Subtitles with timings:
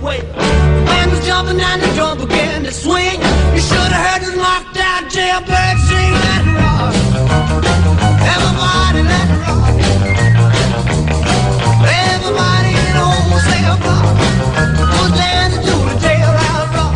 [0.00, 3.18] Band was jumping and the drum began to swing.
[3.54, 6.94] You should have heard the knocked out jailbird sing that rock.
[8.34, 9.74] Everybody let it rock.
[12.14, 13.26] Everybody in the whole
[13.82, 14.06] block
[15.02, 16.14] was dancing to the
[16.74, 16.94] rock.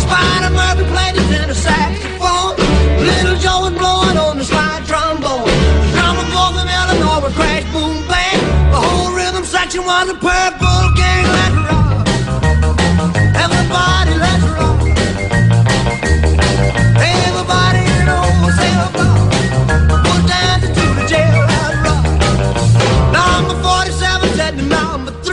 [0.00, 1.14] Spider Murphy played
[1.48, 2.56] the saxophone.
[3.04, 5.48] Little Joe was blowing on the slide trombone.
[5.94, 8.40] From Illinois would crash, boom, bang.
[8.72, 10.49] The whole rhythm section was a purple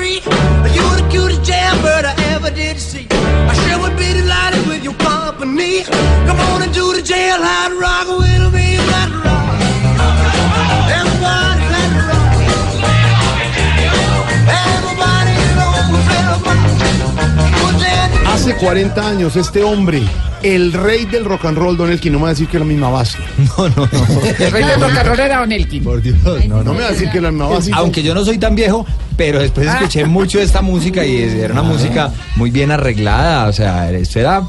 [0.08, 0.30] number
[0.64, 3.08] 3 You the cutest jailbird I ever did see.
[3.12, 5.84] I sure would be delighted with your company.
[6.28, 8.78] Come on and do the jailhouse rock with me
[18.48, 20.02] Hace 40 años, este hombre,
[20.42, 22.62] el rey del rock and roll, Don Elkin, no me va a decir que es
[22.62, 23.18] la misma base.
[23.58, 24.22] No, no, no.
[24.40, 25.84] El rey del rock and roll era Don Elkin.
[25.84, 26.16] Por Dios,
[26.48, 27.72] no, No me va a decir que es la misma base.
[27.74, 28.86] Aunque yo no soy tan viejo,
[29.18, 33.50] pero después escuché mucho de esta música y era una música muy bien arreglada.
[33.50, 34.44] O sea, esto era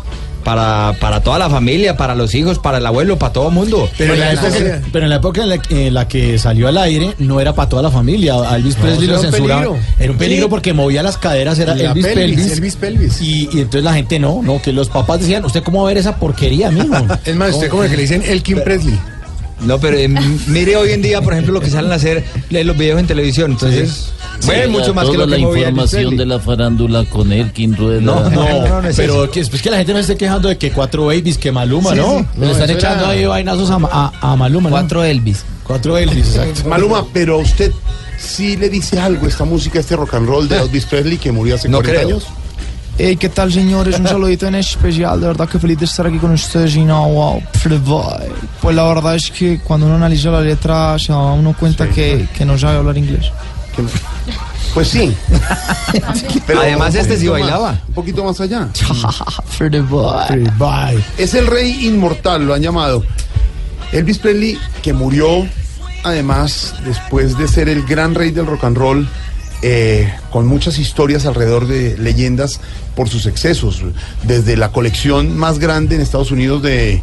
[0.48, 3.86] para, para toda la familia, para los hijos, para el abuelo, para todo el mundo.
[3.98, 6.78] Pero en, la época, pero en la época en la, en la que salió al
[6.78, 8.34] aire no era para toda la familia.
[8.56, 9.76] Elvis Presley era lo peligro.
[9.98, 10.50] Era un peligro Sí.
[10.50, 12.52] porque movía las caderas, era La Elvis pelvis, Pelvis.
[12.52, 13.20] Elvis Pelvis.
[13.20, 15.92] Y, y entonces la gente no, no, que los papás decían, ¿usted cómo va a
[15.92, 16.94] ver esa porquería, mijo?
[17.26, 18.98] Es más, usted como el que le dicen Elkin Presley.
[19.60, 20.08] No, pero eh,
[20.46, 23.06] mire hoy en día, por ejemplo, lo que salen a hacer eh, los videos en
[23.06, 23.52] televisión.
[23.52, 24.12] Entonces,
[24.46, 28.00] bueno, mucho más que lo que la Elvis información de la farándula con Elkin Rueda.
[28.00, 29.32] No, No, no, no es pero eso.
[29.32, 31.96] que, es que la gente no esté quejando de que cuatro babies, que Maluma, Sí,
[31.96, 32.18] ¿no?
[32.20, 32.24] sí.
[32.38, 34.70] Le No, están echando era- ahí vainazos a, a, a Maluma.
[34.70, 35.44] Cuatro Elvis.
[35.64, 36.68] Cuatro Elvis, exacto.
[36.68, 37.72] Maluma, pero a usted
[38.18, 41.56] sí le dice algo esta música, este rock and roll de Elvis Presley que murió
[41.56, 42.08] hace No 40 creo.
[42.16, 42.26] años.
[43.00, 43.98] Hey, ¿qué tal señores?
[44.00, 47.08] Un saludito en especial, de verdad que feliz de estar aquí con ustedes y no,
[47.08, 47.42] wow.
[48.60, 52.26] Pues la verdad es que cuando uno analiza la letra se da uno cuenta que,
[52.36, 53.30] que no sabe hablar inglés.
[54.74, 55.14] Pues sí.
[56.46, 57.80] Pero Además, este sí poquito más- bailaba.
[57.88, 58.68] un poquito más allá.
[61.18, 63.04] Es el rey inmortal, lo han llamado.
[63.92, 65.46] Elvis Presley, que murió
[66.02, 69.08] además después de ser el gran rey del rock and roll,
[69.62, 72.60] eh, con muchas historias alrededor de leyendas
[72.94, 73.82] por sus excesos.
[74.24, 77.02] Desde la colección más grande en Estados Unidos de,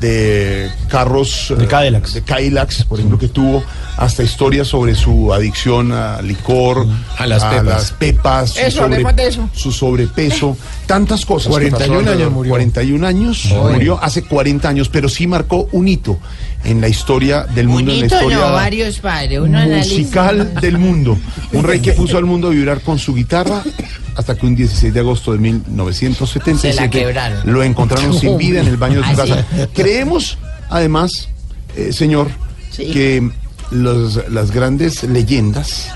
[0.00, 2.14] de carros De eh, Cadillacs.
[2.14, 3.62] de Cadillacs, por ejemplo, que tuvo,
[3.96, 6.86] hasta historias sobre su adicción a licor,
[7.18, 7.64] A las pepas.
[7.64, 9.48] las pepas, su, Eso, hablemos de eso.
[9.54, 10.56] su sobrepeso,
[10.86, 11.46] tantas cosas.
[11.46, 12.22] que 41 pasó alrededor.
[12.22, 12.50] años murió.
[12.50, 16.18] 41 años murió hace 40 años, pero sí marcó un hito
[16.64, 19.38] en la historia del mundo, en la historia no, varios padres.
[19.40, 20.60] Uno musical analiza.
[20.60, 21.18] del mundo.
[21.52, 23.62] Un rey que puso al mundo a vibrar con su guitarra
[24.16, 27.52] hasta que un 16 de agosto de 1977 Se la quebraron.
[27.52, 29.44] lo encontraron sin vida en el baño de su casa.
[29.74, 30.38] Creemos,
[30.70, 31.28] además,
[31.76, 32.28] eh, señor,
[32.70, 32.90] Sí.
[32.92, 33.30] que
[33.70, 35.88] los- las grandes leyendas,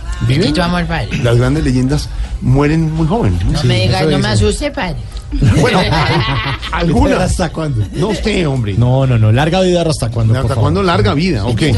[0.62, 1.08] amor, padre.
[1.22, 2.08] las grandes leyendas
[2.40, 3.44] mueren muy jóvenes.
[3.44, 3.52] ¿no?
[3.52, 4.96] No me diga, no me asuste, padre.
[5.60, 5.88] Bueno, al-
[6.72, 7.20] algunas.
[7.20, 7.84] ¿Hasta cuándo?
[7.94, 8.74] No usted, hombre.
[8.78, 9.30] No, no, no.
[9.30, 10.38] Larga vida hasta cuándo.
[10.38, 11.44] ¿Hasta cuándo larga vida?
[11.44, 11.74] ¿O qué?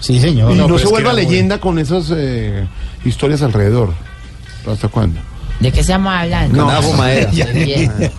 [0.00, 0.52] Sí, señor.
[0.52, 2.66] Y no, se vuelva muy- leyenda con esas eh,
[3.04, 3.92] historias alrededor.
[4.66, 5.20] ¿Hasta cuándo?
[5.60, 6.64] ¿De qué estamos hablando?
[6.64, 7.30] Con agua madera.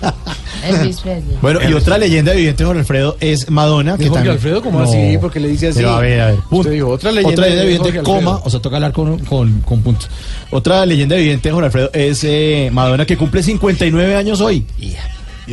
[1.41, 3.97] Bueno, y otra leyenda viviente, Jorge Alfredo, es Madonna.
[3.97, 4.89] Que Jorge también- Alfredo, ¿cómo No.
[4.89, 5.18] así?
[5.19, 5.77] Porque le dice así.
[5.80, 6.39] Pero a ver, a ver.
[6.50, 6.69] Punto.
[6.69, 8.18] dijo, otra leyenda de viviente, Jorge Alfredo.
[8.19, 10.09] coma, o sea, toca hablar con, con, con puntos.
[10.51, 14.65] Otra leyenda viviente, Jorge Alfredo, es eh, Madonna, que cumple 59 años hoy.
[14.77, 14.95] Y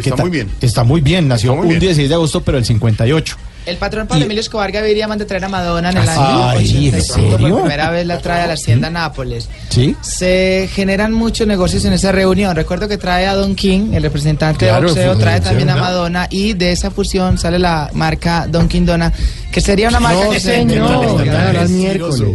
[0.02, 0.50] Que está muy bien.
[0.60, 1.80] Está muy bien, nació muy un bien.
[1.80, 3.36] 16 de agosto, pero el 58.
[3.66, 6.64] El patrón Pablo Emilio Escobar Gaviria manda a traer a Madonna en el año Ay,
[6.68, 7.18] 85.
[7.18, 7.56] ¿en Por serio?
[7.58, 9.48] primera vez la trae a la hacienda Nápoles.
[9.70, 9.96] ¿Sí?
[10.02, 12.54] Se generan muchos negocios en esa reunión.
[12.54, 15.80] Recuerdo que trae a Don King, el representante Claro, de boxeo, trae también a ¿no?
[15.80, 19.12] Madonna y de esa fusión sale la marca Don King Dona,
[19.50, 22.26] que sería una marca No, que se señor, Tan tan mentiroso.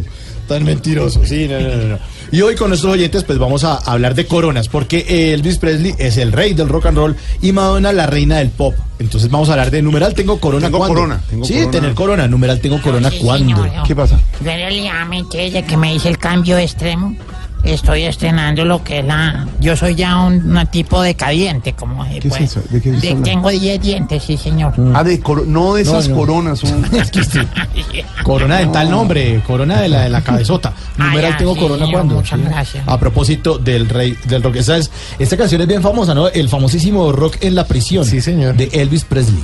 [0.49, 1.99] Tan mentiroso, sí, no, no, no, no.
[2.31, 6.15] Y hoy con nuestros oyentes pues vamos a hablar de coronas, porque Elvis Presley es
[6.17, 8.73] el rey del rock and roll y Madonna la reina del pop.
[8.99, 10.95] Entonces vamos a hablar de numeral tengo corona Tengo ¿cuándo?
[10.95, 11.71] corona, tengo sí, corona.
[11.71, 13.69] tener corona, numeral tengo corona Sí, señor.
[13.85, 14.17] ¿Qué pasa?
[14.41, 17.15] Realmente, desde que me hice el cambio extremo,
[17.63, 19.47] estoy estrenando lo que es la...
[19.59, 22.61] Yo soy ya un, un tipo decadiente, como se ¿Qué es eso?
[22.69, 23.23] ¿De qué hablando?
[23.23, 24.73] Tengo 10 dientes, sí, señor.
[24.93, 26.15] Ah, de coro- no de esas no.
[26.15, 26.63] coronas.
[26.63, 26.85] un-
[28.23, 30.73] Corona de tal nombre, corona de la, de la cabezota.
[30.97, 32.15] Numeral ya, tengo sí, corona señor, cuándo.
[32.15, 32.83] muchas gracias.
[32.87, 34.57] A propósito del rey del rock.
[34.57, 36.27] Esa es, esta canción es bien famosa, ¿no?
[36.27, 38.05] El famosísimo rock en la prisión.
[38.05, 38.55] Sí, señor.
[38.55, 39.43] De Elvis Presley.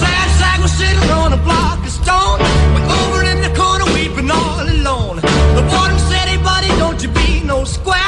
[0.00, 2.43] Sad sack was sitting on a block of stone.
[7.64, 8.03] Square.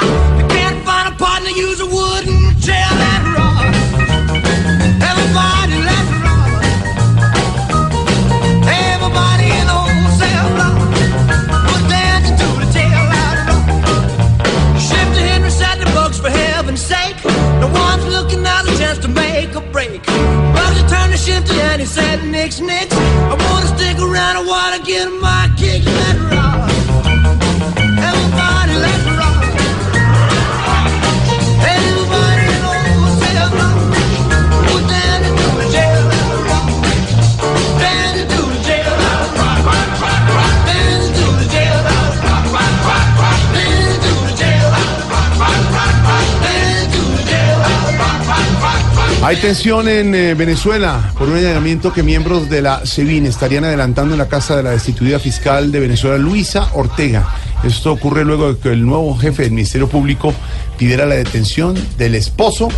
[49.27, 54.15] Hay tensión en eh, Venezuela por un allanamiento que miembros de la SEBIN estarían adelantando
[54.15, 57.29] en la casa de la destituida fiscal de Venezuela, Luisa Ortega.
[57.65, 60.33] Esto ocurre luego de que el nuevo jefe del Ministerio Público
[60.79, 62.69] pidiera la detención del esposo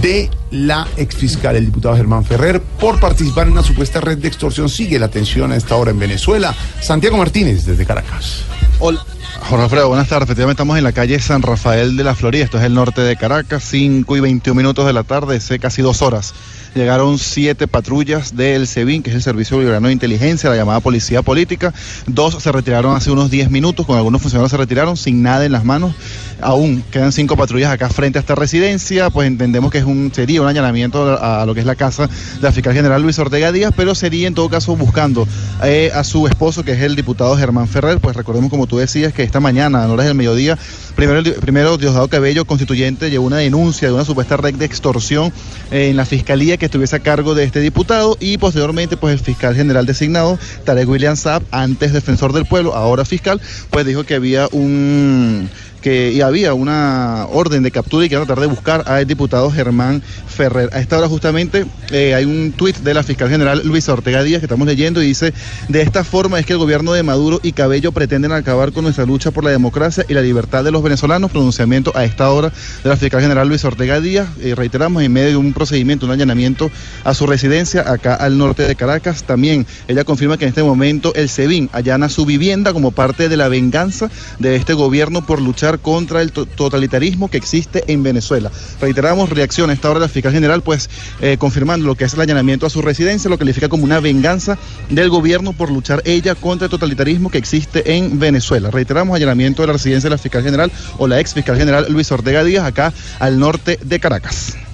[0.00, 4.68] de la exfiscal, el diputado Germán Ferrer, por participar en una supuesta red de extorsión.
[4.68, 6.54] Sigue la tensión a esta hora en Venezuela.
[6.80, 8.44] Santiago Martínez, desde Caracas.
[8.78, 9.04] Hola.
[9.40, 10.26] Jorge Alfredo, buenas tardes.
[10.26, 12.44] Efectivamente estamos en la calle San Rafael de la Florida.
[12.44, 15.80] Esto es el norte de Caracas, 5 y 21 minutos de la tarde, hace casi
[15.80, 16.34] dos horas.
[16.74, 21.22] Llegaron siete patrullas del SEBIN, que es el Servicio Bolivariano de Inteligencia, la llamada Policía
[21.22, 21.72] Política.
[22.06, 25.52] Dos se retiraron hace unos 10 minutos, con algunos funcionarios se retiraron sin nada en
[25.52, 25.94] las manos.
[26.40, 30.40] Aún quedan cinco patrullas acá frente a esta residencia, pues entendemos que es un, sería
[30.40, 33.72] un allanamiento a, lo que es la casa de la fiscal general Luis Ortega Díaz,
[33.76, 35.26] pero sería en todo caso buscando
[35.64, 37.98] eh, a su esposo, que es el diputado Germán Ferrer.
[37.98, 40.58] Pues recordemos, como tú decías, que esta mañana, a horas del mediodía,
[40.96, 45.32] primero, primero Diosdado Cabello, constituyente, llevó una denuncia de una supuesta red de extorsión
[45.70, 49.54] en la fiscalía que estuviese a cargo de este diputado y posteriormente, pues el fiscal
[49.54, 53.40] general designado, Tarek William Saab, antes defensor del pueblo, ahora fiscal,
[53.70, 55.48] pues dijo que había un
[55.80, 59.06] que y había una orden de captura y que iban a tratar de buscar al
[59.06, 60.02] diputado Germán
[60.38, 60.70] Ferrer.
[60.72, 64.38] A esta hora justamente eh, hay un tuit de la fiscal general Luisa Ortega Díaz
[64.38, 65.34] que estamos leyendo y dice,
[65.68, 69.04] de esta forma es que el gobierno de Maduro y Cabello pretenden acabar con nuestra
[69.04, 71.32] lucha por la democracia y la libertad de los venezolanos.
[71.32, 72.52] Pronunciamiento a esta hora
[72.84, 76.12] de la fiscal general Luisa Ortega Díaz, eh, reiteramos, en medio de un procedimiento, un
[76.12, 76.70] allanamiento
[77.02, 79.24] a su residencia acá al norte de Caracas.
[79.24, 83.36] También ella confirma que en este momento el SEBIN allana su vivienda como parte de
[83.36, 84.08] la venganza
[84.38, 88.52] de este gobierno por luchar contra el to- totalitarismo que existe en Venezuela.
[88.80, 90.88] Reiteramos reacción a esta hora de la fiscal general, pues
[91.20, 94.58] eh, confirmando lo que es el allanamiento a su residencia, lo califica como una venganza
[94.90, 98.70] del gobierno por luchar ella contra el totalitarismo que existe en Venezuela.
[98.70, 102.10] Reiteramos allanamiento de la residencia de la fiscal general o la ex fiscal general Luis
[102.12, 104.67] Ortega Díaz acá al norte de Caracas.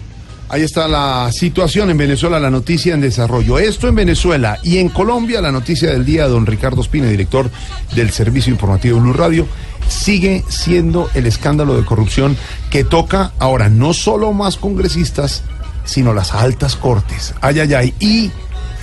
[0.55, 3.59] Ahí está la situación en Venezuela, la noticia en desarrollo.
[3.59, 7.51] Esto en Venezuela y en Colombia, la noticia del día, don Ricardo Espina, director
[7.97, 9.49] del Servicio Informativo Blue Radio,
[9.89, 12.37] sigue siendo el escándalo de corrupción
[12.71, 15.43] que toca ahora no solo más congresistas,
[15.85, 17.35] sino las altas cortes.
[17.41, 17.95] Ay, ay, ay.
[17.99, 18.31] Y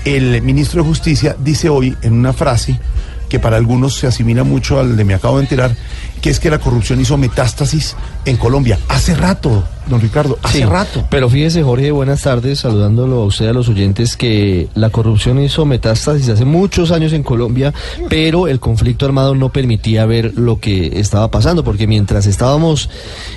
[0.04, 2.82] el ministro de Justicia dice hoy en una frase
[3.30, 5.74] que para algunos se asimila mucho al de me acabo de enterar,
[6.22, 8.78] que es que la corrupción hizo metástasis en Colombia.
[8.90, 11.06] Hace rato, don Ricardo, hace Sí, rato.
[11.10, 15.66] Pero fíjese, Jorge, buenas tardes, saludándolo a usted, a los oyentes, que la corrupción hizo
[15.66, 17.74] metástasis hace muchos años en Colombia,
[18.10, 22.90] pero el conflicto armado no permitía ver lo que estaba pasando, porque mientras estábamos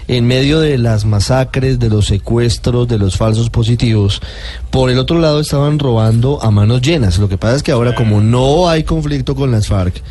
[0.08, 4.22] en medio de las masacres, de los secuestros, de los falsos positivos,
[4.70, 7.18] por el otro lado estaban robando a manos llenas.
[7.18, 10.02] Lo que pasa es que ahora, como no hay conflicto con las FARC,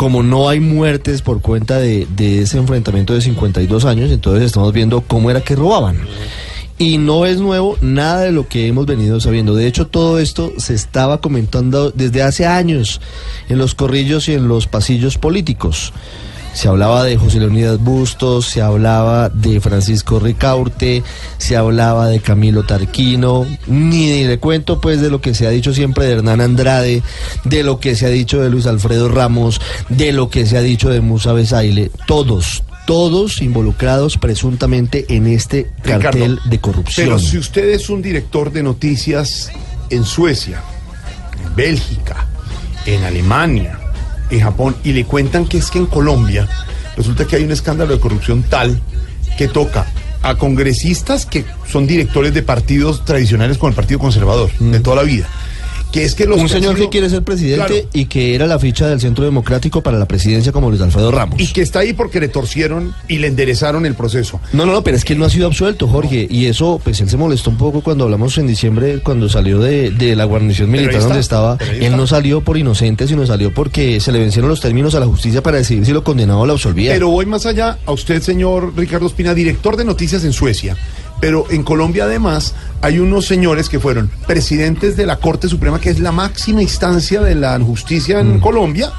[0.00, 5.02] como no hay muertes por cuenta de, ese enfrentamiento de 52 años, entonces estamos viendo
[5.02, 5.98] cómo era que robaban.
[6.78, 9.54] Y no es nuevo nada de lo que hemos venido sabiendo.
[9.54, 13.02] De hecho, todo esto se estaba comentando desde hace años
[13.50, 15.92] en los corrillos y en los pasillos políticos.
[16.52, 21.02] Se hablaba de José Leonidas Bustos, se hablaba de Francisco Ricaurte,
[21.38, 25.72] se hablaba de Camilo Tarquino, ni le cuento pues de lo que se ha dicho
[25.72, 27.02] siempre de Hernán Andrade,
[27.44, 30.62] de lo que se ha dicho de Luis Alfredo Ramos, de lo que se ha
[30.62, 37.06] dicho de Musa Besaile, todos, todos involucrados presuntamente en este cartel Ricardo, de corrupción.
[37.06, 39.50] Pero si usted es un director de noticias
[39.90, 40.62] en Suecia,
[41.44, 42.26] en Bélgica,
[42.86, 43.79] en Alemania,
[44.30, 46.48] en Japón, y le cuentan que es que en Colombia
[46.96, 48.80] resulta que hay un escándalo de corrupción tal
[49.36, 49.86] que toca
[50.22, 55.02] a congresistas que son directores de partidos tradicionales con el Partido Conservador de toda la
[55.02, 55.26] vida.
[55.92, 57.88] Que es que los un señor que quiere ser presidente Claro.
[57.92, 61.40] y que era la ficha del Centro Democrático para la presidencia como Luis Alfredo Ramos.
[61.40, 64.40] y que está ahí porque le torcieron y le enderezaron el proceso.
[64.52, 66.28] No, no, no, pero es que él no ha sido absuelto, Jorge.
[66.30, 69.90] Y eso, pues él se molestó un poco cuando hablamos en diciembre, cuando salió de,
[69.90, 71.58] de la guarnición militar está, donde estaba.
[71.80, 75.06] Él no salió por inocente, sino salió porque se le vencieron los términos a la
[75.06, 76.92] justicia para decidir si lo condenaba o lo absolvía.
[76.92, 80.76] Pero voy más allá a usted, señor Ricardo Espina, director de noticias en Suecia.
[81.20, 85.90] Pero en Colombia además hay unos señores que fueron presidentes de la Corte Suprema, que
[85.90, 88.90] es la máxima instancia de la justicia en Colombia,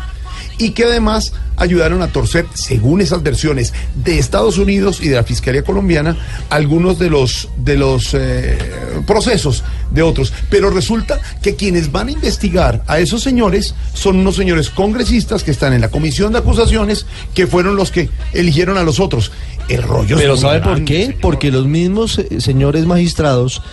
[0.62, 5.24] y que además ayudaron a torcer, según esas versiones de Estados Unidos y de la
[5.24, 6.16] Fiscalía colombiana,
[6.52, 8.60] algunos de los, de los eh,
[9.08, 10.32] procesos de otros.
[10.52, 15.50] Pero resulta que quienes van a investigar a esos señores son unos señores congresistas que
[15.50, 19.32] están en la comisión de acusaciones, que fueron los que eligieron a los otros.
[19.68, 21.06] El rollo Pero ¿sabe por qué?
[21.06, 21.22] señor.
[21.22, 23.64] Porque los mismos eh, señores magistrados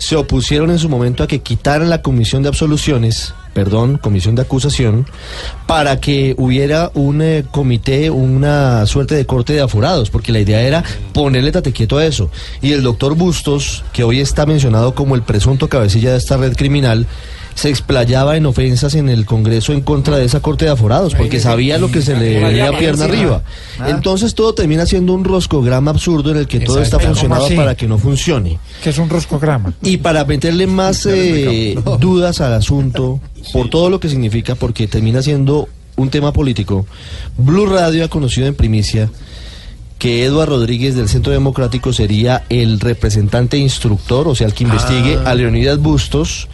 [0.00, 4.40] se opusieron en su momento a que quitaran la comisión de absoluciones, perdón, comisión de
[4.40, 5.06] acusación,
[5.66, 10.62] para que hubiera un eh, comité, una suerte de corte de aforados, porque la idea
[10.62, 12.30] era ponerle tate quieto a eso.
[12.62, 16.56] Y el doctor Bustos, que hoy está mencionado como el presunto cabecilla de esta red
[16.56, 17.06] criminal,
[17.54, 21.40] se explayaba en ofensas en el Congreso en contra de esa corte de aforados, porque
[21.40, 23.42] sabía lo que se le venía pierna arriba.
[23.86, 27.86] Entonces todo termina siendo un roscograma absurdo en el que todo está funcionado para que
[27.86, 28.58] no funcione.
[28.82, 29.74] Que es un roscograma.
[29.82, 33.20] Y para meterle más eh, dudas al asunto,
[33.52, 36.86] por todo lo que significa, porque termina siendo un tema político,
[37.36, 39.10] Blue Radio ha conocido en primicia
[39.98, 45.18] que Eduardo Rodríguez del Centro Democrático sería el representante instructor, o sea, el que investigue
[45.26, 46.48] a Leonidas Bustos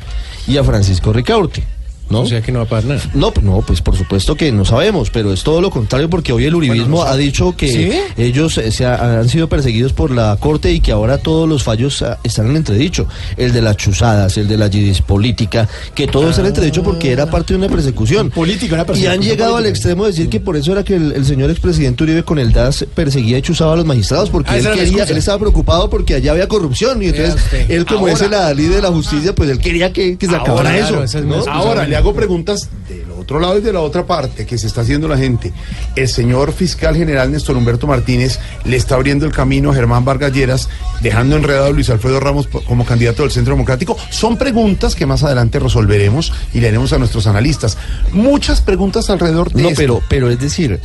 [0.46, 1.75] y a Francisco Ricaurte.
[2.08, 2.20] ¿No?
[2.20, 3.00] O sea que no va a pasar nada.
[3.14, 6.32] No, pues no, pues por supuesto que no sabemos, pero es todo lo contrario porque
[6.32, 7.90] hoy el uribismo ha dicho que ¿Sí?
[8.16, 11.64] ellos eh, se ha- han sido perseguidos por la corte y que ahora todos los
[11.64, 13.06] fallos ah, están en entredicho.
[13.36, 17.10] El de las chuzadas, el de la yidis política, que todo está en entredicho porque
[17.10, 18.30] era parte de una persecución.
[18.30, 20.94] Política, una Y persecución han llegado al extremo de decir que por eso era que
[20.96, 24.50] el, el señor expresidente Uribe con el DAS perseguía y chuzaba a los magistrados, porque
[24.52, 27.36] Ah, él quería, él estaba preocupado porque allá había corrupción y entonces
[27.68, 30.42] él como es el adalid de la justicia, pues él quería que, que se Ahora,
[30.44, 31.50] acabara claro, eso.
[31.50, 34.82] Ahora le hago preguntas del otro lado y de la otra parte que se está
[34.82, 35.54] haciendo la gente.
[35.94, 40.30] El señor fiscal general Néstor Humberto Martínez le está abriendo el camino a Germán Vargas
[40.30, 40.68] Lleras,
[41.00, 43.96] dejando enredado a Luis Alfredo Ramos como candidato del Centro Democrático.
[44.10, 47.78] Son preguntas que más adelante resolveremos y le haremos a nuestros analistas.
[48.12, 49.80] Muchas preguntas alrededor de No, esto.
[49.80, 50.78] pero, pero es decir,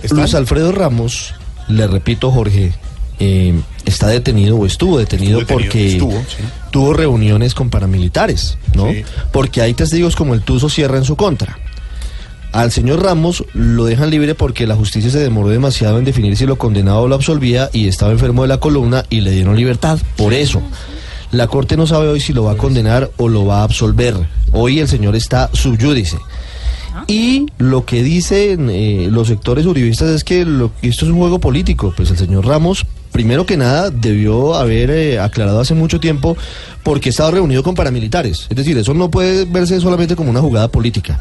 [0.00, 0.18] ¿Están?
[0.20, 1.34] Luis Alfredo Ramos,
[1.66, 2.72] le repito, Jorge,
[3.18, 6.44] eh, está detenido o estuvo detenido, Estuvo detenido, porque estuvo, sí.
[6.70, 8.90] tuvo reuniones con paramilitares, ¿no?
[8.90, 9.04] Sí.
[9.32, 11.58] Porque hay testigos como el Tuzo Sierra en su contra.
[12.52, 16.44] Al señor Ramos lo dejan libre porque la justicia se demoró demasiado en definir si
[16.44, 19.98] lo condenaba o lo absolvía y estaba enfermo de la columna y le dieron libertad.
[20.16, 20.60] Por eso,
[21.30, 24.16] la corte no sabe hoy si lo va a condenar o lo va a absolver.
[24.52, 26.18] Hoy el señor está subyúdice.
[27.06, 31.38] Y lo que dicen eh, los sectores uribistas es que lo- esto es un juego
[31.38, 31.94] político.
[31.96, 36.36] Pues el señor Ramos, primero que nada, debió haber eh, aclarado hace mucho tiempo
[36.82, 38.46] por qué estaba reunido con paramilitares.
[38.48, 41.20] Es decir, eso no puede verse solamente como una jugada política.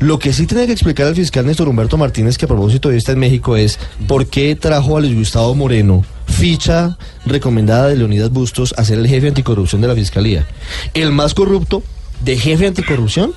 [0.00, 2.96] Lo que sí tiene que explicar al fiscal Néstor Humberto Martínez, que a propósito de
[2.96, 8.30] está en México, es por qué trajo a Luis Gustavo Moreno, ficha recomendada de Leonidas
[8.30, 10.46] Bustos, a ser el jefe anticorrupción de la fiscalía.
[10.94, 11.82] El más corrupto
[12.20, 13.32] de jefe anticorrupción.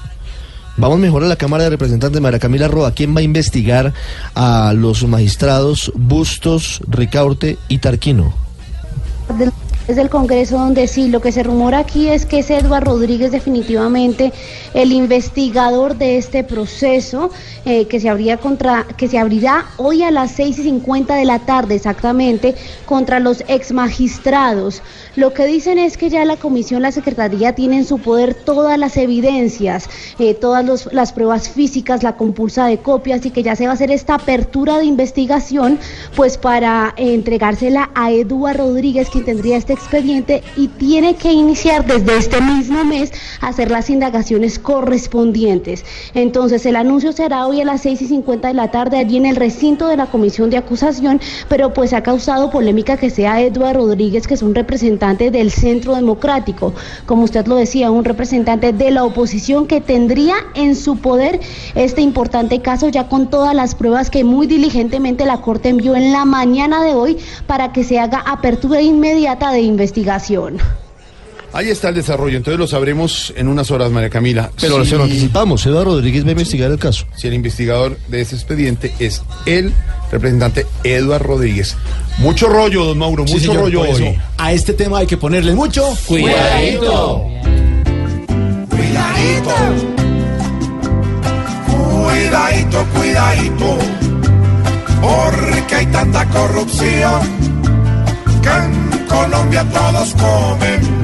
[0.82, 2.92] Vamos mejor a la Cámara de Representantes, María Camila Roa.
[2.96, 3.94] ¿Quién va a investigar
[4.34, 8.34] a los magistrados Bustos, Ricaurte y Tarquino?
[9.88, 14.32] Del Congreso donde sí, lo que se rumora aquí es que es Eduardo Rodríguez definitivamente
[14.74, 17.30] el investigador de este proceso
[17.66, 21.40] eh, que se contra que se abrirá hoy a las 6 y 50 de la
[21.40, 24.82] tarde exactamente contra los ex magistrados.
[25.16, 28.78] Lo que dicen es que ya la comisión, la secretaría tiene en su poder todas
[28.78, 33.66] las evidencias, eh, todas las pruebas físicas, la compulsa de copias y que ya se
[33.66, 35.80] va a hacer esta apertura de investigación
[36.16, 42.18] pues para entregársela a Eduardo Rodríguez quien tendría este expediente y tiene que iniciar desde
[42.18, 43.12] este mismo mes
[43.42, 45.84] hacer las indagaciones correspondientes.
[46.13, 49.18] Entonces el anuncio se hará hoy a las 6 y 50 de la tarde allí
[49.18, 53.42] en el recinto de la comisión de acusación, pero pues ha causado polémica que sea
[53.42, 56.74] Eduardo Rodríguez, que es un representante del Centro Democrático,
[57.06, 61.40] como usted lo decía, un representante de la oposición que tendría en su poder
[61.75, 66.12] este importante caso ya con todas las pruebas que muy diligentemente la Corte envió en
[66.12, 70.58] la mañana de hoy para que se haga apertura inmediata de investigación.
[71.53, 74.51] Ahí está el desarrollo, entonces lo sabremos en unas horas, María Camila.
[74.60, 77.06] Pero se lo anticipamos, Eduardo Rodríguez va a investigar el caso.
[77.18, 79.74] Si el investigador de ese expediente es el
[80.12, 81.75] representante Eduardo Rodríguez.
[82.20, 84.18] Mucho rollo, don Mauro, Sí, mucho señor, rollo hoy.
[84.38, 87.27] A este tema hay que ponerle mucho Cuidadito.
[88.70, 89.51] Cuidadito.
[91.68, 93.77] Cuidadito, cuidadito.
[95.01, 97.22] Porque hay tanta corrupción
[98.41, 98.81] que
[99.12, 101.01] Colombia todos comen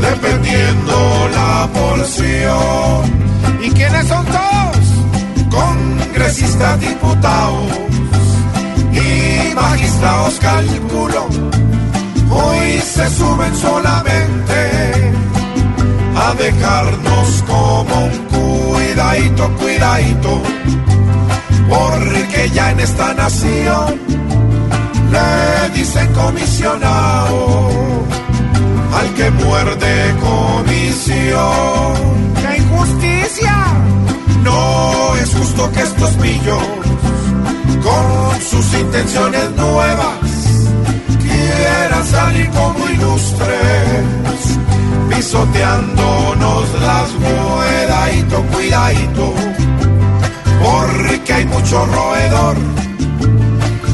[0.00, 3.00] dependiendo la porción.
[3.62, 4.86] ¿Y quiénes son todos?
[5.50, 7.70] Congresistas, diputados
[8.92, 11.26] y magistrados, calculo.
[12.30, 14.60] Hoy se suben solamente
[16.16, 20.42] a dejarnos como un cuidadito, cuidadito.
[21.68, 24.00] Porque ya en esta nación
[25.10, 27.68] le dicen comisionado
[28.92, 31.94] al que muerde comisión.
[32.40, 33.56] ¡Qué injusticia!
[34.42, 36.62] No es justo que estos pillos,
[37.82, 40.18] con sus intenciones nuevas,
[41.22, 44.58] quieran salir como ilustres,
[45.08, 49.34] pisoteándonos las cuidadito, cuidadito,
[50.62, 52.83] porque hay mucho roedor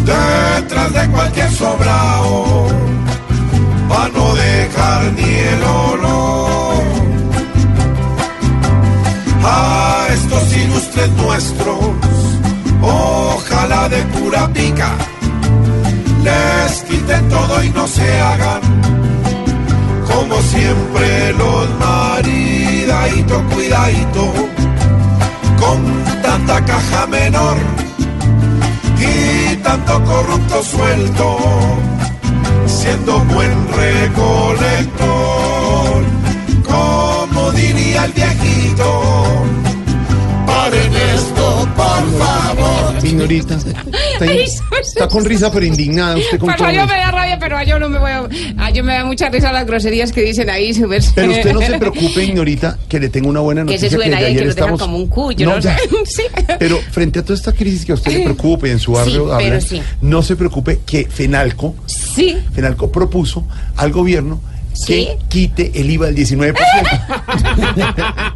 [0.05, 2.67] detrás de cualquier sobrao,
[3.89, 6.83] para no dejar ni el olor.
[9.45, 11.79] A estos ilustres nuestros,
[12.83, 14.91] ojalá de pura pica,
[16.23, 18.61] les quiten todo y no se hagan
[20.13, 24.33] como siempre los maridadito, cuidadito,
[25.59, 27.57] con tanta caja menor
[29.01, 31.39] y tanto corrupto suelto,
[32.67, 35.05] siendo buen recolector,
[36.65, 39.40] como diría el viejito,
[41.77, 43.01] por favor.
[43.01, 43.85] Señorita, está,
[44.21, 44.47] Ay,
[44.81, 47.57] está con risa pero indignada usted con Pues todo a yo me da rabia, pero
[47.57, 48.29] a yo no me voy a...
[48.59, 50.75] A yo me da mucha risa las groserías que dicen ahí.
[50.75, 51.03] Súper...
[51.15, 53.89] Pero usted no se preocupe, señorita, que le tengo una buena Que noticia.
[53.91, 55.47] se suben ahí, desde que lo estamos- como un cuyo.
[55.47, 55.77] No, No, ya.
[56.05, 56.23] sí.
[56.59, 59.27] Pero frente a toda esta crisis que a usted le preocupe y en su barrio
[59.27, 59.83] Sí, hablan, pero sí.
[60.03, 62.37] no se preocupe que FENALCO, Sí.
[62.53, 64.41] FENALCO propuso al gobierno
[64.87, 66.57] que quite el IVA del 19%.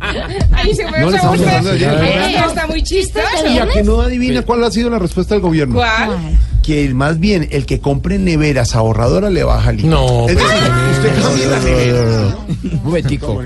[0.52, 2.20] Ahí se me No le estamos hablando de ayer.
[2.22, 3.46] Ay, está muy chistoso.
[3.48, 5.74] Y a que no adivina cuál ha sido la respuesta del gobierno.
[5.74, 6.38] ¿Cuál?
[6.64, 9.90] Que más bien el que compre neveras ahorradoras le baja el IVA.
[9.90, 10.50] No, es decir,
[10.92, 12.36] usted cambia la nevera.
[12.72, 13.42] Un momentico.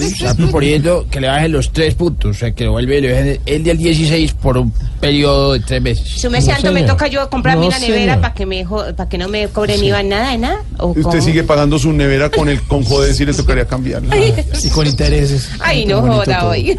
[0.00, 3.40] Está proponiendo que le bajen los tres puntos, o sea, que lo vuelve le bajen
[3.46, 6.08] el del 16 por un periodo de tres meses.
[6.08, 9.28] Su mesando me toca yo comprarme No, una nevera para que me para que no
[9.28, 10.64] me cobren IVA en nada, de nada.
[10.78, 11.22] ¿O Usted cómo?
[11.22, 14.12] sigue pagando su nevera con el con jodes y le tocaría cambiarla.
[14.12, 14.34] Ay.
[14.64, 15.50] Y con intereses.
[15.60, 16.76] Ay, no joda hoy.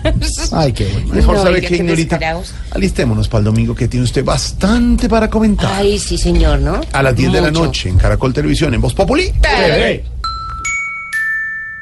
[0.51, 1.13] Ay, qué bueno.
[1.13, 2.19] Mejor No, sabe que, qué ignorita.
[2.71, 5.76] Alistémonos para el domingo que tiene usted bastante para comentar.
[5.77, 6.81] Ay, sí, señor, ¿no?
[6.91, 9.31] A las 10 de la noche en Caracol Televisión, en Voz Populi.
[9.39, 10.03] TV.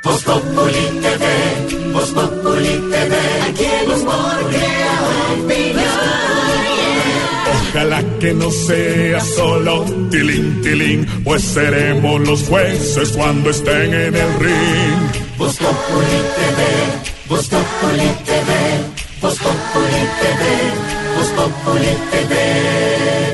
[0.03, 3.15] Voz Populi TV, Voz Populi TV,
[3.47, 4.35] aquí el humor.
[7.71, 14.39] Ojalá que no sea solo tilín, tilín, pues seremos los jueces cuando estén en el
[14.39, 15.37] ring.
[15.37, 18.51] Voz Populi TV, Voz Populi TV,
[19.21, 23.24] Voz Populi TV, Voz Populi TV.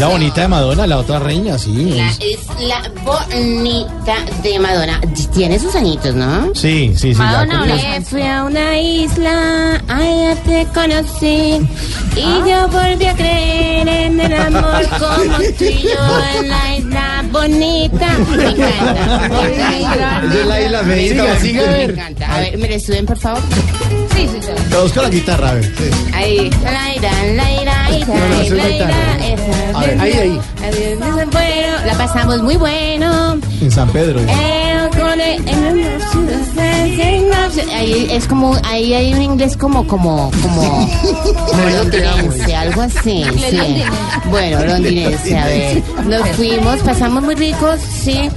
[0.00, 1.92] La bonita de Madonna, la otra reina, sí.
[1.94, 4.98] La es- isla bonita de Madonna.
[5.34, 6.54] Tiene sus añitos, ¿no?
[6.54, 7.18] Sí, sí, sí.
[7.18, 11.60] Madonna, me fui a una isla, allá te conocí
[12.16, 12.44] y Ah.
[12.48, 15.90] yo volví a creer en el amor como tú y yo
[16.40, 18.06] en la isla bonita.
[18.36, 20.22] Me encanta.
[20.24, 21.08] Es de la isla bonita.
[21.08, 21.90] Siga, siga, a Me ver.
[21.90, 22.34] encanta.
[22.36, 23.42] A ver, ¿me le suben, por favor?
[24.14, 24.48] Sí, sí, sí.
[24.70, 25.64] Te busco la guitarra, a ver.
[25.64, 25.90] sí.
[26.14, 27.44] Ahí, la ira, la
[28.06, 29.24] No, no, soy la ira, gaitano.
[29.24, 29.78] esa.
[29.78, 30.40] A ver, ahí, ahí.
[31.32, 33.38] Bueno, la pasamos muy bueno.
[33.60, 34.20] En San Pedro.
[34.20, 35.42] Eh, con el-
[37.74, 40.62] Ahí es como, ahí hay un inglés como, como, como,
[41.48, 43.82] como londinense, algo así, sí.
[44.30, 45.82] Bueno, londinense, a ver.
[46.06, 48.30] Nos fuimos, pasamos muy ricos, sí.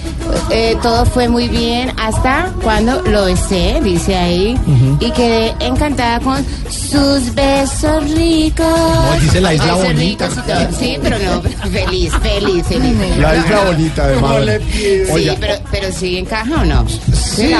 [0.49, 4.57] Eh, todo fue muy bien hasta cuando lo besé, dice ahí,
[4.99, 8.65] y quedé encantada con sus besos ricos.
[8.65, 10.27] No, dice la isla Besos bonita.
[10.27, 10.79] ricos y todo.
[10.79, 13.17] Sí, pero no, feliz, feliz, feliz.
[13.19, 14.53] La isla bonita de Madonna.
[14.71, 16.85] Sí, pero, pero sí encaja o no.
[16.87, 17.51] Sí,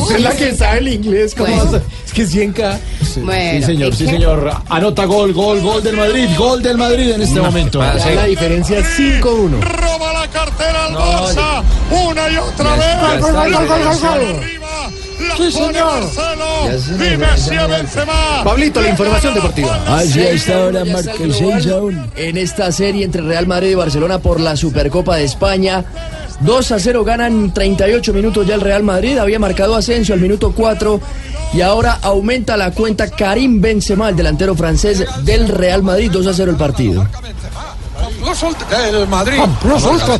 [0.00, 1.34] usted es la que sabe el inglés.
[1.34, 1.64] ¿cómo Bueno.
[1.72, 2.78] vas a- Es que 100K.
[3.14, 4.50] Sí, Bueno, sí, señor, ¿y sí, señor.
[4.68, 7.80] Anota gol, gol, gol del Madrid, gol del Madrid en este momento.
[7.80, 9.60] Ya la diferencia es 5-1.
[9.60, 11.62] Roba la cartera al Barça.
[11.90, 12.94] Una y otra Ya vez.
[12.94, 14.40] está, Gol, gol, gol, gol.
[15.28, 16.00] La Sí, señor.
[16.00, 17.04] Marcelo.
[17.12, 18.44] Y Messi a Benzema.
[18.44, 19.80] Pablito, la información deportiva.
[19.98, 22.06] Así a esta hora marca 6 a 1.
[22.16, 25.84] En esta serie entre Real Madrid y Barcelona por la Supercopa de España.
[26.40, 29.18] 2 a 0 ganan 38 minutos ya el Real Madrid.
[29.18, 31.00] Había marcado Asensio al minuto 4.
[31.54, 36.10] Y ahora aumenta la cuenta Karim Benzema, el delantero francés del Real Madrid.
[36.12, 37.06] 2 a 0 el partido.
[38.92, 39.38] El Madrid.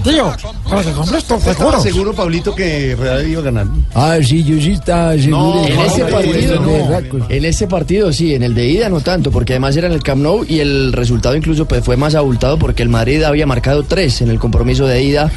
[0.03, 0.33] tío.
[0.69, 1.81] Para que compres todo seguro.
[1.81, 3.67] seguro, Pablito, que Real iba a ganar.
[3.95, 5.65] Ah, sí, yo sí estaba seguro.
[5.65, 7.27] en ese partido, no, no.
[7.29, 10.03] en ese partido sí, en el de ida no tanto, porque además era en el
[10.03, 13.83] Camp Nou y el resultado incluso pues, fue más abultado porque el Madrid había marcado
[13.83, 15.31] tres en el compromiso de ida.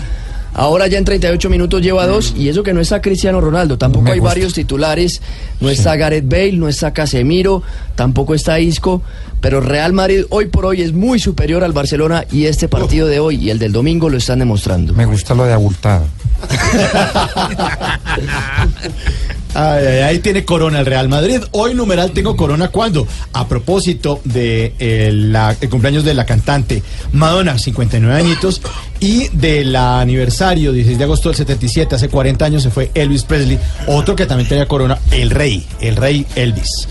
[0.54, 4.06] Ahora ya en 38 minutos lleva dos y eso que no está Cristiano Ronaldo, tampoco
[4.06, 4.32] Me hay gusta.
[4.32, 5.22] varios titulares,
[5.62, 7.64] no está Gareth Bale, no está Casemiro,
[7.96, 9.02] tampoco está Isco,
[9.40, 13.20] pero Real Madrid hoy por hoy es muy superior al Barcelona y este partido de
[13.20, 14.94] hoy y el del domingo lo están demostrando.
[14.94, 16.06] Me gusta lo de abultado.
[19.54, 21.40] Ay, ay, ahí tiene Corona el Real Madrid.
[21.52, 26.82] Hoy numeral tengo Corona cuando, a propósito de eh, la- el cumpleaños de la cantante
[27.12, 28.62] Madonna, 59 añitos,
[29.00, 33.60] y del aniversario 16 de agosto del 77, hace 40 años se fue Elvis Presley,
[33.88, 36.88] otro que también tenía Corona, el rey, el rey Elvis.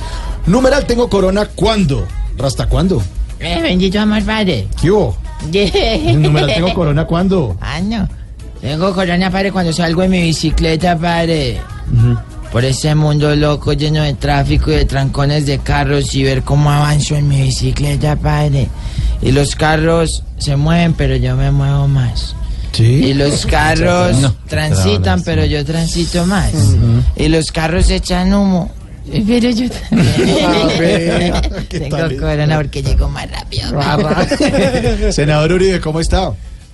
[0.46, 2.06] Numeral tengo Corona cuando,
[2.42, 3.02] ¿hasta cuándo?
[3.38, 4.66] Eh, bendito amor, padre.
[4.80, 5.16] ¿Qué hubo?
[6.14, 7.56] Numeral tengo Corona cuando.
[7.60, 8.06] Ah, no.
[8.60, 11.58] Tengo corona, padre, cuando salgo en mi bicicleta, padre.
[12.52, 16.70] Por este mundo loco lleno de tráfico y de trancones de carros y ver cómo
[16.70, 18.68] avanzo en mi bicicleta, padre.
[19.22, 22.34] Y los carros se mueven, pero yo me muevo más.
[22.78, 26.52] Y los carros No, transitan, pero yo transito más.
[27.16, 28.70] Y los carros echan humo.
[29.26, 31.34] Pero yo también.
[31.68, 33.70] Tengo corona porque llego más rápido.
[35.12, 36.32] Senador Uribe, ¿cómo está?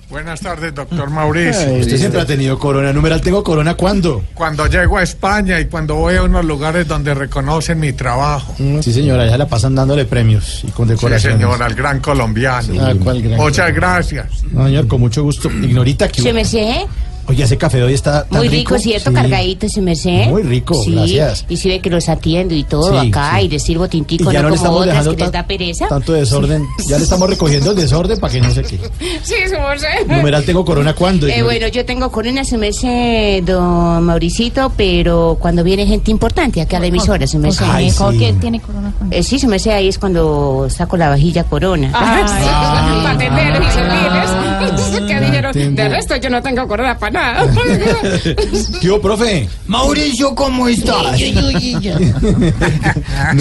[0.09, 1.73] Buenas tardes, doctor Mauricio.
[1.81, 2.93] Usted siempre ha tenido Corona.
[2.93, 4.23] Numeral tengo Corona cuando.
[4.33, 8.55] Cuando llego a España y cuando voy a unos lugares donde reconocen mi trabajo.
[8.81, 11.39] Sí, señora, ya la pasan dándole premios y Sí, condecoraciones.
[11.39, 12.73] señor, al gran colombiano.
[12.81, 14.27] Ah, ¿cuál gran Muchas gracias.
[14.51, 15.49] No, señor, con mucho gusto.
[15.51, 16.21] Ignorita que.
[16.21, 16.85] Se me sé.
[17.29, 19.09] Oye, ese café de hoy está tan Muy rico, ¿cierto?
[19.09, 19.15] Sí.
[19.15, 20.27] Cargadito, se me sé.
[20.29, 20.91] Muy rico, sí.
[20.91, 21.45] gracias.
[21.49, 23.45] Y si ve que los atiendo y todo Sí, acá sí.
[23.45, 25.45] y les sirvo tintico, Y ya no no le como estamos otras que les da
[25.45, 25.87] pereza.
[25.87, 26.65] Tanto desorden.
[26.87, 28.79] Ya le estamos recogiendo el desorden para que no se qué.
[29.23, 29.87] Sí, se me sé.
[30.07, 31.27] Numeral tengo Corona cuando.
[31.27, 36.61] Eh, bueno, yo tengo corona, se me sé, don Mauricito, pero cuando viene gente importante
[36.61, 37.65] acá a la emisora, se me sé.
[37.67, 37.97] Ay, sí.
[37.97, 38.93] ¿Con qué tiene corona?
[39.11, 41.91] Eh, sí, se me sé, ahí es cuando saco la vajilla corona.
[41.93, 45.07] Ah, pateteros y serviles.
[45.07, 45.75] ¿Qué dijeron?
[45.75, 47.51] De resto yo no tengo corona para nada.
[48.81, 49.47] ¿Qué hubo, profe?
[49.67, 51.17] Mauricio, ¿cómo estás?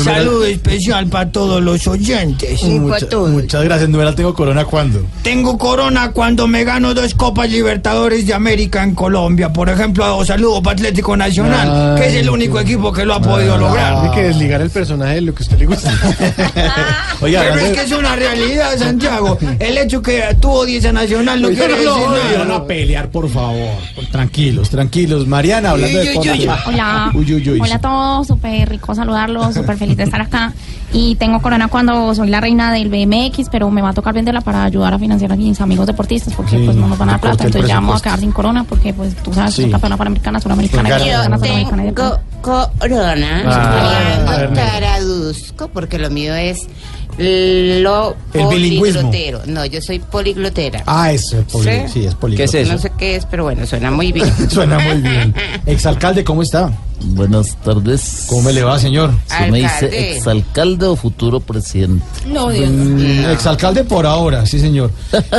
[0.04, 2.62] Saludo especial para todos los oyentes.
[2.62, 3.88] Mucha- muchas gracias.
[3.88, 5.04] Numeral tengo Corona cuando.
[5.22, 9.52] Tengo corona cuando me gano dos Copas Libertadores de América en Colombia.
[9.52, 13.56] Por ejemplo, saludo para Atlético Nacional, que es el único equipo que lo ha podido
[13.56, 14.04] lograr.
[14.06, 15.92] Hay que desligar el personaje de lo que a usted le gusta.
[17.20, 19.38] Oiga, Pero es que es una realidad, Santiago.
[19.58, 22.38] El hecho que tuvo 10 a Nacional no Oiga, quiere decir no, nada.
[22.38, 23.65] van a pelear, por favor.
[24.11, 25.26] Tranquilos, tranquilos.
[25.26, 26.62] Mariana, hablando de Uy, uy, uy, Corona.
[26.66, 27.11] Hola.
[27.14, 27.61] Uy, uy, uy.
[27.61, 30.52] Hola a todos, súper rico saludarlos, súper feliz de estar acá.
[30.92, 34.40] Y tengo corona cuando soy la reina del BMX, pero me va a tocar venderla
[34.40, 37.12] para ayudar a financiar a mis amigos deportistas, porque Sí, pues no nos van a
[37.12, 37.44] dar plata.
[37.44, 39.62] Entonces ya vamos a quedar sin corona, porque pues tú sabes, Sí.
[39.62, 43.42] soy campeona panamericana, suramericana, americana, suramericana y de Tengo corona.
[43.46, 44.46] Ah.
[44.55, 46.66] Taraduzco, porque lo mío es
[47.19, 49.03] Lo El bilingüismo.
[49.03, 49.40] poliglotero.
[49.47, 50.83] No, yo soy poliglotera.
[50.87, 51.92] Ah, eso es poli- ¿Sí?
[51.92, 52.62] sí, es políglota.
[52.64, 54.31] No sé qué es, pero bueno, suena muy bien.
[54.51, 55.35] Suena muy bien.
[55.66, 56.71] Exalcalde, ¿cómo está?
[57.01, 58.25] Buenas tardes.
[58.29, 59.11] ¿Cómo me le va, señor?
[59.27, 60.16] ¿Se me dice Alcalde.
[60.16, 62.05] exalcalde o futuro presidente?
[62.27, 64.90] No, Mm, Exalcalde por ahora, sí, señor.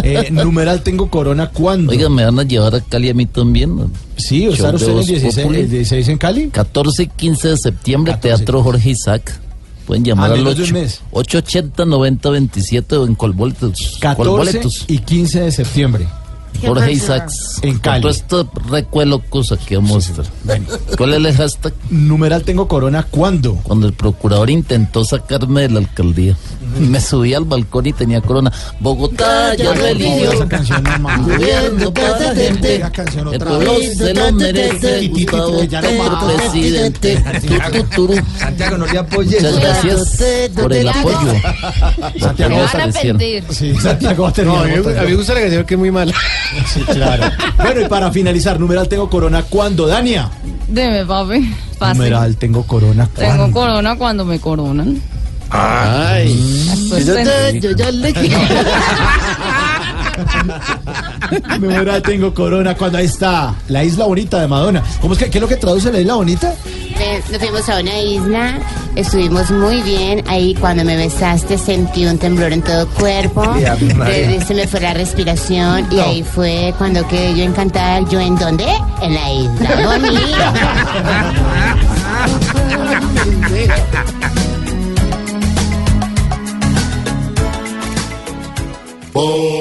[0.04, 1.92] Eh, numeral tengo corona, ¿cuándo?
[1.92, 3.92] Oiga, ¿me van a llevar a Cali a mí también?
[4.18, 6.48] Sí, ¿estar usted el 16, el 16 en Cali?
[6.50, 9.40] 14 y 15 de septiembre, Teatro Jorge Isaac.
[9.88, 11.02] Pueden llamar Ah, al menos de un 8, mes.
[11.12, 13.97] 880 90 27 o en Colboletos.
[14.02, 14.86] 14 Colboletos.
[14.88, 16.08] y 15 de septiembre.
[16.65, 17.60] Jorge Isaacs.
[17.62, 18.02] En Cali.
[18.02, 20.26] Con todo este recuelo cosa que vamos a estar.
[20.98, 21.74] ¿Cuál es el hashtag?
[21.89, 23.56] Numeral tengo corona, ¿cuándo?
[23.63, 26.36] Cuando el procurador intentó sacarme de la alcaldía.
[26.80, 28.52] Me subí al balcón y tenía corona.
[28.80, 30.32] Bogotá ya lo eligió.
[30.34, 31.22] Esa canción no más.
[31.26, 32.76] Gobierno para gente.
[32.76, 35.08] El pueblo se lo merece.
[35.08, 35.63] Gustavo
[36.04, 36.36] mató.
[36.36, 37.24] presidente.
[38.39, 39.41] Santiago, no le apoyes.
[39.41, 41.34] Muchas gracias por el apoyo.
[42.20, 43.24] Santiago va a apareciendo.
[43.24, 43.43] arrepentir.
[43.50, 45.00] Sí, Santiago va a terminar No, a mí, me- votando.
[45.00, 46.13] a mí me gusta la canción que es muy mala.
[46.74, 47.24] Sí, claro.
[47.58, 50.30] Bueno, y para finalizar, numeral tengo corona, ¿cuándo, Dania?
[50.68, 51.54] Dime, papi.
[51.78, 51.98] Fácil.
[51.98, 53.52] Numeral tengo corona, Tengo ¿cuándo?
[53.60, 55.02] corona cuando me coronan.
[55.50, 56.36] Ay.
[56.70, 58.14] Después ten- Yo ya le
[61.60, 64.84] Numeral tengo corona, cuando ahí está la isla bonita de Madonna.
[65.02, 66.54] ¿Cómo es que, ¿Qué es lo que traduce la isla bonita?
[67.00, 68.60] Eh, Nos fuimos a una isla,
[68.96, 70.24] estuvimos muy bien.
[70.28, 73.56] Ahí cuando me besaste sentí un temblor en todo el cuerpo.
[74.08, 78.00] Eh, Se me fue la respiración y ahí fue cuando quedé yo encantada.
[78.10, 78.66] ¿Yo en dónde?
[79.02, 80.54] En la isla bonita.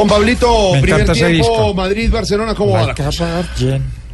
[0.00, 1.74] Don Pablito, Me primer tiempo, disco.
[1.74, 2.86] Madrid, Barcelona, ¿cómo va?
[2.86, 3.46] la cosa?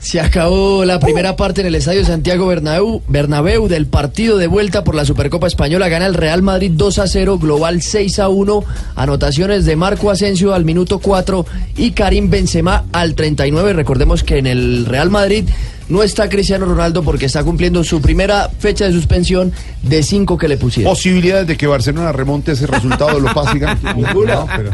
[0.01, 4.83] Se acabó la primera parte en el Estadio Santiago Bernabéu, Bernabéu del partido de vuelta
[4.83, 5.89] por la Supercopa Española.
[5.89, 8.65] Gana el Real Madrid 2 a 0, global 6 a 1.
[8.97, 11.47] Anotaciones de Marco Asensio al minuto 4
[11.77, 13.73] y Karim Benzema al 39.
[13.73, 15.49] Recordemos que en el Real Madrid
[15.89, 20.49] no está Cristiano Ronaldo porque está cumpliendo su primera fecha de suspensión de 5 que
[20.49, 20.93] le pusieron.
[20.93, 23.81] Posibilidades de que Barcelona remonte ese resultado, lo pase y gane.
[24.27, 24.71] No, pero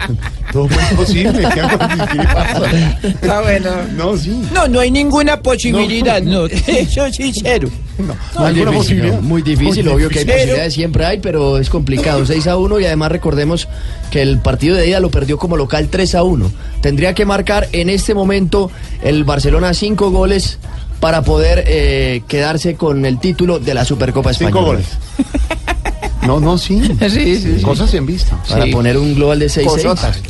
[0.53, 1.47] todo es posible.
[1.53, 1.79] ¿Qué, hago?
[1.79, 2.99] ¿Qué le pasa?
[3.03, 3.71] Está bueno.
[3.97, 4.43] No, sí.
[4.53, 6.47] No, no hay ninguna posibilidad, no.
[6.47, 7.69] Eso es sincero.
[7.99, 11.69] No, Muy difícil, no, muy difícil, Muy obvio que hay posibilidades, siempre hay, pero es
[11.69, 12.25] complicado.
[12.25, 13.69] 6 a 1 y además recordemos
[14.11, 16.51] que el partido de ida lo perdió como local 3 a 1.
[16.81, 18.71] Tendría que marcar en este momento
[19.03, 20.59] el Barcelona 5 goles
[21.03, 24.55] para poder eh, quedarse con el título de la Supercopa Española.
[24.55, 24.87] Cinco goles.
[26.23, 26.81] No, no, sí.
[27.01, 27.63] Sí, sí, sí.
[27.63, 28.41] Cosas en vista.
[28.49, 30.21] Para poner un global de 6 Cosotas.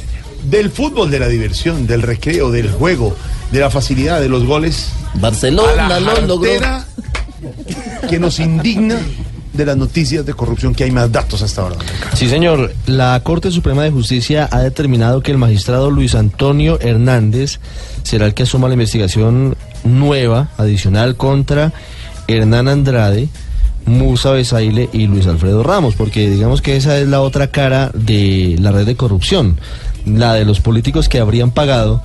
[0.45, 3.15] Del fútbol, de la diversión, del recreo, del juego,
[3.51, 4.89] de la facilidad de los goles.
[5.21, 6.51] Barcelona a la lo logró.
[6.51, 6.87] jartera
[8.09, 8.99] que nos indigna
[9.53, 11.77] de las noticias de corrupción que hay más datos hasta ahora.
[12.15, 12.73] Sí, señor.
[12.87, 17.61] La Corte Suprema de Justicia ha determinado que el magistrado Luis Antonio Hernández
[18.05, 21.73] será el que asuma la investigación nueva, adicional, contra
[22.29, 23.29] Hernán Andrade,
[23.87, 28.57] Musa Besaile y Luis Alfredo Ramos, porque digamos que esa es la otra cara de
[28.61, 29.59] la red de corrupción,
[30.07, 32.03] la de los políticos que habrían pagado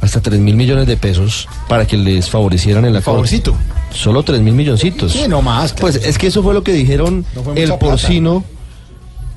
[0.00, 3.10] hasta 3 mil millones de pesos para que les favorecieran en la corte.
[3.10, 3.54] Favorcito.
[3.92, 5.12] Solo 3 mil milloncitos.
[5.12, 5.72] Sí, no más.
[5.72, 7.78] Pues es que eso fue lo que dijeron No el plata.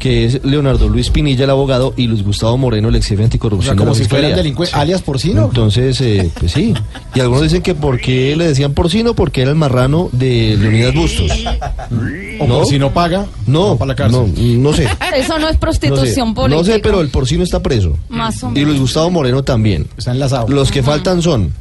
[0.02, 3.26] Que es Leonardo Luis Pinilla, el abogado, y Luis Gustavo Moreno, el ex jefe O
[3.26, 3.76] anticorrupción.
[3.76, 5.46] sea, como de la si fueran delincuentes, alias porcino.
[5.46, 6.74] Entonces, eh, pues sí.
[7.14, 10.96] Y algunos dicen que por qué le decían porcino, porque era el marrano de Leonidas
[10.96, 11.32] Bustos.
[12.40, 14.34] O por si no paga, no, para la cárcel.
[14.36, 14.88] no, no sé.
[15.16, 16.58] Eso no es No sé, prostitución política.
[16.58, 17.96] no sé, pero el porcino está preso.
[18.10, 18.70] Más o Y menos.
[18.70, 19.88] Luis Gustavo Moreno también.
[19.98, 20.48] Está enlazado.
[20.48, 21.54] Los que faltan son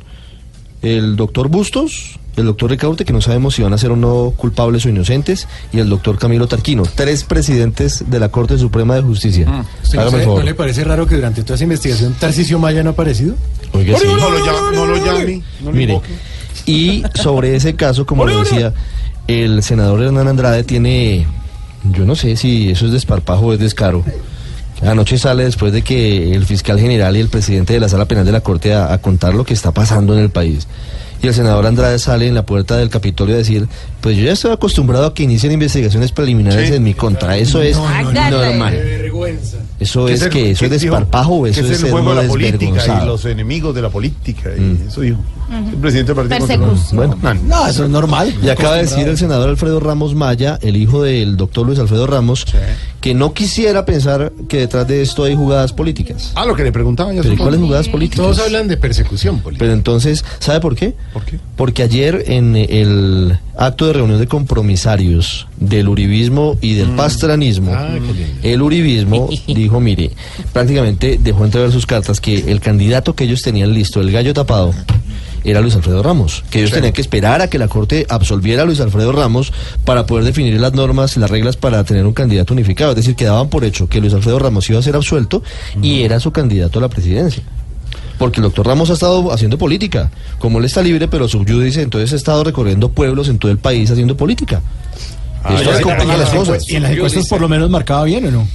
[0.81, 4.33] el doctor Bustos, el doctor Ricaurte, que no sabemos si van a ser o no
[4.37, 6.85] culpables o inocentes, y el doctor Camilo Tarquino.
[6.95, 9.47] Tres presidentes de la Corte Suprema de Justicia.
[9.83, 10.45] ¿Usted no, Hágame el sabe- ¿No favor.
[10.45, 13.35] le parece raro que durante toda esa investigación Tarcisio Maya no ha aparecido?
[13.73, 14.07] Oiga, sí.
[14.07, 16.11] No lo llame, no lo llame, no lo Mire, invoque.
[16.67, 18.73] y sobre ese caso, como le decía,
[19.27, 21.27] el senador Hernán Andrade tiene,
[21.93, 24.05] yo no sé si eso es desparpajo o es descaro.
[24.83, 28.25] Anoche sale después de que el fiscal general y el presidente de la sala penal
[28.25, 30.67] de la corte a, a contar lo que está pasando en el país.
[31.23, 33.69] Y el senador Andrade sale en la puerta del Capitolio a decir,
[34.01, 36.75] pues yo ya estoy acostumbrado a que inicien investigaciones preliminares Sí.
[36.77, 37.37] en mi contra.
[37.37, 38.31] Eso es Hágale.
[38.49, 38.73] normal.
[38.75, 39.59] vergüenza.
[39.79, 42.23] Eso ¿Qué es el- que eso es desparpajo eso es es el ser juego de
[42.23, 44.51] la política y los enemigos de la política.
[44.57, 44.89] y Mm.
[44.89, 45.19] Eso dijo.
[45.51, 46.67] El presidente del Partido.
[46.67, 47.17] Conservador.
[47.21, 48.35] Bueno, No, eso es normal.
[48.43, 52.07] Y acaba de decir el senador Alfredo Ramos Maya, el hijo del doctor Luis Alfredo
[52.07, 52.47] Ramos,
[53.01, 56.33] que no quisiera pensar que detrás de esto hay jugadas políticas.
[56.35, 57.23] Ah, lo que le preguntaba ya.
[57.23, 58.25] ¿Pero cuáles jugadas políticas?
[58.25, 59.65] Todos hablan de persecución política.
[59.65, 60.95] Pero entonces, ¿sabe por qué?
[61.13, 61.39] ¿Por qué?
[61.57, 67.97] Porque ayer en el acto de reunión de compromisarios del uribismo y del pastranismo, Ah,
[68.43, 70.11] el uribismo dijo, mire,
[70.53, 74.73] prácticamente dejó entrever sus cartas que el candidato que ellos tenían listo, el gallo tapado,
[75.45, 78.67] era Luis Alfredo Ramos, que ellos tenían que esperar a que la Corte absolviera a
[78.67, 79.53] Luis Alfredo Ramos
[79.85, 82.91] para poder definir las normas, las reglas para tener un candidato unificado.
[82.91, 85.43] Es decir, que daban por hecho que Luis Alfredo Ramos iba a ser absuelto
[85.83, 87.43] y era su candidato a la presidencia.
[88.19, 90.11] Porque el doctor Ramos ha estado haciendo política.
[90.39, 93.91] Como él está libre, pero subyudice, entonces ha estado recorriendo pueblos en todo el país
[93.91, 94.61] haciendo política.
[95.43, 96.49] Ah, Esto ya, es y complica en las cosas.
[96.49, 98.47] encuestas- y en las encuestas por lo menos marcaba bien o no?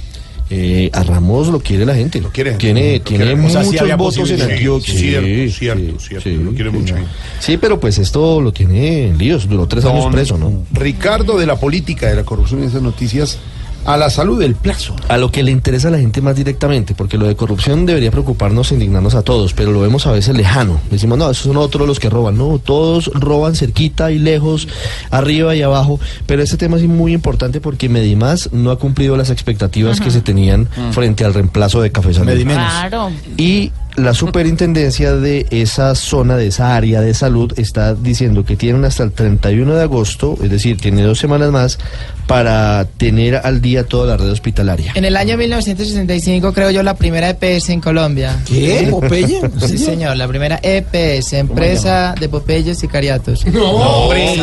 [0.48, 2.20] Eh, a Ramos lo quiere la gente.
[2.20, 2.52] Lo quiere.
[2.52, 3.46] Tiene, Lo tiene quiere.
[3.46, 4.42] O sea, sí muchos había votos en.
[4.42, 4.94] Antioquia.
[4.94, 6.76] Sí, cierto, Sí, cierto, sí, cierto, sí, lo quiere sí.
[6.76, 6.94] mucho.
[7.40, 9.48] Sí, pero pues esto lo tiene en líos.
[9.48, 10.64] Duró tres años preso, ¿no?
[10.72, 13.38] Ricardo de la política, de la corrupción y esas noticias,
[13.86, 14.94] a la salud del plazo.
[15.08, 18.10] A lo que le interesa a la gente más directamente, porque lo de corrupción debería
[18.10, 20.80] preocuparnos e indignarnos a todos, pero lo vemos a veces lejano.
[20.90, 22.36] Decimos, no, esos son otros los que roban.
[22.36, 24.68] No, todos roban cerquita y lejos,
[25.10, 26.00] arriba y abajo.
[26.26, 30.20] Pero este tema es muy importante porque Medimás no ha cumplido las expectativas que se
[30.20, 32.26] tenían frente al reemplazo de Café Salud.
[32.42, 33.10] Claro.
[33.36, 38.84] Y la superintendencia de esa zona, de esa área de salud, está diciendo que tienen
[38.84, 41.78] hasta el 31 de agosto, es decir, tiene dos semanas más,
[42.26, 44.92] para tener al día toda la red hospitalaria.
[44.94, 48.36] En el año 1965 creo yo la primera EPS en Colombia.
[48.46, 48.88] ¿Qué?
[48.90, 49.40] ¿Popeye?
[49.66, 53.46] Sí, señor, la primera EPS, Empresa de Popeyes y Cariatos.
[53.46, 54.34] No, hombre,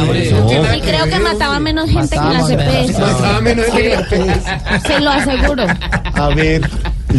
[0.77, 2.99] Y creo que mataba menos gente que las EPS.
[2.99, 5.65] Mataba menos gente que las Se lo aseguro.
[6.13, 6.69] A ver.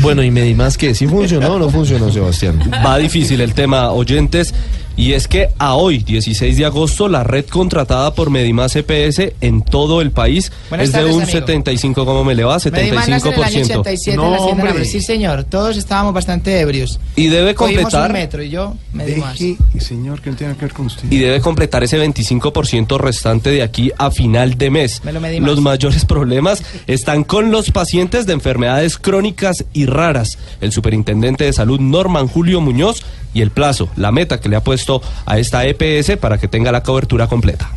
[0.01, 2.59] Bueno, y Medimás, que ¿Sí funcionó o no funcionó, Sebastián?
[2.85, 4.55] Va difícil el tema, oyentes.
[4.97, 9.63] Y es que a hoy, 16 de agosto, la red contratada por Medimás EPS en
[9.63, 11.27] todo el país Buenas es de un amigo.
[11.33, 12.59] 75, ¿cómo me le va?
[12.71, 13.81] Medimás nace en el año 75%.
[13.81, 14.87] 87 en la Hacienda de Abril.
[14.87, 17.01] Sí, señor, todos estábamos bastante ebrios.
[17.17, 19.37] Y debe completar- un metro y yo me más.
[19.37, 21.11] Deje, señor, que no tiene que ver con usted.
[21.11, 25.03] y debe completar ese 25% restante de aquí a final de mes.
[25.05, 25.19] Me lo.
[25.41, 30.39] Los mayores problemas están con los pacientes de enfermedades crónicas y raras.
[30.61, 34.65] El superintendente de salud Norman Julio Muñoz y el plazo, la meta que le ha
[34.65, 37.71] puesto a esta EPS para que tenga la cobertura completa.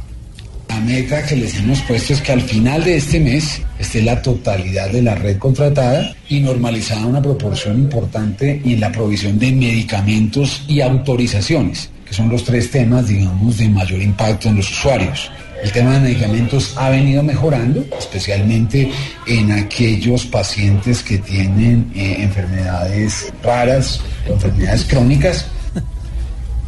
[0.70, 4.22] La meta que les hemos puesto es que al final de este mes esté la
[4.22, 10.64] totalidad de la red contratada y normalizada una proporción importante en la provisión de medicamentos
[10.68, 15.32] y autorizaciones, que son los tres temas, digamos, de mayor impacto en los usuarios.
[15.64, 18.92] El tema de medicamentos ha venido mejorando, especialmente
[19.26, 25.46] en aquellos pacientes que tienen eh, enfermedades raras enfermedades crónicas,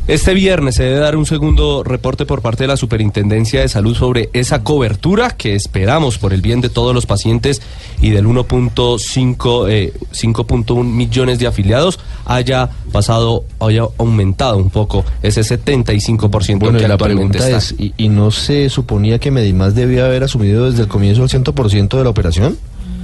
[0.08, 3.96] Este viernes se debe dar un segundo reporte por parte de la Superintendencia de Salud
[3.96, 7.62] sobre esa cobertura que esperamos por el bien de todos los pacientes
[8.02, 15.42] y del 1.5 eh, 5.1 millones de afiliados haya pasado, haya aumentado un poco ese
[15.42, 17.58] 75% Bueno, que y la actualmente pregunta está.
[17.58, 21.30] es, ¿y, y no se suponía que Medimás debía haber asumido desde el comienzo el
[21.30, 22.58] 100% de la operación?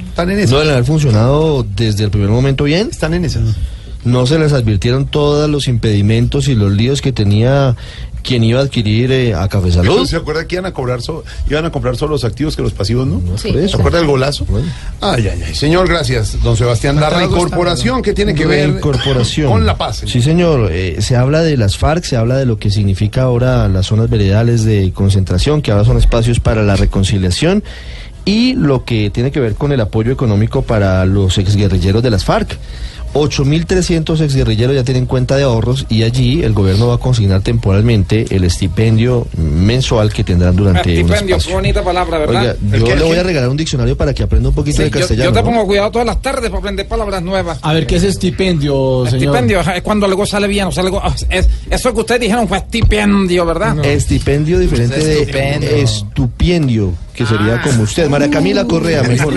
[0.10, 2.88] Están en ¿No deben haber funcionado desde el primer momento bien?
[2.90, 3.44] Están en esas.
[4.06, 7.76] ¿No se les advirtieron todos los impedimentos y los líos que tenía
[8.24, 10.06] quien iba a adquirir eh, a Café Salud?
[10.08, 12.72] ¿Se acuerda que iban a cobrar so- iban a comprar solo los activos que los
[12.74, 13.22] pasivos, no?
[13.38, 13.52] Sí.
[13.68, 14.46] ¿Se acuerda del golazo?
[15.02, 15.54] Ay, ay, ay.
[15.56, 17.00] Señor, gracias, don Sebastián.
[17.00, 20.04] La reincorporación que tiene que ver con la paz.
[20.06, 20.70] Sí, señor.
[20.72, 24.10] Eh, se habla de las FARC, se habla de lo que significa ahora las zonas
[24.10, 27.64] veredales de concentración, que ahora son espacios para la reconciliación,
[28.24, 32.26] y lo que tiene que ver con el apoyo económico para los exguerrilleros de las
[32.26, 32.58] FARC.
[33.16, 38.26] 8.300 exguerrilleros ya tienen cuenta de ahorros y allí el gobierno va a consignar temporalmente
[38.36, 42.58] el estipendio mensual que tendrán durante un Estipendio, qué bonita palabra, ¿verdad?
[42.74, 44.92] Oiga, yo le voy a regalar un diccionario para que aprenda un poquito Sí, de
[44.92, 45.30] castellano.
[45.30, 45.46] yo te ¿no?
[45.46, 47.58] pongo cuidado todas las tardes para aprender palabras nuevas.
[47.62, 49.36] A ver, ¿qué es estipendio, señor?
[49.36, 52.58] Estipendio es cuando algo sale bien, o sea, algo, es, eso que ustedes dijeron fue
[52.58, 53.84] estipendio, ¿verdad?
[53.86, 58.10] Estipendio diferente de estupendio, que sería como usted.
[58.10, 59.34] María Camila Correa, mejor.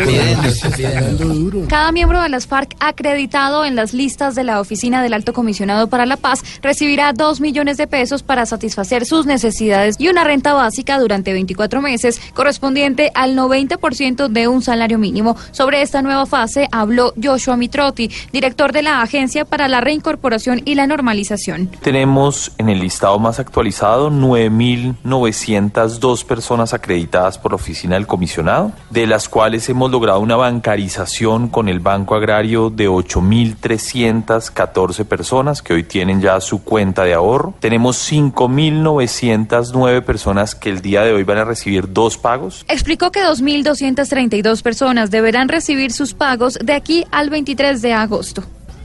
[1.69, 5.87] Cada miembro de las FARC acreditado en las listas de la Oficina del Alto Comisionado
[5.87, 10.55] para la Paz recibirá dos millones de pesos para satisfacer sus necesidades y una renta
[10.55, 15.37] básica durante 24 meses correspondiente al 90% de un salario mínimo.
[15.53, 20.74] Sobre esta nueva fase habló Joshua Mitrotti, director de la Agencia para la Reincorporación y
[20.74, 21.70] la Normalización.
[21.83, 28.73] Tenemos en el listado más actualizado 9.902 personas acreditadas por la Oficina oficina del comisionado,
[28.89, 35.75] de las cuales hemos logrado una bancarización con el Banco Agrario de 8.314 personas que
[35.75, 37.53] hoy tienen ya su cuenta de ahorro.
[37.61, 42.64] Tenemos 5.909 personas que el día de hoy van a recibir dos pagos.
[42.69, 48.45] Explicó que 2.232 personas deberán recibir sus pagos de aquí al 23 de agosto.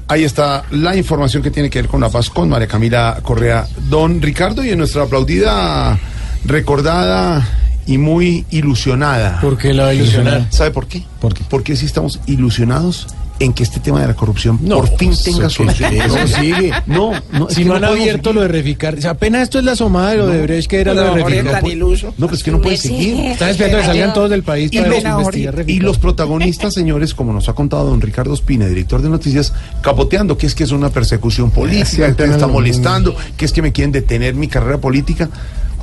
[0.10, 3.66] Ahí está la información que tiene que ver con la paz con María Camila Correa.
[3.90, 5.98] Don Ricardo y en nuestra aplaudida,
[6.44, 7.48] recordada
[7.86, 9.40] y muy ilusionada.
[9.42, 10.48] ¿Por qué la va a ilusionar?
[10.50, 11.04] ¿Sabe por qué?
[11.20, 11.44] ¿Por qué?
[11.50, 13.08] Porque sí estamos ilusionados
[13.40, 15.94] en que este tema de la corrupción por fin tenga solución.
[15.94, 16.72] eso sigue.
[16.86, 18.36] No, no, si no han abierto seguir.
[18.36, 20.82] lo de reficar, o sea, apenas esto es la somada de lo de Brecht que
[20.82, 21.64] era No, lo de reficar.
[21.64, 23.20] No, pero es que no puede seguir.
[23.20, 27.14] Están esperando que salgan todos del país Y para los, investigar y los protagonistas, señores,
[27.14, 30.72] como nos ha contado don Ricardo Espina, director de noticias, capoteando que es que es
[30.72, 34.78] una persecución política, que me está molestando, que es que me quieren detener mi carrera
[34.78, 35.30] política.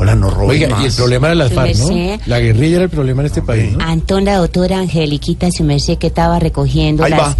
[0.01, 0.83] Hola, no roben Oiga, más.
[0.83, 2.19] y el problema era las FARC, ¿no?
[2.25, 3.85] La guerrilla era el problema en este país, ¿no?
[3.85, 7.37] Antón, la doctora Angeliquita, su merced que estaba recogiendo Ahí las, va,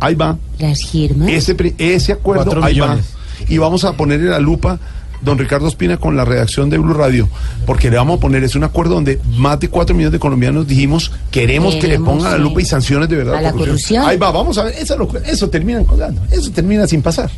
[0.00, 0.36] ahí va.
[0.58, 1.28] las firmas.
[1.30, 3.04] Ese, ese acuerdo, Cuatro ahí millones.
[3.14, 3.44] va.
[3.48, 4.80] Y vamos a ponerle la lupa,
[5.20, 7.28] don Ricardo Espina, con la redacción de Blue Radio,
[7.66, 10.66] porque le vamos a poner, es un acuerdo donde más de cuatro millones de colombianos
[10.66, 12.42] dijimos, queremos, que le Queremos, pongan la sí.
[12.42, 13.36] lupa y sanciones de verdad.
[13.36, 14.04] A la corrupción.
[14.04, 17.30] Ahí va, vamos a ver, eso, eso termina colgando, eso termina sin pasar.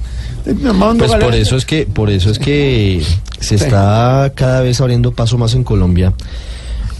[0.44, 3.02] Pues por eso es que, por eso es que
[3.40, 6.12] se está cada vez abriendo paso más en Colombia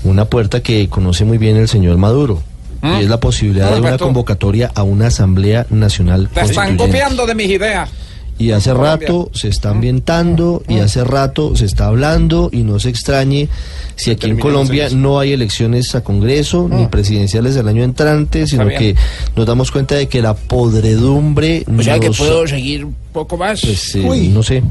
[0.05, 2.43] una puerta que conoce muy bien el señor Maduro.
[2.83, 3.01] ¿Mm?
[3.01, 7.35] Y es la posibilidad de una convocatoria a una asamblea nacional Te están copiando de
[7.35, 7.91] mis ideas.
[8.39, 8.97] Y hace Colombia.
[9.07, 13.49] rato se está ambientando y hace rato se está hablando y no se extrañe
[13.97, 18.67] si aquí en Colombia no hay elecciones a Congreso ni presidenciales del año entrante, sino
[18.69, 18.97] que
[19.37, 23.61] nos damos cuenta de que la podredumbre O sea que nos- puedo seguir poco más.
[23.61, 24.63] pues, eh, no sé.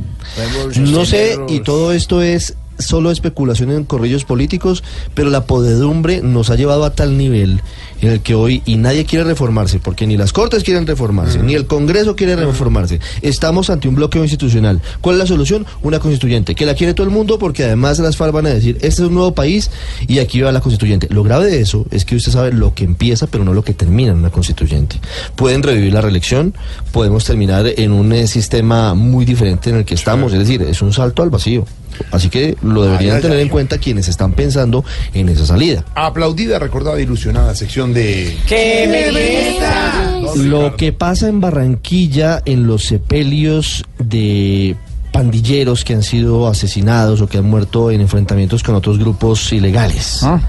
[0.79, 4.83] No sé, y todo esto es solo especulación en corrillos políticos,
[5.13, 7.61] pero la podedumbre nos ha llevado a tal nivel
[8.01, 11.53] en el que hoy, y nadie quiere reformarse, porque ni las Cortes quieren reformarse, ni
[11.53, 12.99] el Congreso quiere reformarse.
[13.21, 14.81] Estamos ante un bloqueo institucional.
[15.01, 15.65] ¿Cuál es la solución?
[15.81, 18.75] Una constituyente, que la quiere todo el mundo, porque además las FARC van a decir,
[18.81, 19.71] este es un nuevo país
[20.07, 21.07] y aquí va la constituyente.
[21.09, 23.73] Lo grave de eso es que usted sabe lo que empieza, pero no lo que
[23.73, 24.99] termina en una constituyente.
[25.35, 26.53] Pueden revivir la reelección,
[26.91, 30.81] podemos terminar en un eh, sistema muy diferente en el que estamos, es decir, es
[30.81, 31.65] un salto al vacío.
[32.11, 33.43] Así que lo deberían Ay, ay, tener ay.
[33.43, 34.83] en cuenta quienes están pensando
[35.13, 35.85] en esa salida.
[35.93, 38.37] Aplaudida, recordada, ilusionada sección de...
[38.47, 40.35] ¡Qué belleza!
[40.35, 44.75] Lo que pasa en Barranquilla, en los sepelios de
[45.11, 50.21] pandilleros que han sido asesinados o que han muerto en enfrentamientos con otros grupos ilegales.
[50.23, 50.39] Ah,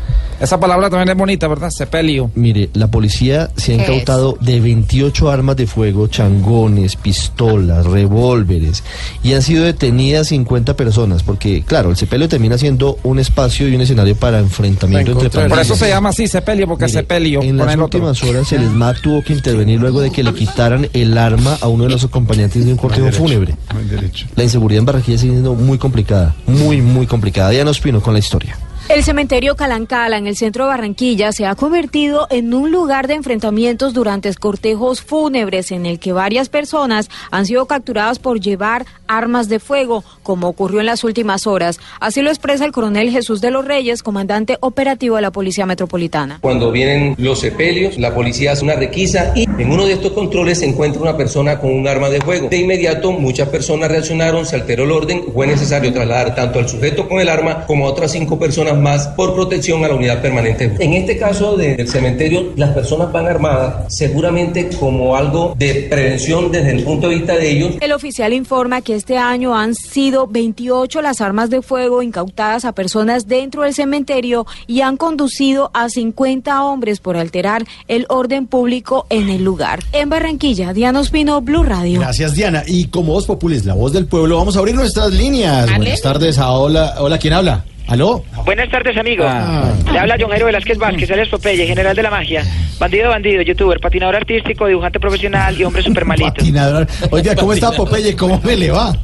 [0.45, 1.71] Esa palabra también es bonita, ¿verdad?
[1.71, 2.31] Sepelio.
[2.35, 8.85] Mire, la policía se ha ¿Qué incautado de 28 armas de fuego, changones, pistolas, revólveres,
[9.23, 13.75] y han sido detenidas 50 personas, porque, claro, el sepelio termina siendo un espacio y
[13.75, 15.67] un escenario para enfrentamiento entre Por pandillas.
[15.67, 17.43] eso se llama así sepelio, porque Mire, sepelio.
[17.43, 17.85] En las otro.
[17.85, 21.69] últimas horas el ESMAD tuvo que intervenir luego de que le quitaran el arma a
[21.69, 23.55] uno de los acompañantes de un cortejo fúnebre.
[23.73, 24.27] no hay derecho.
[24.37, 27.51] La inseguridad en Barranquilla sigue siendo muy complicada, muy, muy complicada.
[27.51, 28.59] Diana Ospino con la historia.
[28.87, 33.15] El cementerio Calancala en el centro de Barranquilla se ha convertido en un lugar de
[33.15, 39.49] enfrentamientos durante cortejos fúnebres en el que varias personas han sido capturadas por llevar armas
[39.49, 41.81] de fuego, como ocurrió en las últimas horas.
[41.99, 46.39] Así lo expresa el coronel Jesús de los Reyes, comandante operativo de la Policía Metropolitana.
[46.43, 50.59] Cuando vienen los sepelios, la policía hace una requisa y en uno de estos controles
[50.59, 52.49] se encuentra una persona con un arma de fuego.
[52.51, 57.09] De inmediato muchas personas reaccionaron, se alteró el orden, fue necesario trasladar tanto al sujeto
[57.09, 60.73] con el arma como a otras cinco personas más por protección a la unidad permanente.
[60.79, 66.51] En este caso de- del cementerio, las personas van armadas seguramente como algo de prevención
[66.53, 67.75] desde el punto de vista de ellos.
[67.81, 72.73] El oficial informa que este año han sido 28 las armas de fuego incautadas a
[72.73, 79.07] personas dentro del cementerio y han conducido a 50 hombres por alterar el orden público
[79.11, 79.81] en el lugar.
[79.93, 82.01] En Barranquilla, Diana Ospino, Blue Radio.
[82.01, 82.63] Gracias, Diana.
[82.67, 85.67] Y como Voz Populis, la voz del pueblo, vamos a abrir nuestras líneas.
[85.77, 86.95] Buenas tardes a Hola.
[86.99, 87.65] Hola, ¿quién habla?
[87.87, 88.25] ¿Aló?
[88.45, 89.25] Buenas tardes, amigo.
[89.27, 89.71] Ah.
[89.93, 92.45] Le habla John Jairo Velázquez Vázquez, alias Popeye, general de la magia.
[92.79, 96.33] Bandido, bandido, youtuber, patinador artístico, dibujante profesional y hombre super malito.
[96.35, 96.87] Patinador.
[97.11, 98.17] Oiga, ¿cómo está Popeye?
[98.17, 98.97] ¿Cómo me le va?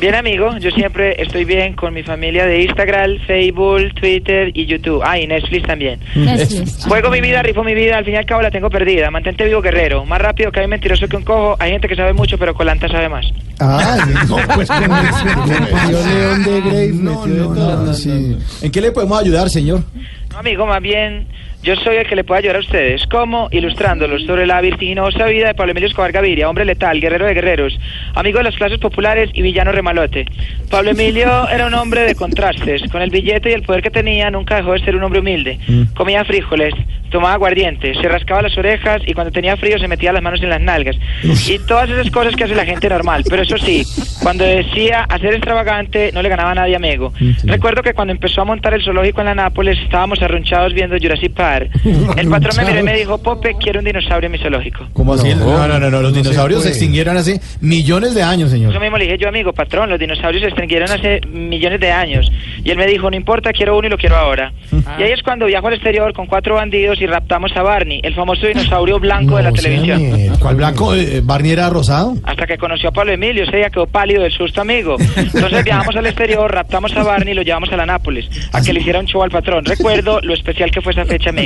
[0.00, 5.02] Bien, amigo, yo siempre estoy bien con mi familia de Instagram, Facebook, Twitter y YouTube.
[5.04, 6.00] Ah, y Netflix también.
[6.14, 6.84] Netflix.
[6.86, 9.10] Juego mi vida, rifo mi vida, al fin y al cabo la tengo perdida.
[9.10, 10.04] Mantente vivo, guerrero.
[10.04, 11.56] Más rápido que hay mentiroso que un cojo.
[11.58, 13.26] Hay gente que sabe mucho, pero Colanta sabe más.
[13.60, 14.80] Ah, no, pues con
[15.92, 18.42] León de.
[18.62, 19.82] ¿En qué le podemos ayudar, señor?
[20.30, 21.26] No, amigo, más bien
[21.62, 23.06] Yo soy el que le puede ayudar a ustedes.
[23.06, 23.48] ¿Cómo?
[23.52, 27.78] Ilustrándolos sobre la vertiginosa vida de Pablo Emilio Escobar Gaviria, hombre letal, guerrero de guerreros,
[28.16, 30.26] amigo de las clases populares y villano remalote.
[30.68, 32.82] Pablo Emilio era un hombre de contrastes.
[32.90, 35.60] Con el billete y el poder que tenía, nunca dejó de ser un hombre humilde.
[35.94, 36.74] Comía frijoles,
[37.10, 40.50] tomaba aguardiente, se rascaba las orejas y cuando tenía frío se metía las manos en
[40.50, 40.96] las nalgas.
[41.22, 43.22] Y todas esas cosas que hace la gente normal.
[43.28, 43.84] Pero eso sí,
[44.20, 47.12] cuando decía hacer extravagante, no le ganaba a nadie amigo.
[47.44, 51.32] Recuerdo que cuando empezó a montar el zoológico en la Nápoles, estábamos arrunchados viendo Jurassic
[51.32, 51.51] Park.
[52.16, 54.86] El patrón me miró y me dijo, Pope, quiero un dinosaurio en mi zoológico.
[54.92, 55.34] ¿Cómo así?
[55.34, 58.70] No, no, no, no, los No se dinosaurios se extinguieron hace millones de años, señor.
[58.70, 62.30] Eso mismo le dije yo, amigo, patrón, los dinosaurios se extinguieron hace millones de años.
[62.64, 64.52] Y él me dijo, no importa, quiero uno y lo quiero ahora.
[64.98, 68.14] Y ahí es cuando viajo al exterior con cuatro bandidos y raptamos a Barney, el
[68.14, 70.02] famoso dinosaurio blanco de la televisión.
[70.38, 70.94] ¿Cuál blanco?
[70.94, 72.14] Eh, ¿Barney era rosado?
[72.24, 74.96] Hasta que conoció a Pablo Emilio, ese día quedó pálido del susto, amigo.
[75.16, 78.72] Entonces viajamos al exterior, raptamos a Barney y lo llevamos a la Nápoles, a que
[78.72, 79.64] le hiciera un show al patrón.
[79.64, 81.41] Recuerdo lo especial que fue esa fecha, amigo.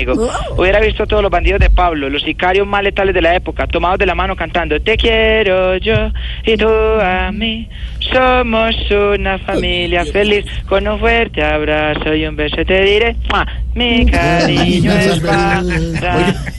[0.57, 3.99] Hubiera visto todos los bandidos de Pablo, los sicarios más letales de la época, tomados
[3.99, 6.11] de la mano cantando Te quiero yo
[6.45, 7.69] y tú a mí.
[8.13, 13.17] Somos una familia feliz, con un fuerte abrazo y un beso te diré.
[13.31, 13.47] ¡mua!
[13.75, 15.63] Mi cariño es para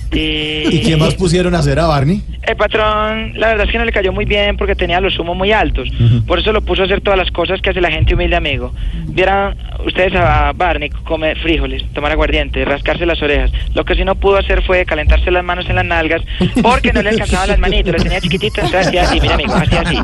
[0.09, 0.63] ti.
[0.71, 2.21] ¿Y quién más pusieron a hacer a Barney?
[2.43, 5.35] El patrón, la verdad es que no le cayó muy bien porque tenía los humos
[5.35, 5.89] muy altos.
[6.25, 8.71] Por eso lo puso a hacer todas las cosas que hace la gente humilde, amigo.
[9.07, 13.51] Vieran ustedes a Barney comer frijoles, tomar aguardiente, rascarse las orejas.
[13.73, 16.21] Lo que sí no pudo hacer fue calentarse las manos en las nalgas
[16.61, 19.97] porque no le alcanzaban las manitos, las tenía chiquititas, hacía así, mira amigo, hacía así.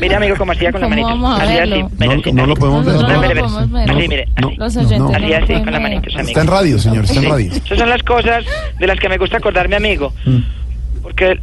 [0.00, 1.22] Mira amigo cómo hacía con las ¿Cómo manitos.
[1.22, 1.76] vamos a Hacía verlo?
[1.86, 2.32] así, mira, así.
[2.32, 2.94] No lo podemos ver.
[2.94, 3.90] No, no Mire, lo mire, podemos ver.
[3.90, 4.56] Así, mire, así.
[4.56, 6.28] Los oyentes no Así, así, con manitos, amigo.
[6.28, 7.26] Está en radio, señor, está en Sí.
[7.28, 7.52] radio.
[7.52, 8.44] Esas son las cosas
[8.78, 10.12] de las que me gusta acordarme, amigo.
[11.02, 11.38] Porque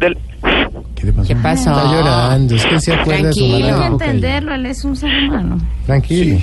[0.00, 0.18] del,
[0.96, 1.70] ¿Qué pasó?
[1.70, 3.58] Está llorando, es que se acuerda de su Tranquilo.
[3.70, 5.58] mala Hay que entenderlo, él es un ser humano.
[5.86, 6.38] Tranquilo.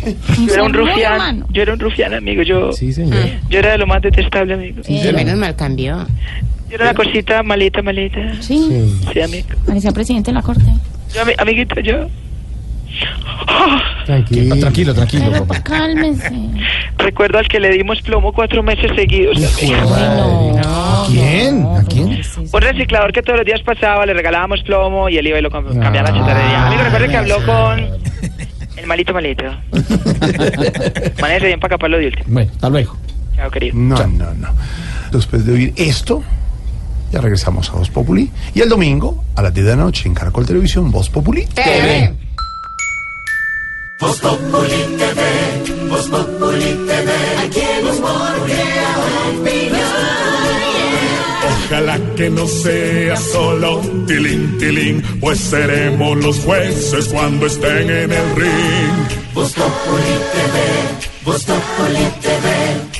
[0.46, 2.44] yo era un rufián, yo era un rufián, amigo.
[2.44, 3.18] Yo, Sí, señor.
[3.50, 4.82] yo era de lo más detestable, amigo.
[4.88, 6.06] Eh, menos mal cambió.
[6.70, 8.20] Yo era una cosita malita, malita.
[8.42, 8.70] Sí.
[9.14, 9.48] Sí, amigo.
[9.66, 10.64] Parecía presidente de la corte.
[11.14, 12.08] Yo, ami- amiguito, yo.
[14.06, 14.56] Tranquilo.
[14.58, 15.62] Tranquilo, tranquilo, Pero papá.
[15.64, 16.32] cálmese.
[16.98, 19.38] Recuerdo al que le dimos plomo cuatro meses seguidos.
[19.44, 21.66] ¿A quién?
[21.66, 22.22] ¿A quién?
[22.52, 25.50] Un reciclador que todos los días pasaba, le regalábamos plomo y él iba y lo
[25.52, 26.68] cam- cambiaba a la chatarrería.
[26.68, 27.80] Amigo, recuerde que habló con
[28.78, 29.44] el malito malito.
[31.22, 32.26] Manéjese bien para acá para lo de último.
[32.28, 32.98] Bueno, hasta luego.
[33.36, 33.76] Chao, querido.
[33.78, 34.48] No, no, no.
[35.12, 36.24] Después de oír esto,
[37.12, 38.32] ya regresamos a Voz Populi.
[38.54, 41.46] Y el domingo, a las 10 de la noche, en Caracol Televisión, Voz Populi.
[41.46, 42.14] TV.
[44.00, 47.12] Voz Populi TV, Voz Populi TV,
[47.44, 47.90] aquí en
[51.70, 58.36] Ojalá que no sea solo tilín, tilín, pues seremos los jueces cuando estén en el
[58.36, 59.34] ring.
[59.34, 60.58] Voz Populi TV,
[61.26, 63.00] Voz Populi TV,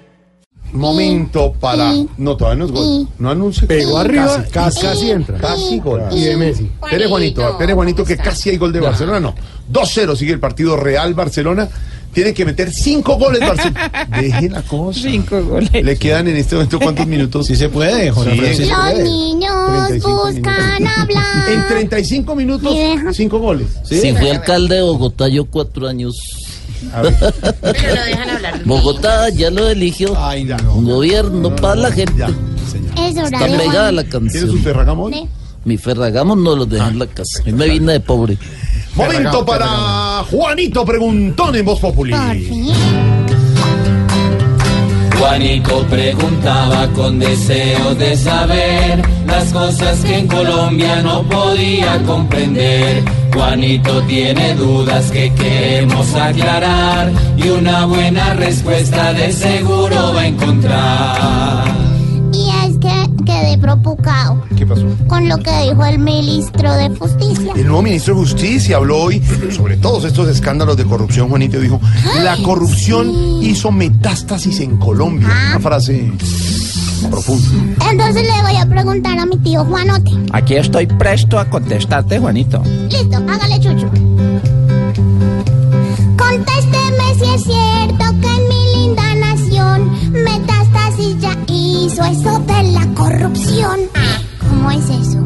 [0.73, 1.93] Momento para.
[2.17, 3.07] No, todavía no es gol.
[3.19, 3.67] No anuncie.
[3.67, 5.37] Pegó arriba, Casi, casi, casi entra.
[5.37, 6.01] Casi gol.
[6.11, 6.69] Y de Messi.
[6.89, 9.19] Pere Juanito, Pere Juanito, que casi hay gol de Barcelona.
[9.19, 9.35] No.
[9.71, 11.69] 2-0 sigue el partido Real Barcelona.
[12.13, 14.07] Tiene que meter cinco goles Barcelona.
[14.19, 14.99] Deje la cosa.
[15.01, 15.71] Cinco goles.
[15.71, 17.47] Le quedan en este momento cuántos minutos.
[17.47, 19.03] Sí se puede, Jorge Sí, puede.
[19.03, 19.53] niños
[19.87, 21.49] 35 buscan hablar.
[21.49, 22.75] En 35 minutos,
[23.13, 23.67] cinco goles.
[23.85, 26.17] Si fui alcalde de Bogotá, yo cuatro años.
[27.61, 28.61] Pero lo dejan hablar.
[28.65, 30.15] Bogotá ya lo eligió.
[30.75, 32.23] Un gobierno para la gente.
[32.23, 34.59] Es hora Está de pegada la ¿Tiene su canción.
[34.63, 35.09] Ferragamo?
[35.09, 35.27] Ne-
[35.65, 37.43] Mi Ferragamo no lo dejé en la casa.
[37.45, 38.37] Me vine de pobre.
[38.95, 42.13] Momento para Juanito Preguntón en Voz Populi.
[45.21, 53.03] Juanito preguntaba con deseo de saber las cosas que en Colombia no podía comprender.
[53.31, 61.80] Juanito tiene dudas que queremos aclarar y una buena respuesta de seguro va a encontrar.
[63.31, 64.85] Quedé preocupado ¿Qué pasó?
[65.07, 67.53] con lo que dijo el ministro de Justicia.
[67.55, 69.23] El nuevo ministro de Justicia habló hoy
[69.55, 71.29] sobre todos estos escándalos de corrupción.
[71.29, 71.79] Juanito dijo,
[72.23, 73.09] la corrupción
[73.41, 75.29] hizo metástasis en Colombia.
[75.51, 76.11] Una frase
[77.09, 77.47] profunda.
[77.89, 80.11] Entonces le voy a preguntar a mi tío Juanote.
[80.33, 82.61] Aquí estoy presto a contestarte, Juanito.
[82.89, 83.89] Listo, hágale chucho.
[86.17, 88.10] Contésteme si es cierto
[92.09, 93.79] Eso de la corrupción.
[94.39, 95.20] ¿Cómo es eso?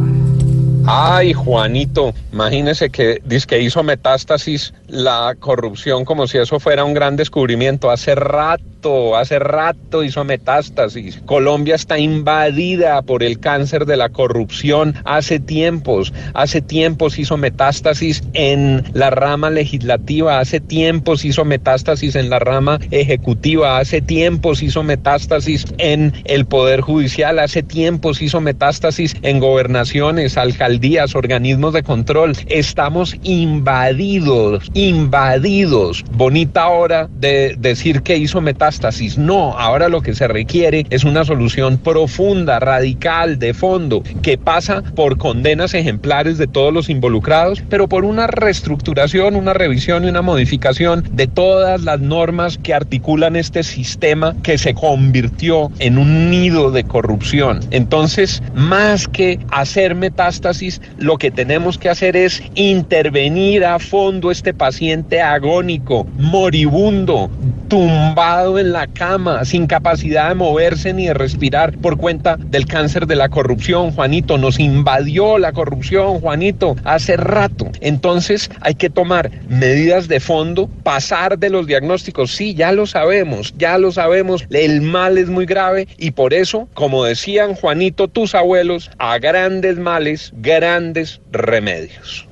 [0.88, 7.16] Ay, Juanito, imagínese que que hizo metástasis la corrupción como si eso fuera un gran
[7.16, 7.92] descubrimiento.
[7.92, 11.22] Hace rato, hace rato hizo metástasis.
[11.26, 16.14] Colombia está invadida por el cáncer de la corrupción hace tiempos.
[16.34, 22.80] Hace tiempos hizo metástasis en la rama legislativa, hace tiempos hizo metástasis en la rama
[22.92, 30.38] ejecutiva, hace tiempos hizo metástasis en el poder judicial, hace tiempos hizo metástasis en gobernaciones,
[30.38, 30.75] alcaldías,
[31.16, 32.34] organismos de control.
[32.48, 36.04] Estamos invadidos, invadidos.
[36.12, 39.18] Bonita hora de decir que hizo metástasis.
[39.18, 44.84] No, ahora lo que se requiere es una solución profunda, radical, de fondo, que pasa
[44.96, 50.22] por condenas ejemplares de todos los involucrados, pero por una reestructuración, una revisión y una
[50.22, 56.72] modificación de todas las normas que articulan este sistema que se convirtió en un nido
[56.72, 57.60] de corrupción.
[57.72, 60.65] Entonces, más que hacer metástasis,
[60.98, 67.30] lo que tenemos que hacer es intervenir a fondo este paciente agónico, moribundo,
[67.68, 73.08] tumbado en la cama, sin capacidad de moverse ni de respirar por cuenta del cáncer
[73.08, 74.38] de la corrupción, Juanito.
[74.38, 77.70] Nos invadió la corrupción, Juanito, hace rato.
[77.82, 82.32] Entonces hay que tomar medidas de fondo, pasar de los diagnósticos.
[82.32, 84.46] Sí, ya lo sabemos, ya lo sabemos.
[84.50, 89.78] El mal es muy grave y por eso, como decían Juanito, tus abuelos, a grandes
[89.78, 92.28] males, grandes remedios.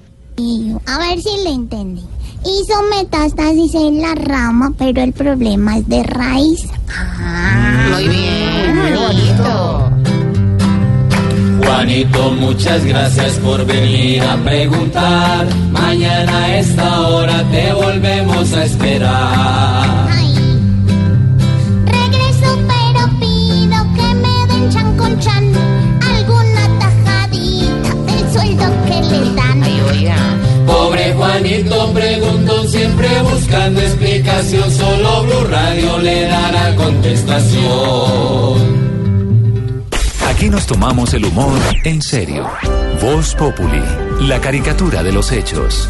[0.87, 2.03] A ver si le entendí.
[2.45, 6.67] Hizo metástasis en la rama, pero el problema es de raíz.
[7.91, 9.89] Muy bien, bonito.
[11.65, 15.47] Juanito, muchas gracias por venir a preguntar.
[15.71, 20.07] Mañana a esta hora te volvemos a esperar.
[21.85, 25.51] Regreso, pero pido que me den chan con chan.
[26.01, 29.63] Alguna tajadita del sueldo que le dan.
[29.63, 30.17] Ay, oiga.
[30.65, 34.71] Pobre Juanito, preguntó siempre buscando explicación.
[34.71, 37.63] Solo Blue Radio le dará contestación.
[40.29, 42.49] Aquí nos tomamos el humor en serio.
[43.01, 43.83] Voz Populi,
[44.21, 45.89] la caricatura de los hechos.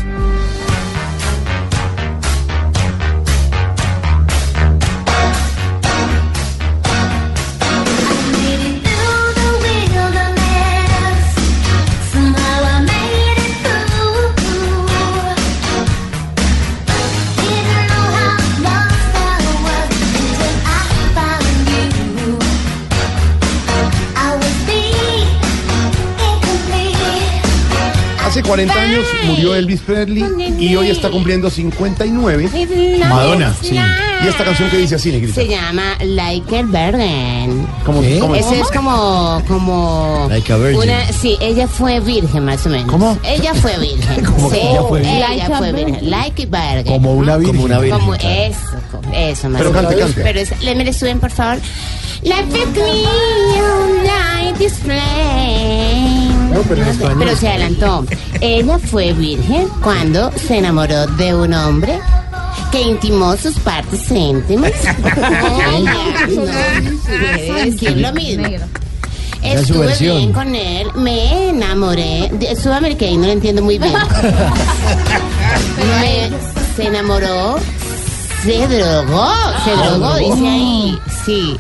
[28.44, 30.24] 40 años murió Elvis Presley
[30.60, 32.50] y hoy está cumpliendo 59.
[33.10, 33.76] Madonna, sí.
[34.24, 35.36] Y esta canción que dice así, Negrita.
[35.42, 37.68] Se llama Like a Virgin.
[37.86, 38.20] ¿Cómo- ¿Qué?
[38.20, 38.46] cómo es?
[38.46, 40.82] Eso es como, como Like a virgin.
[40.82, 42.90] una, sí, ella fue virgen más o menos.
[42.90, 43.18] ¿Cómo?
[43.24, 44.24] Ella fue virgen.
[44.26, 45.16] ¿Cómo que sí, ella fue virgen?
[45.18, 45.86] ella Like a fue virgen.
[45.94, 46.10] virgin.
[46.12, 46.94] Like a virgin.
[46.94, 47.56] Como una virgen.
[47.56, 48.36] Como una virgen, Como claro.
[48.36, 48.60] eso,
[48.92, 50.12] como- eso más Pero o cante, menos.
[50.12, 50.24] cante.
[50.24, 51.60] Pero es, le me suben por favor.
[52.24, 56.33] Like a clean light display.
[56.54, 57.20] No, pero en.
[57.20, 58.06] Pero se adelantó.
[58.42, 62.00] Ella fue virgen cuando se enamoró de un hombre
[62.72, 64.72] que intimó sus partes íntimas.
[65.84, 65.92] No,
[67.06, 68.46] quiere decir lo mismo.
[69.44, 70.18] Estuve versión.
[70.18, 72.30] bien con él, me enamoré.
[72.34, 73.94] De, sudamericano, no lo entiendo muy bien.
[76.00, 76.30] Me-
[76.76, 77.58] se enamoró,
[78.44, 79.28] se drogó,
[79.64, 80.98] se drogó, dice ahí.
[81.26, 81.58] Sí.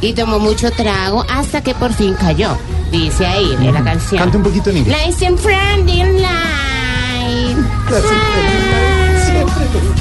[0.00, 2.56] Y tomó mucho trago hasta que por fin cayó.
[2.90, 4.20] Dice ahí, en la canción.
[4.20, 4.96] Cante un poquito en inglés.
[4.96, 6.02] Lights and friendly.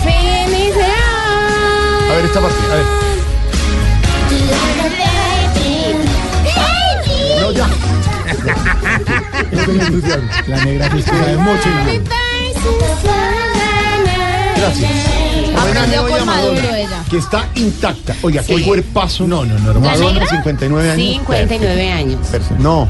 [0.04, 0.74] Finish
[2.10, 2.86] A ver, esta parte, a ver.
[7.42, 7.68] No, ya.
[10.48, 11.70] La negra Cristina de mucho.
[14.58, 15.27] Gracias.
[16.26, 17.04] Madonna.
[17.10, 18.16] Que está intacta.
[18.22, 18.64] Oiga, qué Sí.
[18.64, 19.28] cuerpazo.
[19.28, 19.74] No, no, no.
[19.74, 20.28] ¿La Madonna, negra?
[20.30, 21.08] 59 años.
[21.08, 22.28] 59 años.
[22.32, 22.64] Perfecto.
[22.64, 22.88] No.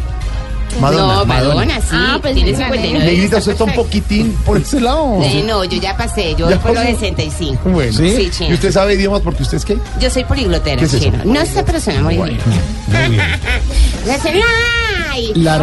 [0.81, 1.13] Madonna.
[1.15, 1.87] no, Madonna, sí.
[1.91, 3.05] Ah, pues tiene sí, la 59.
[3.05, 5.21] Negrita, usted está un poquitín por ese lado.
[5.23, 6.99] Eh, no, yo ya pasé, yo ¿Ya voy por los pasó?
[6.99, 7.69] 65.
[7.69, 7.93] Bueno.
[7.93, 8.49] Sí, chino.
[8.51, 9.77] ¿Y usted sabe idiomas porque usted es qué?
[9.99, 11.03] Yo soy poliglotera, ¿Qué es eso?
[11.05, 11.19] chino.
[11.25, 12.37] No sé, pero suena muy bien.
[12.45, 13.27] Muy bien.
[15.43, 15.57] La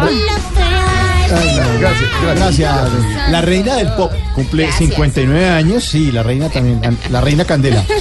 [1.29, 2.09] Gracias, gracias.
[2.35, 3.31] Gracias.
[3.31, 7.83] La reina del pop cumple 59 años, sí, la reina también, la reina Candela.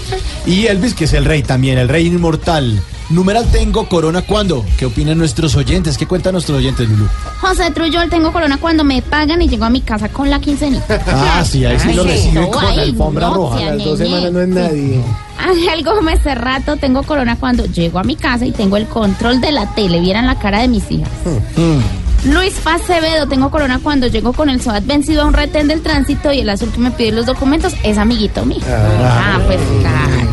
[0.46, 2.82] Y Elvis, que es el rey también, el rey inmortal.
[3.08, 4.64] Numeral tengo corona cuando.
[4.78, 5.96] ¿Qué opinan nuestros oyentes?
[5.96, 7.06] ¿Qué cuentan nuestros oyentes, Lulu?
[7.40, 11.00] José Trujol, tengo corona cuando me pagan y llego a mi casa con la quincenita.
[11.06, 13.60] Ah, sí, ahí sí Ay, lo reciben con ay, alfombra no, roja.
[13.60, 15.00] Las dos semanas no es nadie.
[15.38, 19.52] Ángel Gómez Cerrato, tengo corona cuando llego a mi casa y tengo el control de
[19.52, 20.00] la tele.
[20.00, 21.10] Vieran la cara de mis hijas.
[21.56, 22.03] Mm.
[22.24, 26.32] Luis Acevedo, tengo corona cuando llego con el SOAT vencido a un retén del tránsito
[26.32, 28.62] y el azul que me pide los documentos es amiguito mío.
[28.66, 30.23] Ah, pues claro.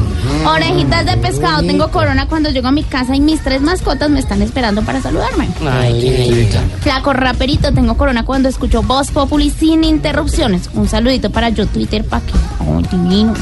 [0.46, 4.20] Orejitas de pescado, tengo corona cuando llego a mi casa y mis tres mascotas me
[4.20, 5.48] están esperando para saludarme.
[6.82, 10.70] Flaco raperito, tengo corona cuando escucho Voz Populi sin interrupciones.
[10.74, 12.34] Un saludito para yo Twitter pa' que.
[12.60, 13.34] Ay, divino.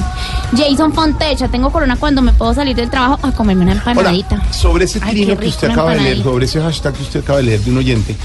[0.55, 4.51] Jason Fontecha, tengo corona cuando me puedo salir del trabajo a comerme una Hola, empanadita.
[4.51, 7.19] sobre ese Ay, trino qué que usted acaba de leer, sobre ese hashtag que usted
[7.21, 8.15] acaba de leer de un oyente,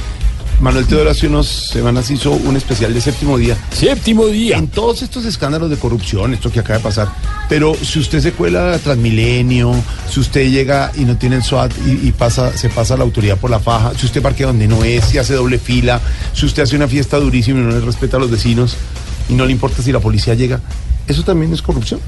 [0.65, 3.55] Manuel Teodoro hace unas semanas hizo un especial de séptimo día.
[3.71, 4.57] Séptimo día.
[4.57, 7.09] En todos estos escándalos de corrupción, esto que acaba de pasar.
[7.51, 9.75] Pero si usted se cuela a Transmilenio,
[10.09, 13.37] si usted llega y no tiene el SWAT y, y pasa, se pasa la autoridad
[13.37, 16.01] por la faja, si usted parquea donde no es, si hace doble fila,
[16.33, 18.75] si usted hace una fiesta durísima y no le respeta a los vecinos
[19.29, 20.63] y no le importa si la policía llega,
[21.07, 22.01] eso también es corrupción.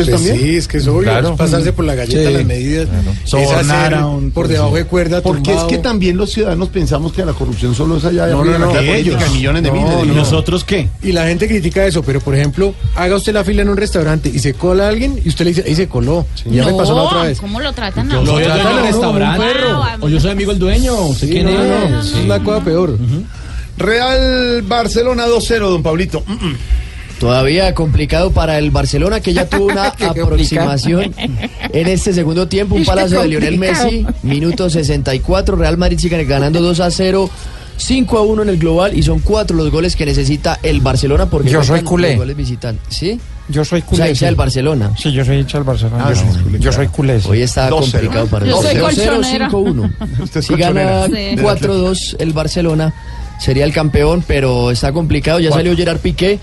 [0.00, 0.38] ¿Eso Pues también?
[0.38, 2.34] sí, es que es obvio, es pasarse por la galleta Sí.
[2.34, 2.88] las medidas,
[3.24, 6.68] es Sobornar hacer a un por debajo de cuerda, Porque es que también los ciudadanos
[6.68, 9.16] pensamos que la corrupción solo es allá de No, arriba, no, en la no, política,
[9.18, 9.32] ellos.
[9.32, 9.90] millones de No, miles.
[9.90, 10.16] de millones.
[10.16, 10.88] ¿Nosotros qué?
[11.02, 14.28] Y la gente critica eso, pero por ejemplo, haga usted la fila en un restaurante
[14.32, 16.26] y se cola alguien y usted le dice, ahí se coló.
[16.44, 17.40] Y ya me pasó la otra vez.
[17.40, 19.38] ¿Cómo lo tratan a Yo dueño del Ah, restaurante.
[19.44, 19.82] bueno.
[20.00, 20.94] O yo soy amigo del dueño.
[21.06, 21.56] ¿Usted Sí, quién no, es?
[21.58, 22.98] no, no, eso es la cosa peor.
[23.78, 26.22] Real Barcelona 2-0, don Pablito.
[27.20, 32.74] Todavía complicado para el Barcelona que ya tuvo una aproximación en este segundo tiempo.
[32.74, 33.58] Un palazo de Lionel.
[33.58, 35.56] Messi, minuto 64.
[35.56, 37.30] Real Madrid sigue ganando 2 a 0.
[37.78, 41.26] 5 a 1 en el global y son cuatro los goles que necesita el Barcelona
[41.28, 42.08] porque Yo soy culé.
[42.12, 42.82] los goles visitantes.
[42.96, 43.20] ¿Sí?
[43.50, 44.08] Yo soy O sea, culé.
[44.08, 44.92] hincha del Barcelona.
[44.98, 46.04] Sí, yo soy hincha del Barcelona.
[46.06, 46.72] Ah, yo, soy, no, bueno, yo ya.
[46.72, 47.20] soy culé.
[47.20, 47.28] sí.
[47.28, 47.78] Hoy está 2-0.
[47.92, 49.50] complicado para el Yo soy 0 colchonera.
[49.50, 49.92] 5-1.
[50.22, 51.58] Usted es Si gana colchonera.
[51.58, 51.66] Sí.
[51.66, 52.94] 4-2 el Barcelona,
[53.40, 55.38] sería el campeón, pero está complicado.
[55.38, 56.38] Ya salió Gerard Piqué,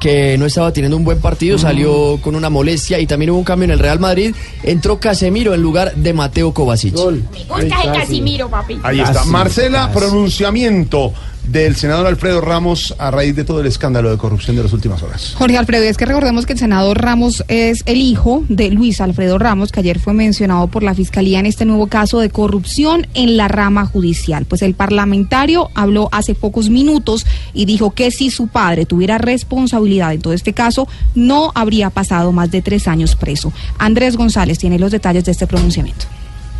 [0.00, 3.44] que no estaba teniendo un buen partido, salió con una molestia y también hubo un
[3.44, 4.34] cambio en el Real Madrid.
[4.62, 6.94] Entró Casemiro en lugar de Mateo Kovacic.
[6.94, 7.00] Me
[7.44, 8.78] gusta el Casimiro, papi.
[8.82, 9.24] Ahí está.
[9.24, 11.12] Marcela, pronunciamiento
[11.46, 15.02] del senador Alfredo Ramos a raíz de todo el escándalo de corrupción de las últimas
[15.02, 15.34] horas.
[15.36, 19.38] Jorge Alfredo, es que recordemos que el senador Ramos es el hijo de Luis Alfredo
[19.38, 23.36] Ramos, que ayer fue mencionado por la Fiscalía en este nuevo caso de corrupción en
[23.36, 24.44] la rama judicial.
[24.44, 30.12] Pues el parlamentario habló hace pocos minutos y dijo que si su padre tuviera responsabilidad
[30.12, 33.52] en todo este caso, no habría pasado más de tres años preso.
[33.78, 36.06] Andrés González tiene los detalles de este pronunciamiento.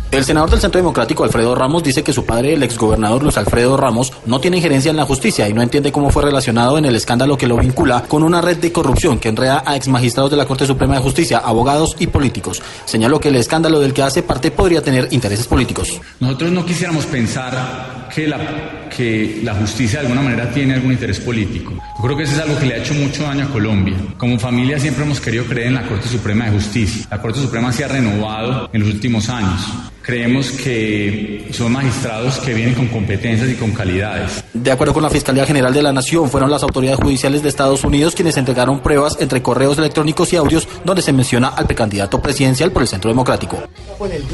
[0.09, 3.75] El senador del Centro Democrático, Alfredo Ramos, dice que su padre, el exgobernador Luis Alfredo
[3.75, 6.95] Ramos, no tiene injerencia en la justicia y no entiende cómo fue relacionado en el
[6.95, 10.45] escándalo que lo vincula con una red de corrupción que enreda a exmagistrados de la
[10.45, 12.61] Corte Suprema de Justicia, abogados y políticos.
[12.85, 15.99] Señaló que el escándalo del que hace parte podría tener intereses políticos.
[16.21, 21.19] Nosotros no quisiéramos pensar que la, que la justicia de alguna manera tiene algún interés
[21.19, 21.73] político.
[21.73, 23.97] Yo creo que eso es algo que le ha hecho mucho daño a Colombia.
[24.17, 27.05] Como familia siempre hemos querido creer en la Corte Suprema de Justicia.
[27.11, 29.61] La Corte Suprema se ha renovado en los últimos años.
[30.07, 34.41] Creemos que son magistrados que vienen con competencias y con calidades.
[34.53, 37.83] De acuerdo con la Fiscalía General de la Nación, fueron las autoridades judiciales de Estados
[37.83, 42.71] Unidos quienes entregaron pruebas entre correos electrónicos y audios donde se menciona al precandidato presidencial
[42.71, 43.61] por el Centro Democrático.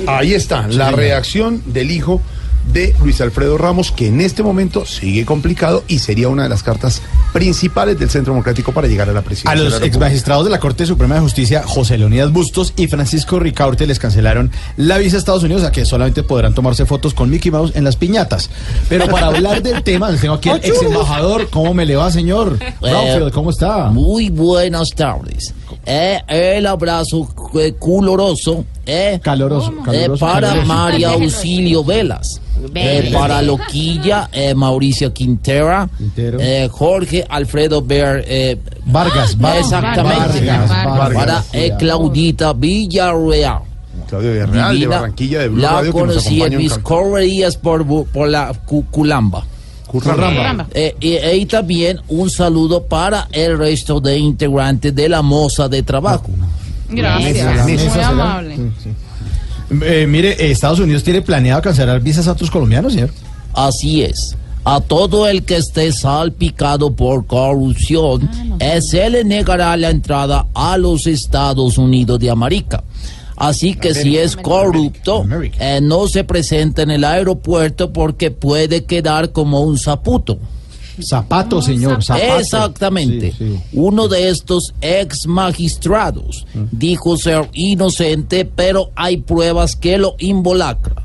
[0.05, 2.21] Ahí está, la reacción del hijo
[2.71, 6.63] de Luis Alfredo Ramos, que en este momento sigue complicado y sería una de las
[6.63, 7.01] cartas
[7.33, 9.51] principales del Centro Democrático para llegar a la presidencia.
[9.51, 13.87] A los exmagistrados de la Corte Suprema de Justicia, José Leonidas Bustos y Francisco Ricaurte,
[13.87, 17.51] les cancelaron la visa a Estados Unidos, a que solamente podrán tomarse fotos con Mickey
[17.51, 18.49] Mouse en las piñatas.
[18.89, 21.49] Pero para hablar del tema, les tengo aquí al ex embajador.
[21.49, 22.57] ¿Cómo me le va, señor?
[22.81, 23.89] Brownfield, ¿cómo está?
[23.89, 25.53] Muy buenas tardes.
[25.85, 27.27] Eh, el abrazo
[27.59, 28.65] eh, culoroso.
[28.85, 30.67] Eh, Caloroso, eh, caloroso, para caloroso.
[30.67, 32.41] María Auxilio Velas.
[32.75, 39.65] Eh, para Loquilla, eh, Mauricio Quintera, eh, Jorge Alfredo eh, Vargas, Vargas.
[39.65, 40.45] exactamente.
[40.45, 41.13] Vargas, Vargas.
[41.13, 43.59] Para eh, Claudita Villarreal.
[44.09, 48.27] Claudio Villarreal, de Divina, Barranquilla, de Blue la Radio, conocí en mis correrías por, por
[48.27, 49.45] la cu- Culamba.
[49.87, 50.67] Curramba.
[50.73, 55.83] Eh, y, y también un saludo para el resto de integrantes de la moza de
[55.83, 56.25] trabajo.
[56.89, 57.63] Gracias.
[57.63, 58.57] Muy Muy amable.
[59.81, 63.11] Eh, mire, Estados Unidos tiene planeado cancelar visas a otros colombianos, señor.
[63.53, 64.35] Así es.
[64.65, 70.77] A todo el que esté salpicado por corrupción, eh, se le negará la entrada a
[70.77, 72.83] los Estados Unidos de América.
[73.35, 75.25] Así que si es corrupto,
[75.59, 80.39] eh, no se presenta en el aeropuerto porque puede quedar como un zaputo.
[81.01, 82.39] Zapato, señor, zapato.
[82.39, 83.33] Exactamente.
[83.73, 91.03] Uno de estos ex magistrados dijo ser inocente, pero hay pruebas que lo involucra.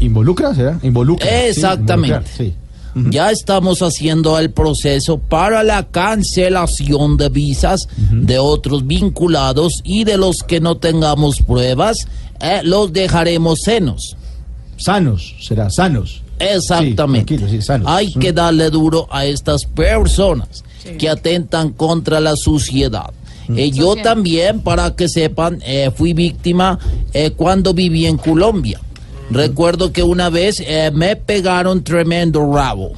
[0.00, 0.78] ¿Involucra, será?
[0.82, 1.26] Involucra.
[1.26, 2.54] sí, Exactamente.
[2.94, 10.18] Ya estamos haciendo el proceso para la cancelación de visas de otros vinculados y de
[10.18, 12.06] los que no tengamos pruebas,
[12.40, 14.16] eh, los dejaremos senos.
[14.76, 16.21] Sanos, será, sanos.
[16.38, 17.38] Exactamente.
[17.86, 20.64] Hay que darle duro a estas personas
[20.98, 23.12] que atentan contra la sociedad.
[23.54, 26.78] Eh, yo también, para que sepan, eh, fui víctima
[27.12, 28.80] eh, cuando viví en Colombia.
[29.30, 32.92] Recuerdo que una vez eh, me pegaron tremendo rabo.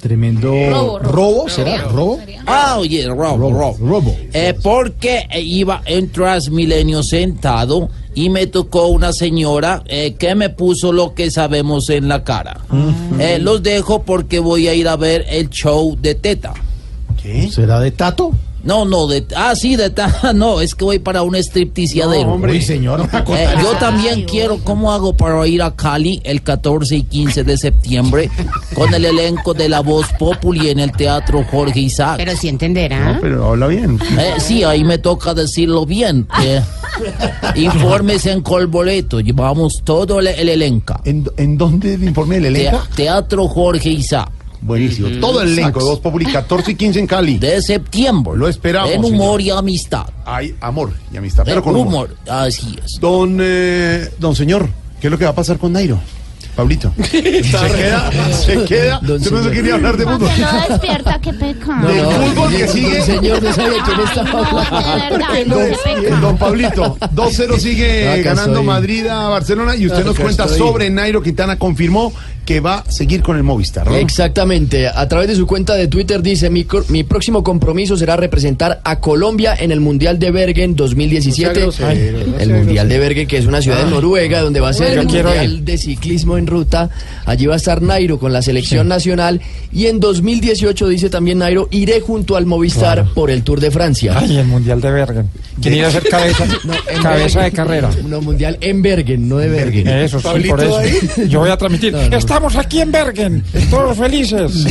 [0.00, 1.48] Tremendo Robo, robo, robo.
[1.48, 1.82] ¿será?
[1.82, 2.20] ¿Robo?
[2.46, 3.76] Ah, oye, robo, robo.
[3.80, 4.16] robo.
[4.32, 10.50] Eh, porque eh, iba en Transmilenio sentado y me tocó una señora eh, que me
[10.50, 12.60] puso lo que sabemos en la cara.
[13.18, 16.54] Eh, los dejo porque voy a ir a ver el show de Teta.
[17.22, 17.50] ¿Qué?
[17.50, 18.32] ¿Será de Tato?
[18.68, 22.26] No, no, de, ah, sí, de Teta, no, es que voy para un stripticiadero.
[22.26, 22.52] No, hombre.
[22.52, 26.96] Uy, señor, no Eh, yo también quiero, ¿cómo hago para ir a Cali el 14
[26.96, 28.30] y 15 de septiembre
[28.74, 32.18] con el elenco de La Voz Populi en el Teatro Jorge Isaac?
[32.18, 33.14] Pero sí entenderá.
[33.14, 33.98] No, pero habla bien.
[34.18, 36.28] Eh, sí, ahí me toca decirlo bien.
[36.44, 36.62] eh.
[37.54, 41.00] informes en Colboleto, llevamos todo el, el elenco.
[41.06, 42.82] ¿En, dónde el informe del elenco?
[42.94, 44.30] Teatro Jorge Isaac.
[44.60, 45.08] Buenísimo.
[45.20, 47.38] Todo el elenco de Voz Populi, 14 y 15 en Cali.
[47.38, 48.32] De septiembre.
[48.36, 48.90] Lo esperamos.
[48.90, 49.40] En humor señor.
[49.42, 50.06] y amistad.
[50.24, 51.86] Hay amor y amistad, pero En con humor.
[51.88, 52.98] humor, así es.
[53.00, 54.68] Don, eh, don señor,
[55.00, 55.98] ¿qué es lo que va a pasar con Nairo?
[56.56, 56.92] Pablito.
[57.04, 58.98] se queda, se queda.
[58.98, 60.28] Usted no se quería hablar de fútbol.
[60.34, 61.86] Que no despierta, qué pecado.
[61.86, 63.02] Del fútbol que sigue.
[63.02, 68.66] Señor, no sabía quién De verdad, Don, no, don Pablito, 2-0 sigue ganando estoy.
[68.66, 70.58] Madrid a Barcelona y usted nos cuenta estoy.
[70.58, 71.56] sobre Nairo Quintana.
[71.60, 72.12] Confirmó
[72.48, 73.86] que va a seguir con el Movistar.
[73.86, 73.94] ¿no?
[73.94, 74.88] Exactamente.
[74.88, 79.00] A través de su cuenta de Twitter dice, mi, mi próximo compromiso será representar a
[79.00, 81.66] Colombia en el Mundial de Bergen 2017.
[81.66, 83.92] No sea grosero, no el Mundial de Bergen, que es una ciudad en Ay.
[83.92, 85.02] Noruega, donde va a ser Bueno.
[85.02, 85.62] el Mundial ir.
[85.62, 86.88] de Ciclismo en Ruta.
[87.26, 89.42] Allí va a estar Nairo con la selección nacional.
[89.70, 94.14] Y en 2018, dice también Nairo, iré junto al Movistar por el Tour de Francia.
[94.16, 95.28] Ay, el Mundial de Bergen.
[95.60, 97.90] ¿Quién iba a ser cabeza, de carrera?
[98.06, 99.86] No, Mundial en Bergen, no de Bergen.
[99.86, 100.80] Eso, sí, por eso.
[101.28, 101.94] Yo voy a transmitir.
[102.38, 104.52] Estamos aquí en Bergen, todos felices.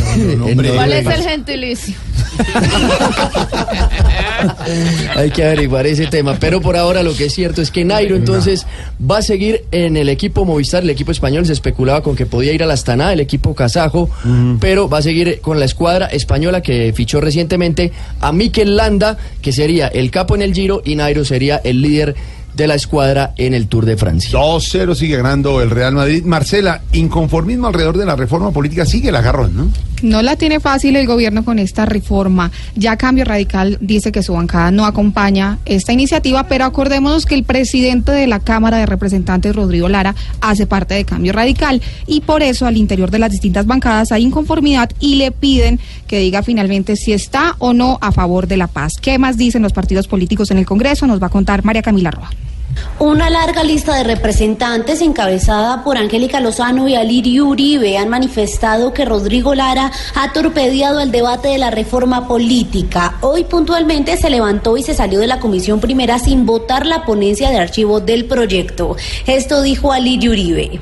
[0.74, 1.96] ¿Cuál es el gentilicio?
[5.18, 6.38] Hay que averiguar ese tema.
[6.40, 8.66] Pero por ahora lo que es cierto es que Nairo entonces
[9.00, 11.46] va a seguir en el equipo Movistar, el equipo español.
[11.46, 14.10] Se especulaba con que podía ir al Astana, el equipo kazajo,
[14.62, 17.92] pero va a seguir con la escuadra española que fichó recientemente
[18.22, 22.16] a Mikel Landa, que sería el capo en el Giro, y Nairo sería el líder
[22.58, 24.32] de la escuadra en el Tour de Francia.
[24.32, 26.24] 2-0 sigue ganando el Real Madrid.
[26.26, 29.68] Marcela, inconformismo alrededor de la reforma política sigue el agarrón, ¿no?
[30.02, 32.52] No la tiene fácil el gobierno con esta reforma.
[32.76, 37.44] Ya Cambio Radical dice que su bancada no acompaña esta iniciativa, pero acordémonos que el
[37.44, 42.44] presidente de la Cámara de Representantes, Rodrigo Lara, hace parte de Cambio Radical y por
[42.44, 46.96] eso al interior de las distintas bancadas hay inconformidad y le piden que diga finalmente
[46.96, 48.94] si está o no a favor de la paz.
[49.02, 51.08] ¿Qué más dicen los partidos políticos en el Congreso?
[51.08, 52.30] Nos va a contar María Camila Roa.
[53.00, 59.06] Una larga lista de representantes encabezada por Angélica Lozano y Alirio Uribe han manifestado que
[59.06, 63.18] Rodrigo Lara ha torpedeado el debate de la reforma política.
[63.22, 67.52] Hoy puntualmente se levantó y se salió de la comisión primera sin votar la ponencia
[67.52, 68.96] de archivo del proyecto.
[69.28, 70.80] Esto dijo Alirio Uribe.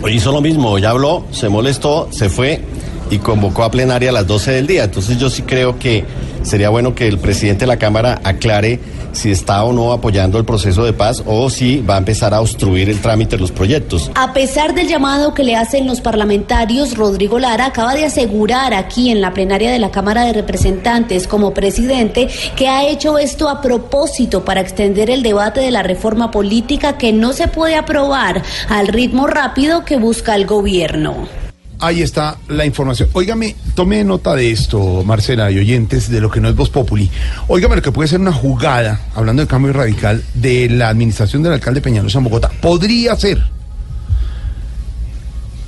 [0.00, 2.62] Hoy hizo lo mismo, ya habló, se molestó, se fue
[3.10, 4.84] y convocó a plenaria a las 12 del día.
[4.84, 6.04] Entonces yo sí creo que
[6.42, 8.80] sería bueno que el presidente de la Cámara aclare
[9.12, 12.40] si está o no apoyando el proceso de paz o si va a empezar a
[12.40, 14.10] obstruir el trámite de los proyectos.
[14.14, 19.10] A pesar del llamado que le hacen los parlamentarios, Rodrigo Lara acaba de asegurar aquí
[19.10, 23.60] en la plenaria de la Cámara de Representantes como presidente que ha hecho esto a
[23.60, 28.88] propósito para extender el debate de la reforma política que no se puede aprobar al
[28.88, 31.47] ritmo rápido que busca el gobierno.
[31.80, 33.08] Ahí está la información.
[33.12, 37.08] Óigame, tome nota de esto, Marcela y oyentes, de lo que no es Voz Populi.
[37.46, 41.52] Óigame lo que puede ser una jugada, hablando de cambio radical, de la administración del
[41.52, 42.50] alcalde Peñalosa en Bogotá.
[42.60, 43.40] Podría ser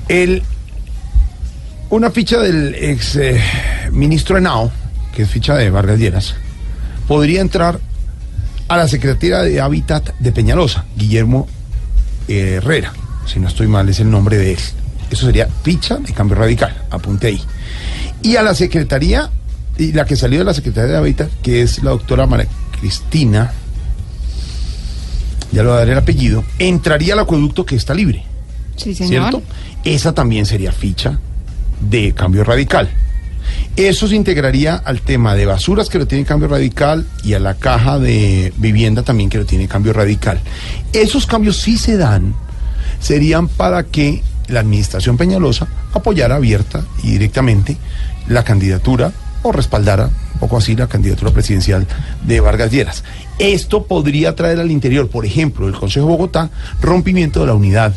[0.09, 0.43] el
[1.91, 3.41] una ficha del ex eh,
[3.93, 4.71] ministro Henao,
[5.15, 6.35] que es ficha de Vargas Lleras,
[7.07, 7.81] podría entrar
[8.69, 11.49] a la Secretaría de Hábitat de Peñalosa, Guillermo
[12.29, 12.93] eh, Herrera,
[13.27, 14.59] si no estoy mal es el nombre de él.
[15.11, 17.43] Eso sería ficha de cambio radical, apunte ahí.
[18.23, 19.31] Y a la Secretaría,
[19.77, 22.47] y la que salió de la Secretaría de Hábitat, que es la doctora María
[22.79, 23.53] Cristina,
[25.53, 28.25] ya le voy a dar el apellido, entraría al acueducto que está libre.
[28.77, 29.31] Sí, señor.
[29.31, 29.43] ¿Cierto?
[29.85, 31.19] Esa también sería ficha
[31.81, 32.89] de cambio radical.
[33.77, 37.55] Eso se integraría al tema de basuras que lo tiene cambio radical y a la
[37.55, 40.41] caja de vivienda también que lo tiene cambio radical.
[40.93, 42.35] Esos cambios sí se dan,
[43.01, 47.77] serían para que la administración Peñalosa apoyara abierta y directamente
[48.29, 51.87] la candidatura o respaldara un poco así la candidatura presidencial
[52.25, 53.05] de Vargas Lleras.
[53.39, 57.95] Esto podría traer al interior, por ejemplo, el Consejo Bogotá, rompimiento de la unidad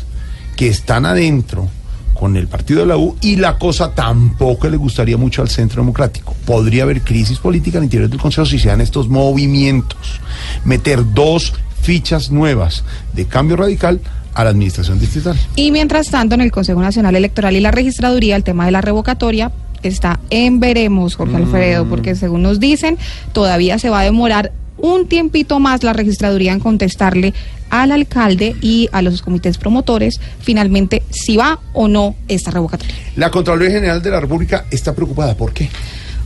[0.56, 1.68] que están adentro
[2.14, 5.82] con el partido de la U y la cosa tampoco le gustaría mucho al Centro
[5.82, 6.34] Democrático.
[6.46, 10.20] Podría haber crisis política al interior del Consejo si se dan estos movimientos.
[10.64, 11.52] Meter dos
[11.82, 14.00] fichas nuevas de cambio radical
[14.34, 15.38] a la administración distrital.
[15.56, 18.80] Y mientras tanto, en el Consejo Nacional Electoral y la Registraduría, el tema de la
[18.80, 22.98] revocatoria está en veremos, Jorge Alfredo, porque según nos dicen,
[23.32, 27.32] todavía se va a demorar un tiempito más la registraduría en contestarle
[27.70, 32.94] al alcalde y a los comités promotores finalmente si va o no esta revocatoria.
[33.16, 35.36] La Contraloría General de la República está preocupada.
[35.36, 35.68] ¿Por qué?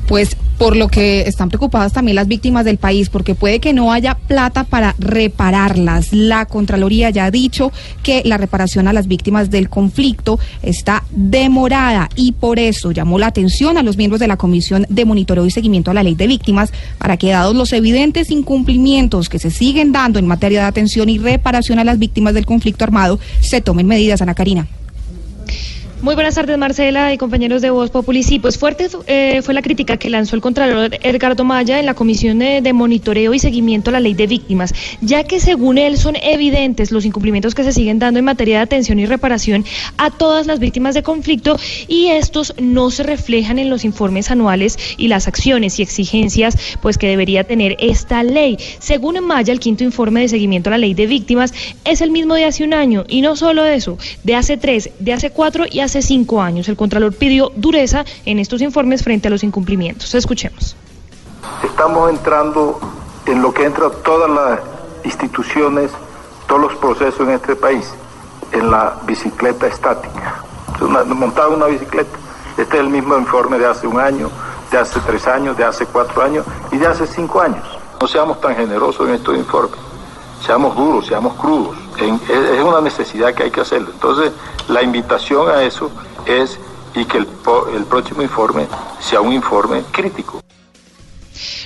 [0.09, 3.93] Pues por lo que están preocupadas también las víctimas del país, porque puede que no
[3.93, 6.13] haya plata para repararlas.
[6.13, 12.11] La Contraloría ya ha dicho que la reparación a las víctimas del conflicto está demorada
[12.17, 15.51] y por eso llamó la atención a los miembros de la Comisión de Monitoreo y
[15.51, 19.93] Seguimiento a la Ley de Víctimas para que dados los evidentes incumplimientos que se siguen
[19.93, 23.87] dando en materia de atención y reparación a las víctimas del conflicto armado, se tomen
[23.87, 24.67] medidas, Ana Karina.
[26.01, 28.23] Muy buenas tardes, Marcela y compañeros de Voz Populi.
[28.23, 31.95] Sí, pues fuerte eh, fue la crítica que lanzó el Contralor Edgardo Maya en la
[31.95, 35.99] Comisión de, de, Monitoreo y Seguimiento a la Ley de Víctimas, ya que según él
[35.99, 39.65] son evidentes los incumplimientos que se siguen dando en materia de atención y reparación
[39.97, 44.79] a todas las víctimas de conflicto y estos no se reflejan en los informes anuales
[44.99, 48.57] y las acciones y exigencias pues que debería tener esta ley.
[48.79, 51.53] Según Maya, el quinto informe de seguimiento a la Ley de Víctimas
[51.85, 55.13] es el mismo de hace un año y no solo eso, de hace tres, de
[55.13, 56.69] hace cuatro y hace cinco años.
[56.69, 60.15] El Contralor pidió dureza en estos informes frente a los incumplimientos.
[60.15, 60.77] Escuchemos.
[61.63, 62.79] Estamos entrando
[63.27, 64.61] en lo que entra todas las
[65.05, 65.91] instituciones,
[66.47, 67.93] todos los procesos en este país,
[68.53, 70.43] en la bicicleta estática.
[70.81, 72.17] Una, montar una bicicleta.
[72.57, 74.31] Este es el mismo informe de hace un año,
[74.71, 77.65] de hace tres años, de hace cuatro años y de hace cinco años.
[78.01, 79.88] No seamos tan generosos en estos informes.
[80.49, 81.77] Seamos duros, seamos crudos.
[81.99, 83.91] En, es una necesidad que hay que hacerlo.
[83.93, 84.33] Entonces,
[84.71, 85.91] la invitación a eso
[86.25, 86.59] es
[86.95, 87.29] y que el,
[87.77, 88.67] el próximo informe
[88.99, 90.41] sea un informe crítico.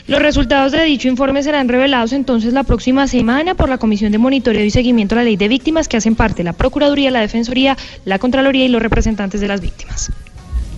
[0.09, 4.19] Los resultados de dicho informe serán revelados entonces la próxima semana por la Comisión de
[4.19, 7.77] Monitoreo y Seguimiento a la Ley de Víctimas que hacen parte la Procuraduría, la Defensoría,
[8.05, 10.11] la Contraloría y los representantes de las víctimas.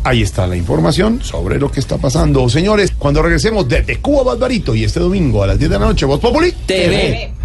[0.05, 2.47] Ahí está la información sobre lo que está pasando.
[2.51, 6.05] Señores, cuando regresemos desde Cuba Barbarito y este domingo a las 10 de la noche,
[6.05, 7.44] Voz Populi TV.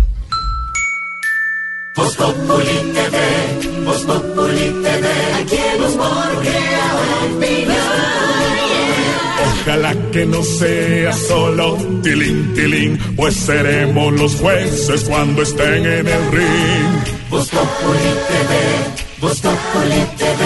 [1.95, 5.07] Voz Populi TV, Voz Populi TV,
[5.41, 6.79] aquí humor crea
[9.61, 16.31] Ojalá que no sea solo tilín, tilín, pues seremos los jueces cuando estén en el
[16.31, 17.29] ring.
[17.29, 20.43] Voz Populi TV, Voz Populi TV,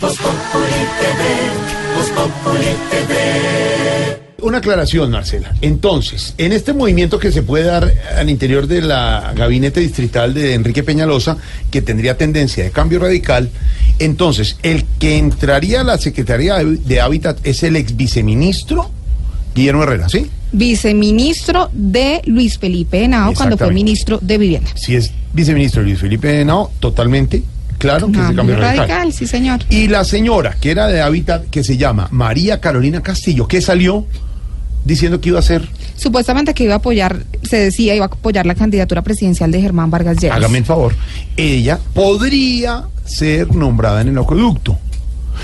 [0.00, 4.25] Voz Populi TV, Voz Populi TV.
[4.42, 5.54] Una aclaración, Marcela.
[5.62, 10.52] Entonces, en este movimiento que se puede dar al interior de la gabinete distrital de
[10.52, 11.38] Enrique Peñalosa,
[11.70, 13.48] que tendría tendencia de cambio radical,
[13.98, 18.90] entonces, el que entraría a la Secretaría de Hábitat es el ex viceministro
[19.54, 20.30] Guillermo Herrera, ¿sí?
[20.52, 24.70] Viceministro de Luis Felipe Henao cuando fue ministro de Vivienda.
[24.74, 27.42] Si es viceministro de Luis Felipe Henao, totalmente
[27.78, 28.88] claro que es de cambio radical.
[28.88, 29.12] radical.
[29.14, 29.60] Sí, señor.
[29.70, 34.06] Y la señora, que era de Hábitat, que se llama María Carolina Castillo, que salió
[34.86, 35.68] diciendo que iba a ser.
[35.96, 39.90] Supuestamente que iba a apoyar, se decía, iba a apoyar la candidatura presidencial de Germán
[39.90, 40.38] Vargas Lleras.
[40.38, 40.94] Hágame el favor.
[41.36, 44.78] Ella podría ser nombrada en el acueducto.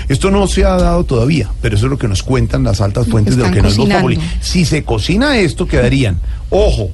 [0.07, 3.07] Esto no se ha dado todavía, pero eso es lo que nos cuentan las altas
[3.07, 4.19] fuentes de lo que no es Voz Populi.
[4.41, 6.19] Si se cocina esto, quedarían,
[6.49, 6.91] ojo,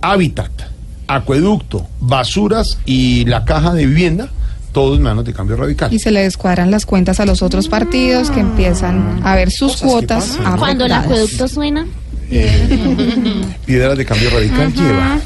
[0.00, 0.50] hábitat,
[1.06, 4.30] acueducto, basuras y la caja de vivienda,
[4.76, 5.90] todos en manos de cambio radical.
[5.90, 9.78] Y se le descuadran las cuentas a los otros partidos que empiezan a ver sus
[9.78, 10.38] cuotas.
[10.58, 11.86] Cuando el acueducto suena.
[13.64, 15.18] Piedras de cambio radical lleva.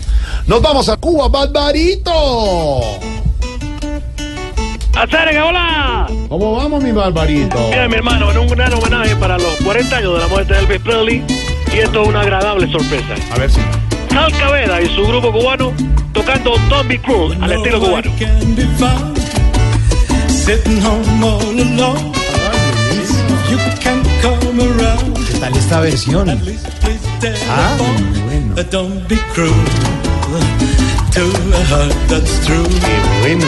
[0.46, 2.12] Nos vamos a Cuba, Barbarito.
[4.96, 6.06] ¡Acérega, hola!
[6.28, 7.58] ¿Cómo vamos, mi Barbarito?
[7.70, 10.60] Mira, mi hermano, en un gran homenaje para los 40 años de la muerte de
[10.60, 11.24] Elvis Presley
[11.74, 13.16] y esto es una agradable sorpresa.
[13.32, 13.58] A ver si.
[14.10, 15.72] Sal Cabeda y su grupo cubano
[16.12, 16.52] tocando
[16.86, 19.19] Be Cruel al estilo cubano.
[20.50, 22.12] Sitting home all alone.
[23.48, 25.14] You can come around.
[25.28, 26.28] ¿Qué tal esta versión?
[27.48, 28.56] Ah, bueno.
[28.68, 29.54] Don't be cruel
[31.12, 31.22] to
[31.54, 32.66] a heart that's true.
[32.66, 33.46] Qué bueno.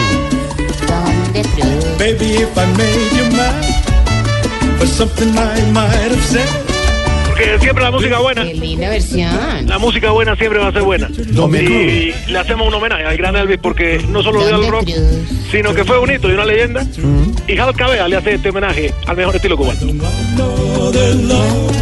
[1.98, 6.71] Baby, if I made you mad for something I might have said.
[7.32, 8.44] Porque siempre la música buena.
[8.44, 9.66] Qué linda versión.
[9.66, 11.08] La música buena siempre va a ser buena.
[11.08, 14.88] Y le hacemos un homenaje al gran Elvis porque no solo dio el rock,
[15.50, 16.86] sino que fue un hito y una leyenda.
[17.48, 19.80] Y Hal Cabeda le hace este homenaje al mejor estilo cubano.
[20.78, 21.72] Other love.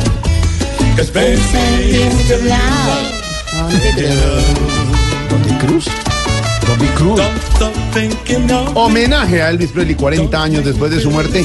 [0.97, 3.21] Cause baby, it's the love.
[5.29, 5.89] ¿Dónde Cruz?
[8.75, 11.45] Homenaje a Elvis Presley 40 años después de su muerte.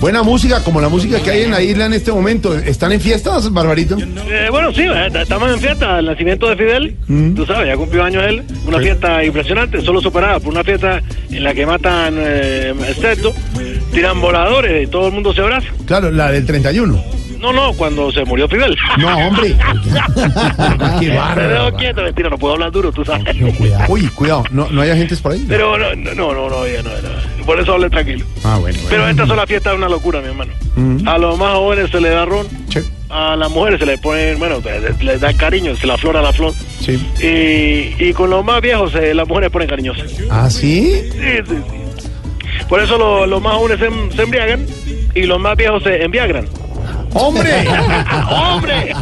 [0.00, 2.56] Buena música, como la música que hay en la isla en este momento.
[2.56, 3.98] ¿Están en fiestas, Barbarito?
[3.98, 6.96] Eh, bueno, sí, eh, estamos en fiesta, el nacimiento de Fidel,
[7.36, 11.44] tú sabes, ya cumplió años él, una fiesta impresionante, solo superada por una fiesta en
[11.44, 13.34] la que matan eh, cerdo,
[13.92, 15.68] tiran voladores y todo el mundo se abraza.
[15.84, 17.04] Claro, la del 31.
[17.40, 18.76] No, no, cuando se murió Fidel.
[18.98, 19.56] No, hombre.
[21.00, 21.74] Qué bárbaro.
[21.76, 23.34] quieto, mentira, no puedo hablar duro, tú sabes.
[23.88, 25.44] Uy, cuidado, ¿no, no hay agentes por ahí?
[25.48, 27.39] Pero no, no, no, no, no, ya no, no.
[27.50, 28.24] Por eso hablé tranquilo.
[28.44, 28.78] Ah, bueno.
[28.88, 30.52] Pero esta sola fiesta es una locura, mi hermano.
[30.76, 31.08] Mm.
[31.08, 32.46] A los más jóvenes se le da ron.
[33.08, 34.58] A las mujeres se le ponen, bueno,
[35.00, 36.52] les da cariño, se la flora la flor.
[36.80, 36.92] Sí.
[37.20, 40.12] Y, y con los más viejos eh, las mujeres ponen cariñosas.
[40.30, 40.92] ¿Ah, sí?
[41.10, 42.64] Sí, sí, sí.
[42.68, 44.64] Por eso lo- los más jóvenes se, se embriagan
[45.16, 46.46] y los más viejos se enviagran.
[47.14, 47.50] ¡Hombre!
[48.30, 48.92] ¡Hombre!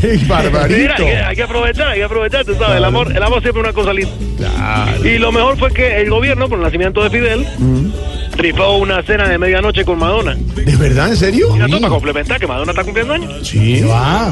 [0.00, 0.78] ¡Qué barbarito!
[0.78, 3.42] Mira, hay, que, hay que aprovechar, hay que aprovechar, tú sabes, el amor, el amor
[3.42, 4.14] siempre es una cosa linda.
[5.04, 7.46] Y lo mejor fue que el gobierno, por el nacimiento de Fidel,
[8.36, 10.36] rifó una cena de medianoche con Madonna.
[10.54, 11.08] ¿De verdad?
[11.08, 11.52] ¿En serio?
[11.52, 13.46] Mira, esto para complementar que Madonna está cumpliendo años.
[13.46, 13.82] Sí,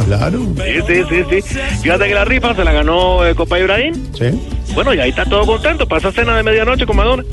[0.07, 0.41] claro.
[0.57, 1.59] Sí, sí, sí, sí.
[1.83, 3.95] Fíjate que la rifa se la ganó el compa Ibrahim.
[4.17, 4.27] Sí.
[4.75, 7.25] Bueno, y ahí está todo contento para esa cena de medianoche con Madonna.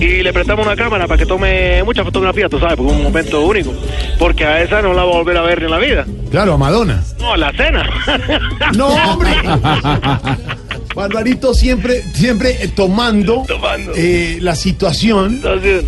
[0.00, 3.04] Y le prestamos una cámara para que tome muchas fotografías, tú sabes, porque es un
[3.04, 3.74] momento único.
[4.18, 6.06] Porque a esa no la va a volver a ver en la vida.
[6.30, 7.02] Claro, a Madonna.
[7.20, 7.88] No, a la cena.
[8.76, 9.30] ¡No, hombre!
[10.94, 13.44] Barbarito siempre, siempre eh, tomando,
[13.94, 15.42] eh, la situación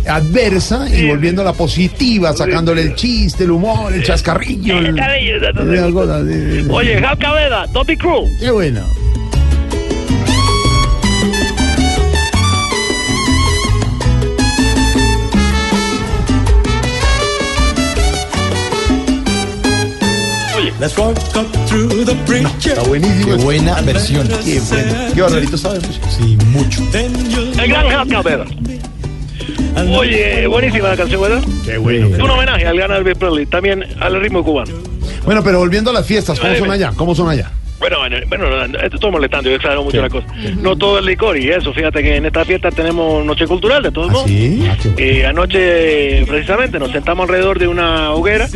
[0.07, 4.77] adversa y volviéndola positiva, sacándole el chiste, el humor, el chascarrillo.
[4.77, 8.25] el- eh, de- de- Oye, Jal Cabeda, don't be cruel.
[8.39, 8.81] Qué bueno.
[20.79, 22.71] Let's walk up through the preacher.
[22.77, 23.35] Está buenísimo.
[23.35, 24.25] Qué buena versión.
[24.45, 25.13] Qué bueno.
[25.13, 25.79] Qué barbarito sabe.
[25.81, 25.99] pues.
[26.17, 26.81] Sí, mucho.
[26.93, 28.45] El gran Jal Cabeda.
[29.97, 31.43] Oye, buenísima la canción, ¿verdad?
[31.65, 32.07] Qué bueno.
[32.15, 34.71] Es un homenaje al gran Elvis Presley, también al ritmo cubano.
[35.25, 36.93] Bueno, pero volviendo a las fiestas, ¿cómo son allá?
[36.95, 37.51] ¿Cómo son allá?
[37.79, 40.27] Bueno, bueno, bueno, esto estoy molestando, yo exagero mucho la cosa.
[40.61, 43.91] No todo es licor y eso, fíjate que en esta fiesta tenemos noche cultural, de
[43.91, 44.27] todos modos.
[44.29, 44.67] ¿Sí?
[44.97, 48.47] Eh, anoche, precisamente, nos sentamos alrededor de una hoguera,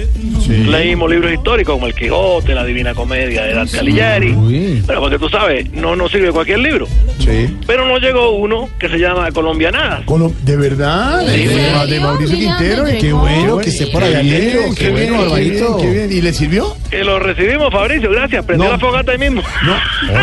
[0.48, 4.84] leímos libros históricos como El Quijote, La Divina Comedia de Dante Alighieri.
[4.86, 6.88] Pero porque tú sabes, no nos sirve cualquier libro.
[7.20, 7.56] Sí.
[7.66, 10.06] Pero nos llegó uno que se llama Colombianadas.
[10.06, 11.22] Colo- ¿De verdad?
[11.28, 11.56] Sí, de, sí.
[11.56, 12.84] de- de Mauricio Quintero.
[13.00, 16.12] Qué bueno que esté por allá Qué qué Qué qué Qué bien.
[16.12, 16.76] ¿Y le sirvió?
[16.90, 18.44] Que lo recibimos, Fabricio, gracias.
[18.46, 18.74] Prendió No.
[18.74, 19.42] la fogata ahí mismo.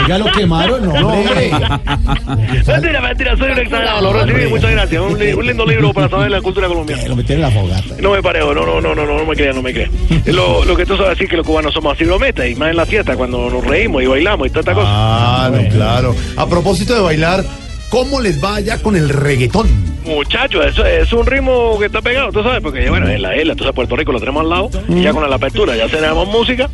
[0.02, 1.50] Oiga, lo quemaron, no, hombre.
[2.66, 4.00] mentira, mentira, soy un exagerado.
[4.00, 5.02] Lo recibí, muchas gracias.
[5.02, 7.02] Un, li- un lindo libro para saber la cultura colombiana.
[7.06, 7.94] Lo metieron en la fogata.
[8.00, 9.90] No me parejo, no, no, no, no, no, no me creas, no me creas.
[10.26, 12.76] Lo, lo que tú sabes es que los cubanos somos así brometas y más en
[12.76, 14.86] la fiesta cuando nos reímos y bailamos y tanta cosa.
[14.88, 16.16] Claro, claro.
[16.36, 17.44] A propósito de bailar,
[17.88, 19.68] ¿cómo les va allá con el reggaetón?
[20.04, 23.54] Muchachos, eso es un ritmo que está pegado, tú sabes, porque bueno, en la isla,
[23.54, 26.26] tú sabes, Puerto Rico lo tenemos al lado y ya con la apertura ya tenemos
[26.28, 26.68] música.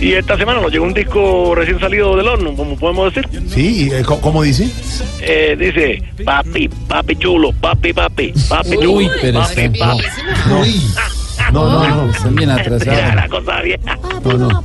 [0.00, 3.28] Y esta semana nos llegó un disco recién salido del horno, como podemos decir.
[3.48, 4.68] Sí, y, eh, ¿cómo dice?
[5.20, 10.02] Eh, dice, papi, papi chulo, papi, papi, papi chulo, Uy, pero papi, está- papi.
[11.52, 12.10] No, no, no.
[12.10, 13.14] Están bien Mira atrasados.
[13.14, 13.98] la cosa vieja.
[14.24, 14.64] No, no.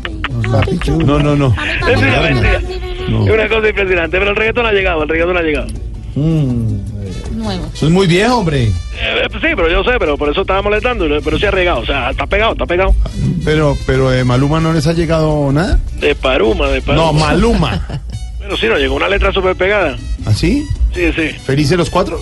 [1.06, 1.56] No, no, no.
[1.86, 2.62] Mentira.
[3.10, 3.26] No.
[3.28, 5.68] Es una cosa impresionante, pero el reggaetón ha llegado, el reggaetón ha llegado.
[7.32, 7.70] Nuevo.
[7.74, 8.66] Eso es muy viejo, hombre.
[8.66, 11.86] Eh, sí, pero yo sé, pero por eso estaba molestando, pero sí ha regado, o
[11.86, 12.94] sea, está pegado, está pegado.
[13.44, 15.80] Pero, pero de Maluma no les ha llegado nada.
[16.00, 17.06] De Paruma, de Paruma.
[17.06, 17.88] No, Maluma.
[18.40, 19.96] Pero sí, nos llegó una letra súper pegada.
[20.26, 20.68] ¿Así?
[20.94, 21.30] Sí, sí.
[21.46, 22.22] ¿Felices los cuatro?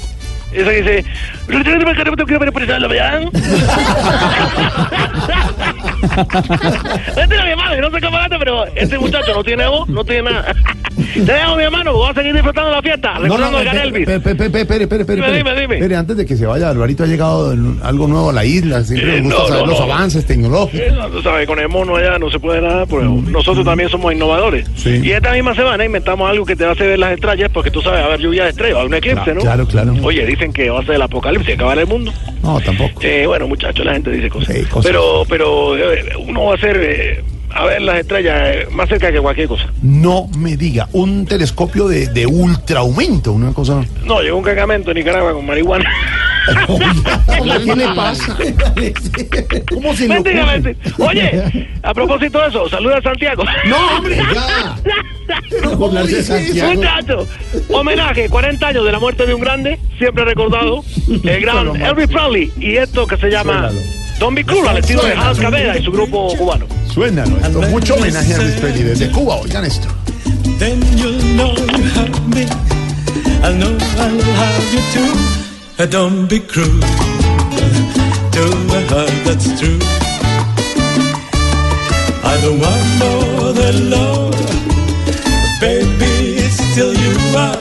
[0.51, 1.05] Esa que dice...
[7.15, 10.03] Mentira, mi hermano, yo no sé cómo gasta, pero este muchacho no tiene voz, no
[10.03, 10.53] tiene nada.
[11.13, 14.07] Te dejo, mi hermano, voy a seguir disfrutando la fiesta, recordando gran Elvis.
[14.07, 18.33] Espere, espere, espere, Dime, antes de que se vaya, Alvarito ha llegado algo nuevo a
[18.33, 18.83] la isla.
[18.83, 20.79] Siempre Eh, nos gusta saber los avances tecnológicos.
[20.87, 23.89] Eh, no, Tú sabes, con el mono allá no se puede nada, pero nosotros también
[23.89, 24.67] somos innovadores.
[24.85, 27.71] Y esta misma semana inventamos algo que te va a hacer ver las estrellas, porque
[27.71, 29.41] tú sabes, a haber lluvia de estrellas, a un eclipse, ¿no?
[29.41, 29.93] Claro, claro.
[30.03, 32.11] Oye, dicen que va a ser el apocalipsis, acabar el mundo.
[32.43, 32.99] No, tampoco.
[33.01, 34.55] Eh, bueno, muchachos, la gente dice cosas.
[34.55, 34.89] Sí, cosas.
[34.89, 35.75] Pero, pero
[36.19, 39.65] uno va a hacer, eh, a ver las estrellas eh, más cerca que cualquier cosa.
[39.81, 43.83] No me diga, un telescopio de, de ultra aumento, una cosa.
[44.03, 45.89] No, llegó un cargamento en Nicaragua con marihuana.
[47.65, 48.37] ¿Qué le pasa?
[49.69, 50.75] ¿Cómo se le ocurre?
[50.97, 53.43] Oye, a propósito de eso, saluda a Santiago.
[53.67, 54.77] No, hombre, ya.
[56.73, 57.27] Muchachos,
[57.69, 60.83] homenaje, 40 años de la muerte de un grande, siempre recordado,
[61.23, 63.69] el gran Elvis Presley, y esto que se llama
[64.21, 66.67] Don't Be Cruel, al estilo de Hans Cabeda y su grupo cubano.
[66.93, 67.59] Suénalo esto.
[67.71, 69.37] Mucho homenaje a Elvis Presley desde Cuba.
[69.37, 69.87] Oigan esto.
[70.59, 72.43] Then you'll know you have me.
[73.41, 75.81] I know I'll have you too.
[75.81, 76.79] Uh, Don't be cruel
[78.31, 79.79] to a heart that's true.
[82.23, 84.35] I don't want no other love,
[85.59, 86.37] baby.
[86.37, 87.57] It's still you are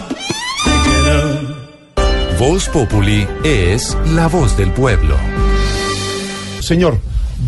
[0.67, 2.39] thinking of.
[2.39, 5.17] Voz Populi es la voz del pueblo.
[6.71, 7.01] Señor,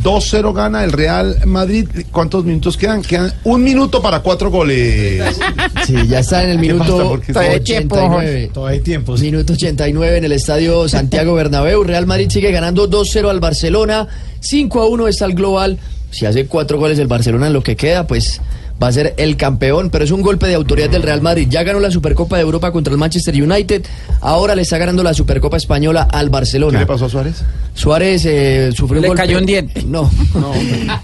[0.03, 1.89] 2-0 gana el Real Madrid.
[2.11, 3.03] ¿Cuántos minutos quedan?
[3.03, 5.39] Quedan un minuto para cuatro goles.
[5.87, 7.33] Sí, ya está en el minuto ¿Por qué?
[7.33, 8.51] Todavía hay tiempo, 89.
[8.53, 9.17] Todavía hay tiempo.
[9.19, 11.85] Minuto 89 en el estadio Santiago Bernabéu.
[11.85, 14.09] Real Madrid sigue ganando 2-0 al Barcelona.
[14.41, 15.79] 5-1 está el global.
[16.11, 18.41] Si hace cuatro goles el Barcelona en lo que queda, pues
[18.81, 19.91] va a ser el campeón.
[19.91, 21.47] Pero es un golpe de autoridad del Real Madrid.
[21.51, 23.85] Ya ganó la Supercopa de Europa contra el Manchester United.
[24.21, 26.79] Ahora le está ganando la Supercopa Española al Barcelona.
[26.79, 27.43] ¿Qué le pasó a Suárez?
[27.75, 29.23] Suárez eh, sufrió un Le golpe.
[29.23, 29.83] cayó un diente.
[29.93, 30.53] No, no.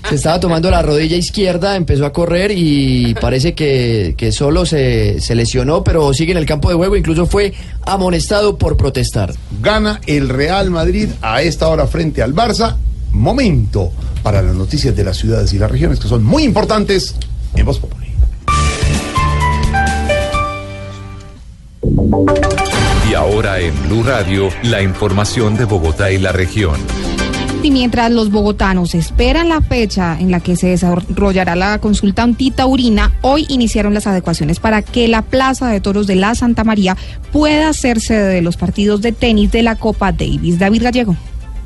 [0.08, 5.20] se estaba tomando la rodilla izquierda, empezó a correr y parece que, que solo se,
[5.20, 6.96] se lesionó, pero sigue en el campo de juego.
[6.96, 9.34] Incluso fue amonestado por protestar.
[9.60, 12.76] Gana el Real Madrid a esta hora frente al Barça.
[13.12, 13.90] Momento
[14.22, 17.14] para las noticias de las ciudades y las regiones que son muy importantes
[17.54, 18.08] en Voz Populi.
[23.10, 26.78] Y ahora en Blue Radio, la información de Bogotá y la región.
[27.62, 33.12] Y mientras los bogotanos esperan la fecha en la que se desarrollará la consulta antitaurina,
[33.20, 36.96] hoy iniciaron las adecuaciones para que la Plaza de Toros de la Santa María
[37.32, 40.58] pueda ser sede de los partidos de tenis de la Copa Davis.
[40.58, 41.16] David Gallego.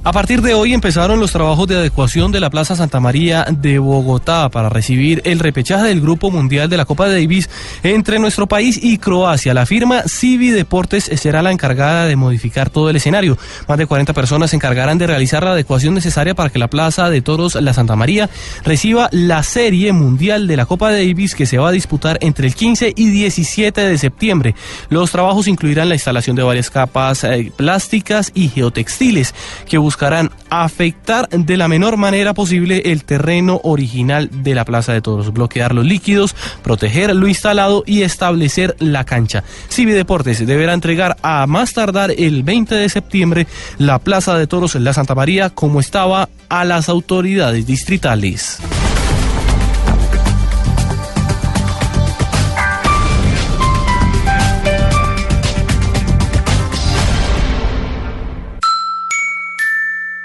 [0.05, 3.79] A partir de hoy empezaron los trabajos de adecuación de la Plaza Santa María de
[3.79, 7.49] Bogotá para recibir el repechaje del Grupo Mundial de la Copa Davis
[7.85, 9.55] entre nuestro país y Croacia.
[9.55, 13.39] La firma Civi Deportes será la encargada de modificar todo el escenario.
[13.69, 17.09] Más de 40 personas se encargarán de realizar la adecuación necesaria para que la Plaza
[17.09, 18.29] de Toros La Santa María
[18.65, 22.57] reciba la Serie Mundial de la Copa Davis que se va a disputar entre el
[22.57, 24.57] 15 y 17 de septiembre.
[24.89, 29.33] Los trabajos incluirán la instalación de varias capas eh, plásticas y geotextiles
[29.69, 35.02] que buscarán afectar de la menor manera posible el terreno original de la Plaza de
[35.02, 39.44] Toros, bloquear los líquidos, proteger lo instalado y establecer la cancha.
[39.69, 43.47] Civi Deportes deberá entregar a más tardar el 20 de septiembre
[43.77, 48.60] la Plaza de Toros en la Santa María como estaba a las autoridades distritales.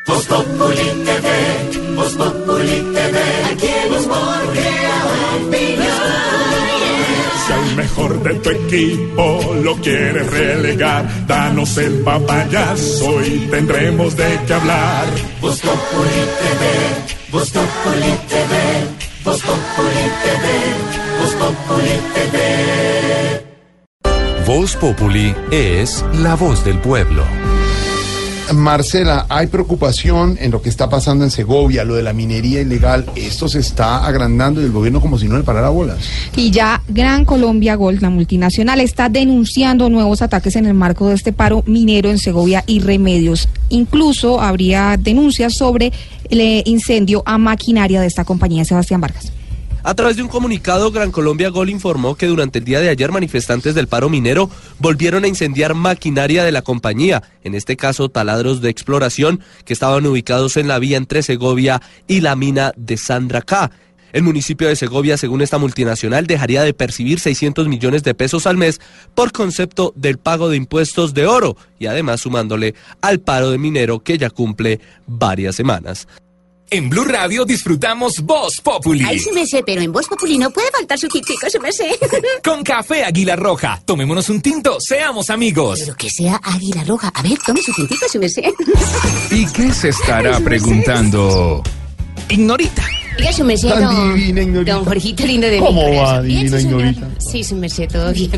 [0.07, 1.27] Voz Populi TV,
[1.95, 3.17] Voz Populi TV,
[3.51, 4.07] aquí en Voz
[7.45, 14.39] Si al mejor de tu equipo lo quieres relegar, danos el papayazo y tendremos de
[14.47, 15.07] qué hablar.
[15.41, 16.63] Voz Populi TV,
[17.31, 18.53] Voz Populi TV,
[19.25, 20.45] Voz Populi TV,
[21.19, 22.37] Voz Populi TV.
[24.45, 27.25] Voz Populi es la voz del pueblo.
[28.53, 33.05] Marcela, hay preocupación en lo que está pasando en Segovia, lo de la minería ilegal.
[33.15, 35.97] Esto se está agrandando y el gobierno como si no le parara bolas.
[36.35, 41.15] Y ya Gran Colombia Gold, la multinacional, está denunciando nuevos ataques en el marco de
[41.15, 43.49] este paro minero en Segovia y Remedios.
[43.69, 45.91] Incluso habría denuncias sobre
[46.29, 49.31] el eh, incendio a maquinaria de esta compañía, Sebastián Vargas.
[49.83, 53.11] A través de un comunicado, Gran Colombia Gol informó que durante el día de ayer
[53.11, 54.49] manifestantes del paro minero
[54.79, 60.05] volvieron a incendiar maquinaria de la compañía, en este caso taladros de exploración que estaban
[60.05, 63.71] ubicados en la vía entre Segovia y la mina de Sandra K.
[64.13, 68.57] El municipio de Segovia, según esta multinacional, dejaría de percibir 600 millones de pesos al
[68.57, 68.79] mes
[69.15, 73.99] por concepto del pago de impuestos de oro y además sumándole al paro de minero
[73.99, 76.07] que ya cumple varias semanas.
[76.69, 79.01] En Blue Radio disfrutamos Voz Populi.
[79.05, 81.71] Ay, sí me sé, pero en Voz Populi no puede faltar su tintico, sí me
[81.71, 81.97] sé.
[82.43, 83.81] Con café Águila Roja.
[83.85, 85.79] Tomémonos un tinto, seamos amigos.
[85.79, 87.09] Pero que sea Águila Roja.
[87.13, 88.53] A ver, tome su tintico, sí me sé.
[89.31, 91.63] ¿Y qué se estará preguntando?
[92.27, 92.83] Ignorita.
[93.17, 94.73] Diga su merced, Tan don, divina, Ignorita.
[94.75, 96.27] don Jorgito lindo de ¿Cómo mi va, corazón.
[96.27, 96.65] Bien, divina sí.
[96.67, 97.07] Ignorita?
[97.19, 98.31] Sí, su merced, todo bien.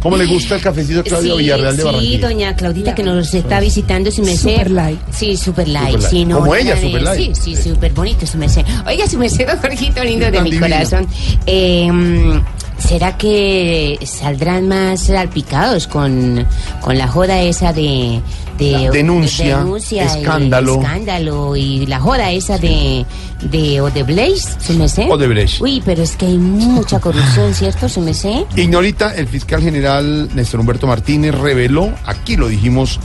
[0.00, 2.28] ¿Cómo le gusta el cafecito a Claudia sí, Villarreal de sí, Barranquilla?
[2.28, 4.52] doña Claudita que nos está visitando, su merced.
[4.52, 5.00] Super light.
[5.10, 5.86] Sí, super light.
[5.86, 6.10] Super light.
[6.10, 7.34] Sí, no, Como nada ella, de- super light.
[7.34, 8.64] Sí, sí, súper bonito, su merced.
[8.86, 10.66] Oiga, su merced, don Jorgito lindo de Tan mi divino.
[10.74, 11.06] corazón.
[11.46, 12.40] Eh, mm,
[12.78, 16.44] ¿Será que saldrán más salpicados con,
[16.82, 18.20] con la joda esa de...
[18.58, 20.80] de Denuncia, de denuncia y escándalo.
[20.82, 23.06] escándalo y la joda esa de,
[23.50, 25.06] de Odebrecht, ¿se me sé?
[25.08, 25.60] Odebrecht.
[25.60, 27.88] Uy, pero es que hay mucha corrupción, ¿cierto?
[27.88, 28.46] ¿Se me sé?
[28.56, 33.00] Ignorita, el fiscal general Néstor Humberto Martínez reveló, aquí lo dijimos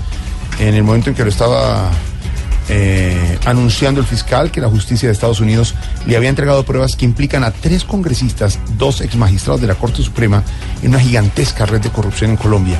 [0.59, 1.89] en el momento en que lo estaba
[2.71, 5.73] eh, anunciando el fiscal, que la justicia de Estados Unidos
[6.05, 10.43] le había entregado pruebas que implican a tres congresistas, dos exmagistrados de la Corte Suprema,
[10.83, 12.79] en una gigantesca red de corrupción en Colombia.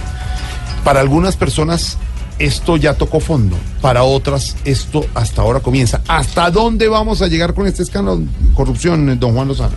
[0.84, 1.98] Para algunas personas
[2.40, 6.02] esto ya tocó fondo, para otras esto hasta ahora comienza.
[6.08, 8.26] ¿Hasta dónde vamos a llegar con este escándalo de
[8.56, 9.76] corrupción, don Juan Lozano?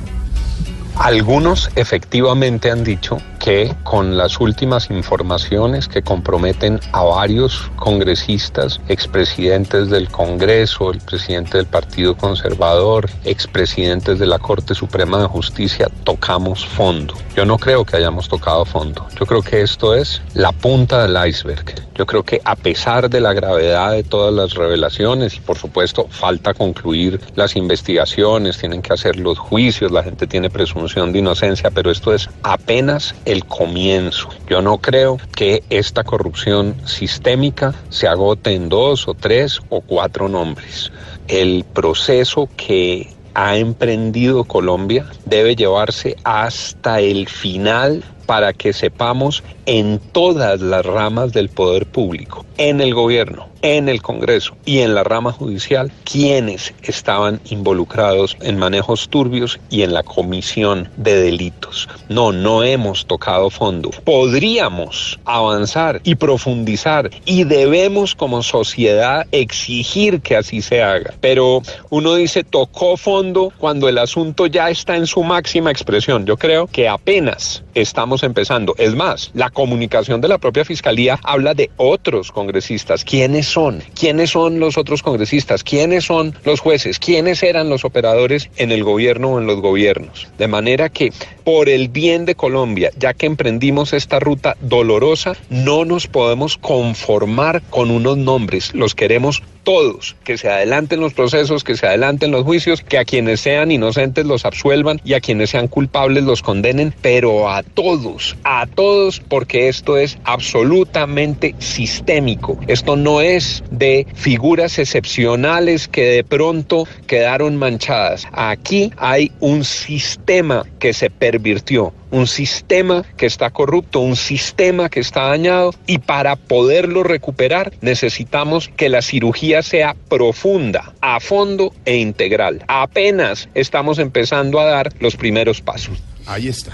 [0.96, 9.90] Algunos efectivamente han dicho que con las últimas informaciones que comprometen a varios congresistas, expresidentes
[9.90, 16.64] del Congreso, el presidente del Partido Conservador, expresidentes de la Corte Suprema de Justicia, tocamos
[16.64, 17.14] fondo.
[17.34, 19.08] Yo no creo que hayamos tocado fondo.
[19.18, 21.82] Yo creo que esto es la punta del iceberg.
[21.94, 26.06] Yo creo que a pesar de la gravedad de todas las revelaciones, y por supuesto
[26.08, 31.70] falta concluir las investigaciones, tienen que hacer los juicios, la gente tiene presunción de inocencia,
[31.70, 34.28] pero esto es apenas comienzo.
[34.48, 40.28] Yo no creo que esta corrupción sistémica se agote en dos o tres o cuatro
[40.28, 40.92] nombres.
[41.26, 49.98] El proceso que ha emprendido Colombia debe llevarse hasta el final para que sepamos en
[49.98, 55.04] todas las ramas del poder público, en el gobierno, en el Congreso y en la
[55.04, 61.88] rama judicial, quienes estaban involucrados en manejos turbios y en la comisión de delitos.
[62.08, 63.90] No, no hemos tocado fondo.
[64.04, 71.14] Podríamos avanzar y profundizar y debemos como sociedad exigir que así se haga.
[71.20, 76.26] Pero uno dice tocó fondo cuando el asunto ya está en su máxima expresión.
[76.26, 78.74] Yo creo que apenas estamos empezando.
[78.76, 83.04] Es más, la comunicación de la propia fiscalía habla de otros congresistas.
[83.04, 83.82] ¿Quiénes son?
[83.98, 85.64] ¿Quiénes son los otros congresistas?
[85.64, 86.98] ¿Quiénes son los jueces?
[86.98, 90.28] ¿Quiénes eran los operadores en el gobierno o en los gobiernos?
[90.36, 91.12] De manera que,
[91.44, 97.62] por el bien de Colombia, ya que emprendimos esta ruta dolorosa, no nos podemos conformar
[97.70, 98.74] con unos nombres.
[98.74, 103.04] Los queremos todos, que se adelanten los procesos, que se adelanten los juicios, que a
[103.04, 108.01] quienes sean inocentes los absuelvan y a quienes sean culpables los condenen, pero a todos,
[108.44, 112.58] a todos, porque esto es absolutamente sistémico.
[112.66, 118.26] Esto no es de figuras excepcionales que de pronto quedaron manchadas.
[118.32, 125.00] Aquí hay un sistema que se pervirtió, un sistema que está corrupto, un sistema que
[125.00, 131.96] está dañado y para poderlo recuperar necesitamos que la cirugía sea profunda, a fondo e
[131.96, 132.64] integral.
[132.68, 136.02] Apenas estamos empezando a dar los primeros pasos.
[136.26, 136.72] Ahí está.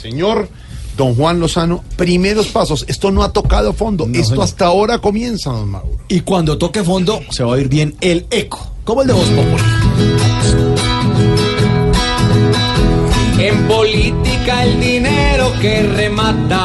[0.00, 0.48] Señor
[0.96, 2.84] Don Juan Lozano, primeros pasos.
[2.86, 4.04] Esto no ha tocado fondo.
[4.12, 4.44] Esto señor.
[4.44, 5.96] hasta ahora comienza, don Mauro.
[6.08, 9.28] Y cuando toque fondo, se va a oír bien el eco, como el de Voz
[9.30, 9.62] Populi.
[13.38, 16.64] En política el dinero que remata.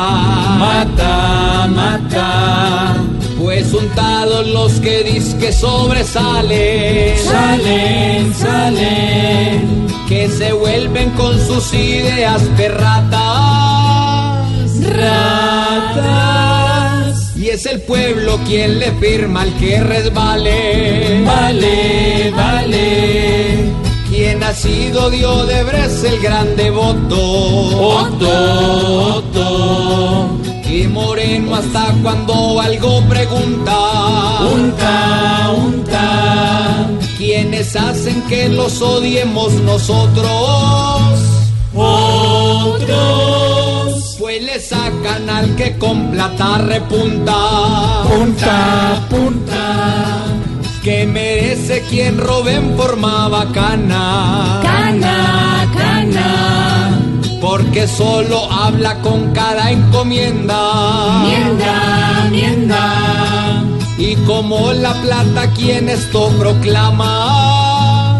[0.59, 3.14] Mata, mata.
[3.63, 7.17] Untados los que que sobresalen.
[7.17, 9.87] Salen, salen.
[10.07, 13.15] Que se vuelven con sus ideas perratas.
[14.81, 16.05] Ratas.
[17.37, 21.23] Y es el pueblo quien le firma al que resbale.
[21.25, 23.71] Vale, vale.
[24.09, 25.63] Quien ha sido Dios de
[26.03, 27.17] el gran devoto.
[27.19, 30.44] Otto, Otto.
[30.69, 34.41] Y Moreno hasta cuando algo pregunta.
[34.53, 36.87] Unta, unta.
[37.17, 40.29] Quienes hacen que los odiemos nosotros.
[41.73, 42.95] Otros.
[44.19, 48.03] Pues le sacan al que con plata repunta.
[48.07, 50.25] Punta, punta
[50.85, 54.59] que merece quien robe en forma bacana.
[54.61, 55.64] Cana, cana.
[57.57, 61.23] Porque solo habla con cada encomienda.
[61.23, 63.63] Mienda, mienda.
[63.97, 68.19] Y como la plata quien esto proclama.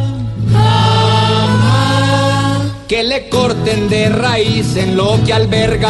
[0.54, 5.90] ama, Que le corten de raíz en lo que alberga.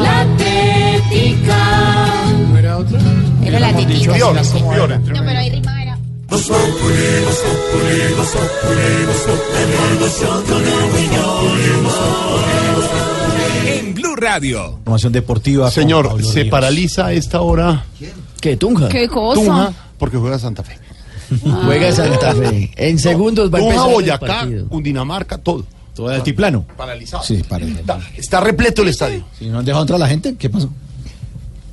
[0.00, 1.58] La tética.
[2.52, 3.00] ¿No era otra?
[3.42, 3.72] Era la
[4.94, 5.77] entre- No, pero ahí rima
[6.46, 10.28] Populi, Populi, Populi, Populi.
[13.66, 14.70] En Blue Radio.
[14.78, 15.70] Información deportiva.
[15.70, 16.50] Señor, se Ríos.
[16.50, 17.84] paraliza a esta hora
[18.40, 18.88] ¿Qué, Tunja?
[18.88, 19.40] ¿Qué cosa?
[19.40, 20.78] Tunja porque juega Santa Fe.
[21.64, 22.70] Juega Santa Fe.
[22.76, 24.48] En segundos va a empezar Boyacá.
[24.68, 25.64] Cundinamarca, todo.
[25.94, 26.64] Todo el altiplano.
[26.76, 27.24] Paralizado.
[27.24, 27.66] Sí, para.
[27.66, 29.24] Está, está repleto el estadio.
[29.36, 30.70] Si no han dejado entrar a la gente, ¿qué pasó?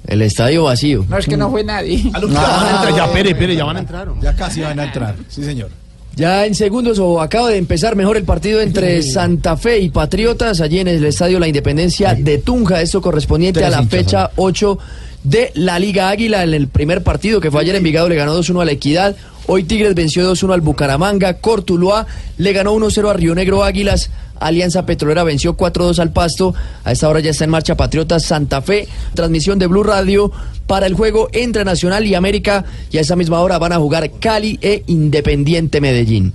[0.08, 1.06] El estadio vacío.
[1.10, 2.04] No es que no fue nadie.
[2.14, 4.08] Ah, no, ya van a entrar, ya, pere, pere, ya van a entrar.
[4.22, 5.16] Ya casi van a entrar.
[5.30, 5.70] Sí, señor.
[6.16, 10.62] Ya en segundos o acaba de empezar mejor el partido entre Santa Fe y Patriotas
[10.62, 14.78] allí en el Estadio La Independencia de Tunja, esto correspondiente a la fecha 8
[15.26, 18.34] de la Liga Águila en el primer partido que fue ayer en Vigado le ganó
[18.40, 19.18] 2-1 a la Equidad,
[19.48, 22.08] hoy Tigres venció 2-1 al Bucaramanga, Cortuluá
[22.38, 24.10] le ganó 1-0 a Río Negro Águilas,
[24.40, 26.54] Alianza Petrolera venció 4-2 al Pasto.
[26.84, 28.88] A esta hora ya está en marcha Patriotas Santa Fe.
[29.14, 30.32] Transmisión de Blue Radio
[30.68, 32.66] para el juego entre Nacional y América.
[32.92, 36.34] Y a esa misma hora van a jugar Cali e Independiente Medellín.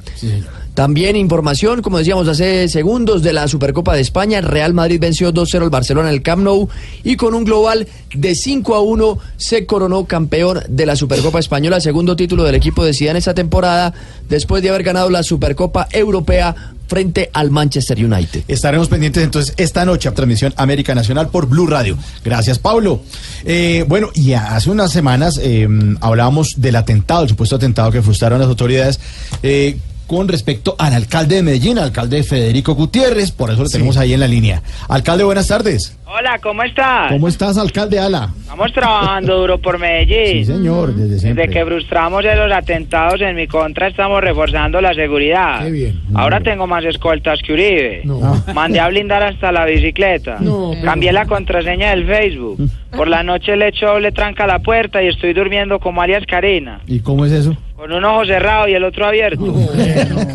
[0.74, 4.40] También información, como decíamos hace segundos, de la Supercopa de España.
[4.40, 6.68] Real Madrid venció 2-0 al Barcelona en el Camp Nou
[7.02, 11.80] y con un global de 5 a 1 se coronó campeón de la Supercopa Española,
[11.80, 13.92] segundo título del equipo de Zidane esta temporada,
[14.28, 16.54] después de haber ganado la Supercopa Europea
[16.90, 18.42] frente al Manchester United.
[18.48, 21.96] Estaremos pendientes entonces esta noche a transmisión América Nacional por Blue Radio.
[22.24, 23.02] Gracias, Pablo.
[23.44, 25.68] Eh, bueno, y hace unas semanas eh,
[26.00, 28.98] hablábamos del atentado, el supuesto atentado que frustraron las autoridades.
[29.42, 29.76] eh,
[30.10, 34.18] con respecto al alcalde de Medellín, alcalde Federico Gutiérrez, por eso lo tenemos ahí en
[34.18, 34.60] la línea.
[34.88, 35.96] Alcalde, buenas tardes.
[36.04, 37.12] Hola, ¿cómo estás?
[37.12, 38.30] ¿Cómo estás, alcalde Ala?
[38.40, 40.44] Estamos trabajando duro por Medellín.
[40.44, 41.46] Sí, señor, desde siempre.
[41.46, 45.62] Desde que frustramos esos atentados en mi contra, estamos reforzando la seguridad.
[45.62, 46.00] Qué bien.
[46.12, 48.00] Ahora tengo más escoltas que Uribe.
[48.02, 48.42] No.
[48.52, 50.38] Mandé a blindar hasta la bicicleta.
[50.40, 52.58] No, pero- Cambié la contraseña del Facebook.
[52.96, 56.24] Por la noche le echo doble tranca a la puerta y estoy durmiendo como alias
[56.26, 56.80] Karina.
[56.88, 57.56] ¿Y cómo es eso?
[57.80, 59.54] Con un ojo cerrado y el otro abierto.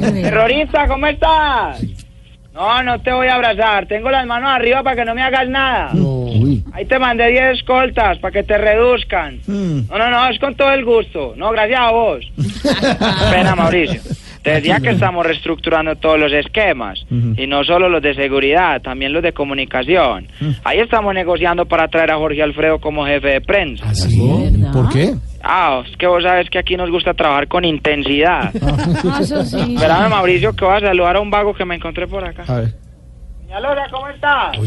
[0.01, 1.79] Terrorista, ¿cómo estás?
[2.55, 3.85] No, no te voy a abrazar.
[3.85, 5.91] Tengo las manos arriba para que no me hagas nada.
[6.73, 9.41] Ahí te mandé 10 escoltas para que te reduzcan.
[9.45, 11.35] No, no, no, es con todo el gusto.
[11.37, 12.25] No, gracias a vos.
[13.31, 14.01] Pena, Mauricio.
[14.45, 17.03] Te decía que estamos reestructurando todos los esquemas.
[17.09, 20.27] Y no solo los de seguridad, también los de comunicación.
[20.63, 23.91] Ahí estamos negociando para traer a Jorge Alfredo como jefe de prensa.
[24.71, 25.15] ¿Por qué?
[25.41, 28.53] Ah, es que vos sabes que aquí nos gusta trabajar con intensidad.
[29.07, 29.75] Ah, eso sí.
[29.75, 32.43] Espérame, Mauricio, que voy a saludar a un vago que me encontré por acá.
[32.47, 32.84] A ver.
[33.55, 34.57] Peñalosa, ¿cómo estás?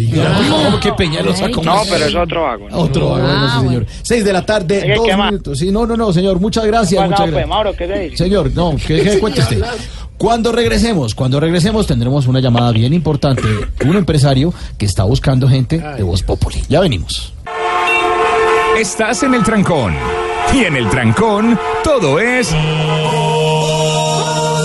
[0.49, 1.51] ¿Cómo que Peñalosa?
[1.51, 2.71] ¿Cómo No, pero es otro vago.
[2.71, 2.79] ¿no?
[2.79, 3.87] Otro, ah, bueno, sí, señor.
[4.03, 5.31] Seis de la tarde, Oye, dos ¿qué más?
[5.31, 5.59] minutos.
[5.59, 7.03] Sí, no, no, no, señor, muchas gracias.
[7.05, 7.49] Muchas pues, gracias.
[7.49, 8.17] Mauro, ¿qué?
[8.17, 9.63] Señor, no, que, cuente usted.
[10.17, 15.49] Cuando regresemos, cuando regresemos tendremos una llamada bien importante de un empresario que está buscando
[15.49, 16.63] gente de Voz Populi.
[16.69, 17.35] Ya venimos.
[18.79, 19.95] Estás en el trancón.
[20.55, 22.55] Y en el trancón, todo es.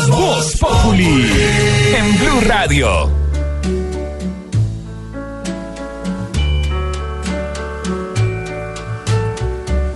[0.10, 1.30] Voz Populi.
[1.98, 3.23] En Blue Radio.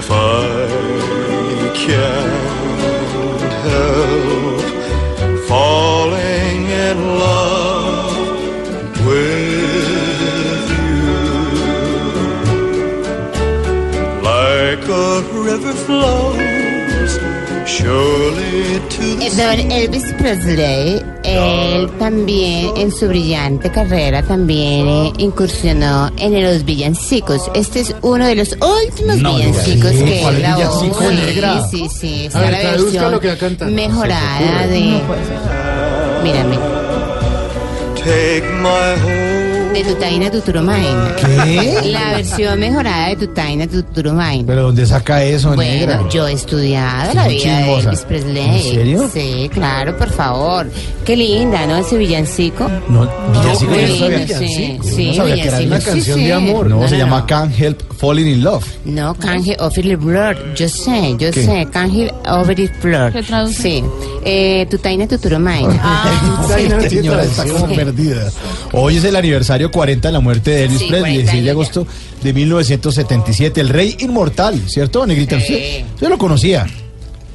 [0.00, 0.14] if I
[1.84, 2.32] can't
[3.68, 4.62] help
[5.46, 8.16] falling in love
[9.06, 11.04] with you?
[14.30, 15.12] Like a
[15.48, 17.12] river flows
[17.68, 21.02] surely to the Don Elvis Presley,
[21.32, 27.50] él también en su brillante carrera también eh, incursionó en los villancicos.
[27.54, 30.18] Este es uno de los últimos No, villancicos que ¿sí?
[30.22, 30.56] ¿Cuál él grabó.
[30.80, 31.68] villancico, Sí, negra?
[31.70, 33.28] Sí, sí, A esta ver, es la versión lo que
[33.66, 35.00] mejorada de...
[36.22, 36.58] Mírame.
[37.96, 39.39] Take my hold.
[39.72, 40.84] De Tutaina Tuturumain.
[41.16, 41.80] ¿Qué?
[41.92, 44.44] La versión mejorada de Tutaina Tuturumain.
[44.44, 46.08] ¿Pero dónde saca eso, Bueno, negra?
[46.10, 47.74] yo he estudiado Sí, la vida de.
[47.74, 48.44] Elvis Presley.
[48.48, 49.10] ¿En serio?
[49.12, 50.66] Sí, claro, por favor.
[51.04, 51.76] Qué linda, ¿no?
[51.76, 52.68] Ese villancico.
[52.88, 54.18] No, villancico, yo no sabía.
[54.18, 56.24] lindo, sí, Yo sí, no sabía que era una sí, canción sí.
[56.24, 56.66] de amor.
[56.68, 58.64] No, se llama Can't Help Falling in Love.
[58.84, 60.36] No, Canje Over the Blood.
[60.56, 61.44] Yo sé, yo ¿Qué?
[61.44, 61.68] sé.
[61.72, 63.12] Canje Over the Blood.
[63.12, 63.62] ¿Qué traduce?
[63.62, 63.84] Sí.
[64.24, 65.68] Eh, Tutaina Tuturumain.
[66.58, 68.30] Esta señora está como perdida.
[68.72, 71.50] Hoy es el aniversario 40 de la muerte de Elvis Sí, Presley, 40 16 de
[71.50, 71.86] agosto
[72.22, 73.60] de 1977.
[73.60, 75.40] El rey inmortal, ¿cierto, Negrita?
[75.40, 75.52] Sí.
[75.54, 76.66] ¿Usted, usted lo conocía?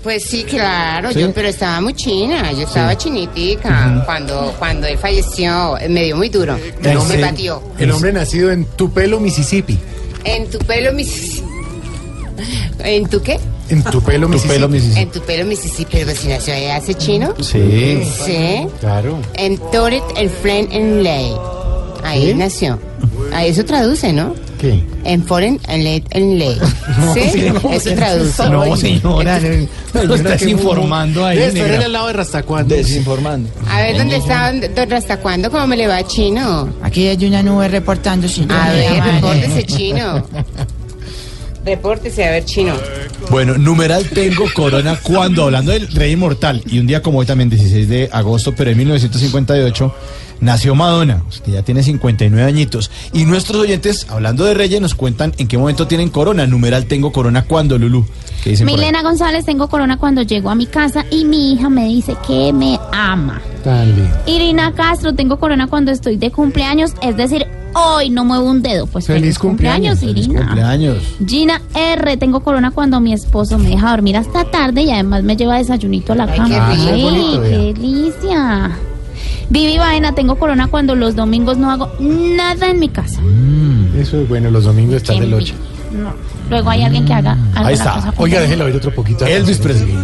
[0.04, 1.20] Pues sí, claro, Sí.
[1.20, 6.30] yo, pero estaba muy china, yo estaba chinitica cuando, cuando él falleció, me dio muy
[6.30, 7.62] duro, El me hombre, batió.
[7.80, 9.78] el hombre nacido en Tupelo, Mississippi.
[10.24, 11.44] En tu pelo, Mississippi.
[12.84, 13.40] ¿En tu qué?
[13.70, 15.00] En Tupelo, Mississippi.
[15.00, 17.34] En tu pelo, Mississippi, pero si nació allá hace chino.
[17.42, 18.04] Sí.
[18.24, 18.68] Sí.
[18.80, 19.18] Claro.
[19.34, 21.32] En Toret, el Friend en Ley.
[22.06, 22.34] Ahí ¿Sí?
[22.36, 22.80] nació.
[23.34, 24.36] A eso traduce, ¿no?
[24.60, 24.84] ¿Qué?
[25.04, 26.58] En foreign and let en ley.
[27.14, 27.52] ¿Sí?
[27.72, 28.50] Eso traduce.
[28.50, 29.40] No, señora,
[29.94, 31.40] no, no estás informando ahí.
[31.40, 31.86] Era negra.
[31.86, 32.76] al lado de Rastacuando.
[32.76, 33.50] Desinformando.
[33.70, 35.50] A ver, ¿dónde está don hasta cuándo?
[35.50, 36.70] ¿Cómo me le va chino?
[36.84, 40.24] Aquí hay una nube reportando sin A ver, repórtese chino.
[41.66, 42.76] Repórtese, a ver, chino.
[43.32, 47.50] Bueno, numeral tengo corona cuando, hablando del rey inmortal, y un día como hoy también,
[47.50, 49.96] 16 de agosto, pero en 1958,
[50.42, 52.92] nació Madonna, que ya tiene 59 añitos.
[53.14, 56.46] Y nuestros oyentes, hablando de reyes, nos cuentan en qué momento tienen corona.
[56.48, 58.06] Numeral tengo corona cuando, Lulú.
[58.64, 62.54] Milena González, tengo corona cuando llego a mi casa y mi hija me dice que
[62.54, 63.42] me ama.
[64.28, 68.86] Irina Castro, tengo corona cuando estoy de cumpleaños, es decir, hoy no muevo un dedo.
[68.86, 70.46] Pues feliz, Feliz cumpleaños, cumpleaños, Irina.
[70.46, 70.98] Cumpleaños.
[71.26, 75.36] Gina R, tengo corona cuando mi esposo me deja dormir hasta tarde y además me
[75.36, 76.70] lleva desayunito a la Ay, cama.
[76.76, 77.10] qué rico.
[77.10, 78.72] Ay, qué delicia.
[79.50, 83.20] Vivi Vaina, tengo corona cuando los domingos no hago nada en mi casa.
[83.98, 85.54] Eso es bueno, los domingos están del 8.
[85.92, 86.14] No.
[86.50, 87.94] Luego hay alguien que haga alguna Ahí está.
[87.94, 89.26] cosa Oiga, déjelo oír otro poquito.
[89.26, 89.96] Elvis Presley.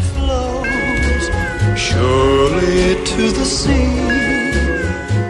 [1.75, 3.73] Surely to the sea,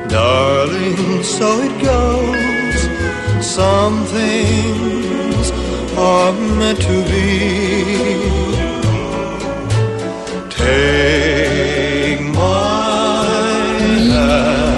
[0.10, 2.90] darling, so it goes.
[3.46, 5.52] Some things
[5.98, 8.22] are meant to be.
[10.50, 11.21] Take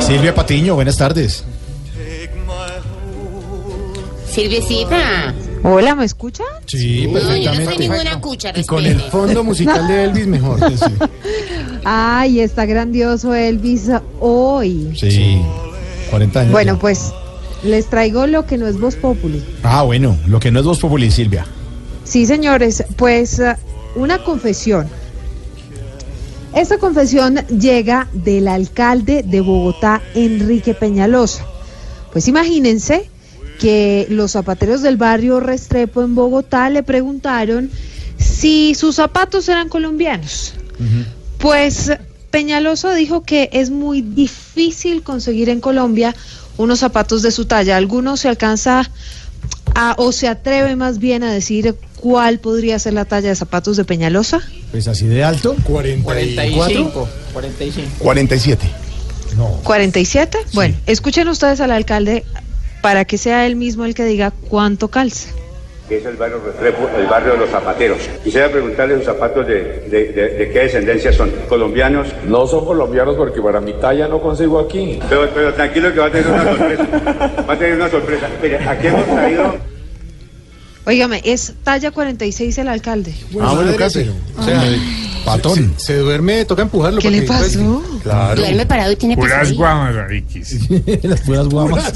[0.06, 1.44] Silvia Patiño, buenas tardes.
[4.30, 5.34] Silviecita.
[5.64, 6.44] Hola, ¿me escucha?
[6.66, 7.78] Sí, No, yo no soy perfectamente.
[7.88, 10.60] ninguna cucha, Y con el fondo musical de Elvis mejor.
[11.86, 13.90] Ay, está grandioso Elvis
[14.20, 14.94] hoy.
[15.00, 15.42] Sí,
[16.10, 16.52] 40 años.
[16.52, 17.14] Bueno, pues
[17.64, 19.42] les traigo lo que no es Voz Populi.
[19.64, 21.46] Ah, bueno, lo que no es Voz Populi, Silvia.
[22.04, 23.42] Sí, señores, pues
[23.96, 24.88] una confesión.
[26.56, 31.46] Esta confesión llega del alcalde de Bogotá, Enrique Peñalosa.
[32.12, 33.10] Pues imagínense
[33.60, 37.72] que los zapateros del barrio Restrepo en Bogotá le preguntaron
[38.20, 40.54] si sus zapatos eran colombianos.
[41.40, 41.92] Pues
[42.30, 46.16] Peñalosa dijo que es muy difícil conseguir en Colombia
[46.58, 47.78] unos zapatos de su talla.
[47.78, 48.90] Algunos se alcanza
[49.74, 53.78] a, o se atreve más bien a decir cuál podría ser la talla de zapatos
[53.78, 54.42] de Peñalosa.
[54.72, 55.56] Pues así de alto.
[55.64, 57.08] 45.
[57.32, 57.88] 45.
[58.00, 58.70] 47.
[59.38, 59.48] No.
[59.64, 60.38] 47.
[60.54, 62.26] Bueno, escuchen ustedes al alcalde
[62.82, 65.30] para que sea él mismo el que diga cuánto calza.
[65.88, 68.00] que es el barrio Restrepo, el barrio de los zapateros.
[68.22, 72.10] Quisiera preguntarle sus zapatos de, de, de- de qué descendencia son, colombianos.
[72.28, 75.00] No son colombianos porque para mi talla no consigo aquí.
[75.08, 76.88] Pero, pero tranquilo que va a tener una sorpresa.
[77.50, 78.28] Va a tener una sorpresa.
[78.42, 79.56] Mire, aquí hemos traído
[80.86, 83.14] Óigame, es talla 46 el alcalde.
[83.42, 84.06] Ah, bueno, casi.
[84.38, 84.62] O sea,
[85.24, 85.74] patón.
[85.78, 87.00] Se, se duerme, toca empujarlo.
[87.00, 87.82] ¿Qué le pasó?
[88.04, 88.42] Claro.
[88.42, 89.58] Duerme parado y tiene Puras pesadilla.
[89.60, 90.70] guamas, Riquis.
[91.04, 91.94] Las puras guamas.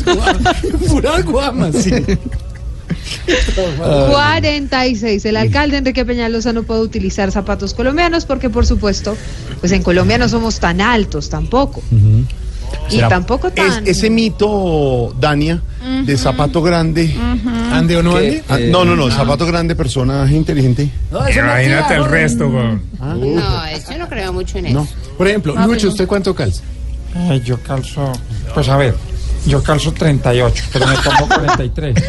[0.87, 1.91] Puras guamas, sí.
[4.09, 5.25] 46.
[5.25, 9.17] El alcalde Enrique Peñalosa no puede utilizar zapatos colombianos porque, por supuesto,
[9.59, 11.81] pues en Colombia no somos tan altos tampoco.
[12.89, 13.87] Y Será- tampoco Es, tan...
[13.87, 15.61] ese mito, Dania,
[16.05, 17.13] de zapato grande.
[17.71, 18.43] ¿Ande o no ande?
[18.49, 20.89] ah, no, no, no, zapato grande, personaje inteligente.
[21.11, 22.79] Imagínate el resto, güey.
[22.99, 24.87] No, eso no creo mucho en eso.
[25.17, 26.63] Por ejemplo, Ah, Lucho, ¿usted cuánto calza?
[27.29, 28.11] Ay, yo calzo,
[28.53, 28.93] pues a ver,
[29.47, 31.95] yo calzo 38, pero me tomo 43.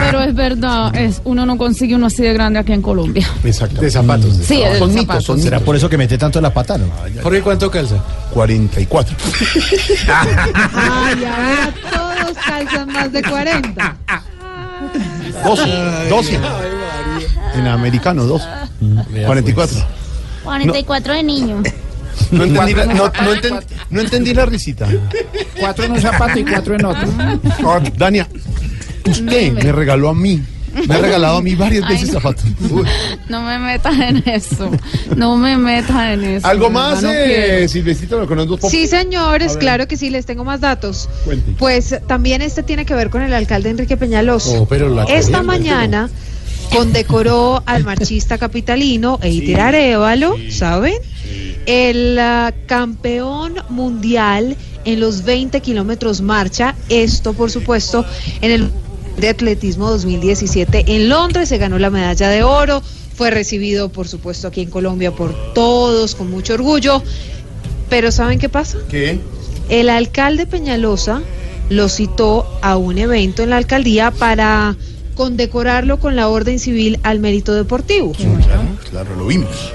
[0.00, 3.26] Pero es verdad, es, uno no consigue uno así de grande aquí en Colombia.
[3.44, 3.80] Exacto.
[3.80, 4.36] De zapatos.
[4.36, 4.94] Sí, de son zapatos.
[4.94, 5.66] mitos, son ¿Será mitos.
[5.66, 6.86] por eso que mete tanto la pata, no?
[7.22, 7.96] Jorge, ¿cuánto calza?
[8.32, 9.16] 44.
[10.08, 13.96] Ay, ahora todos calzan más de 40.
[15.44, 16.08] 12.
[16.08, 16.40] 12.
[17.54, 18.46] En americano, 12.
[19.26, 19.78] 44.
[20.44, 21.62] 44 de niño.
[22.30, 24.88] No entendí, la, no, no enten- no entendí la risita.
[25.58, 27.08] Cuatro en un zapato y cuatro en otro.
[27.64, 28.28] Oh, Dania,
[29.08, 30.42] usted me regaló a mí.
[30.86, 32.44] Me ha regalado a mí varias veces zapatos.
[32.70, 32.84] Uy.
[33.28, 34.70] No me metas en eso.
[35.16, 36.46] No me metas en eso.
[36.46, 37.66] ¿Algo más, no eh.
[37.68, 41.08] Silvecita, lo no Sí, señores, claro que sí, les tengo más datos.
[41.24, 41.52] Cuente.
[41.58, 44.50] Pues también este tiene que ver con el alcalde Enrique Peñalosa.
[44.50, 46.10] Oh, pero la Esta mañana
[46.70, 50.94] condecoró al marchista capitalino Eitir Arevalo, ¿saben?
[51.66, 56.74] El ah, campeón mundial en los 20 kilómetros marcha.
[56.88, 58.04] Esto, por supuesto,
[58.40, 58.70] en el
[59.18, 61.48] de atletismo 2017 en Londres.
[61.48, 62.82] Se ganó la medalla de oro.
[63.14, 67.02] Fue recibido, por supuesto, aquí en Colombia por todos con mucho orgullo.
[67.88, 68.78] Pero ¿saben qué pasa?
[68.90, 69.18] ¿Qué?
[69.68, 71.22] El alcalde Peñalosa
[71.70, 74.76] lo citó a un evento en la alcaldía para
[75.14, 78.12] condecorarlo con la orden civil al mérito deportivo.
[78.90, 79.72] Claro, lo vimos.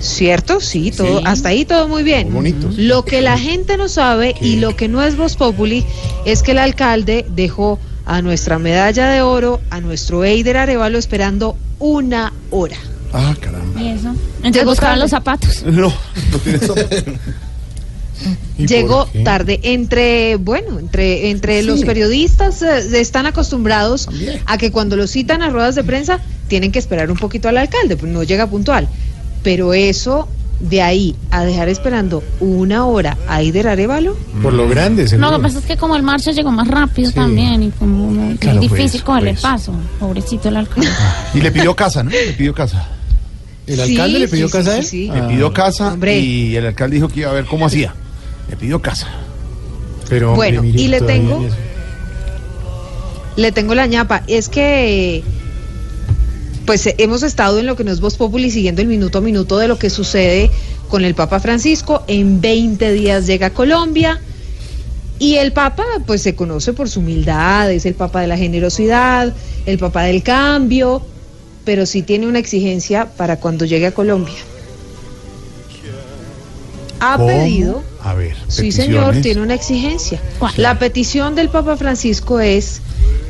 [0.00, 0.60] ¿Cierto?
[0.60, 1.24] Sí, todo, Sí.
[1.26, 2.28] hasta ahí todo muy bien.
[2.76, 5.84] Lo que la gente no sabe y lo que no es Voz Populi
[6.24, 11.56] es que el alcalde dejó a nuestra medalla de oro, a nuestro Eider Arevalo esperando
[11.78, 12.76] una hora.
[13.12, 13.80] Ah, caramba.
[13.80, 14.08] ¿Y eso?
[14.08, 15.02] Entonces Llegó buscaban tarde.
[15.02, 15.62] los zapatos.
[15.66, 15.92] No,
[16.32, 16.58] no tiene.
[18.58, 19.58] ¿Y Llegó tarde.
[19.64, 21.66] Entre, bueno, entre, entre Sí.
[21.66, 24.08] los periodistas eh, están acostumbrados
[24.46, 27.56] a que cuando los citan a ruedas de prensa tienen que esperar un poquito al
[27.58, 28.88] alcalde, pues no llega puntual.
[29.44, 30.26] Pero eso,
[30.58, 35.30] de ahí a dejar esperando una hora a Eider Arevalo, Por lo grande, No, seguro.
[35.30, 37.14] lo que pasa es que como el marcha llegó más rápido Sí.
[37.14, 39.42] también y como muy Claro, pues, difícil cogerle pues.
[39.42, 39.72] paso.
[40.00, 40.88] Pobrecito el alcalde.
[41.34, 42.10] Y le pidió casa, ¿no?
[42.10, 42.88] Le pidió casa.
[43.66, 44.86] ¿El alcalde le pidió casa a él?
[44.90, 46.18] Le pidió casa Hombre.
[46.18, 47.94] y el alcalde dijo que iba a ver cómo hacía.
[48.50, 49.06] Le pidió casa.
[50.08, 51.46] Pero, Bueno, mire, y le tengo-
[53.36, 54.22] le tengo la ñapa.
[54.26, 55.24] Es que eh,
[56.66, 59.20] pues eh, hemos estado en lo que no es Voz Populi siguiendo el minuto a
[59.20, 60.50] minuto de lo que sucede
[60.88, 62.04] con el Papa Francisco.
[62.06, 64.20] En 20 días llega a Colombia.
[65.18, 69.32] Y el Papa, pues se conoce por su humildad, es el Papa de la generosidad,
[69.64, 71.02] el Papa del cambio,
[71.64, 74.34] pero sí tiene una exigencia para cuando llegue a Colombia.
[76.98, 77.28] Ha ¿Cómo?
[77.28, 78.34] pedido A ver.
[78.48, 80.20] Sí, señor, tiene una exigencia.
[80.56, 82.80] La petición del Papa Francisco es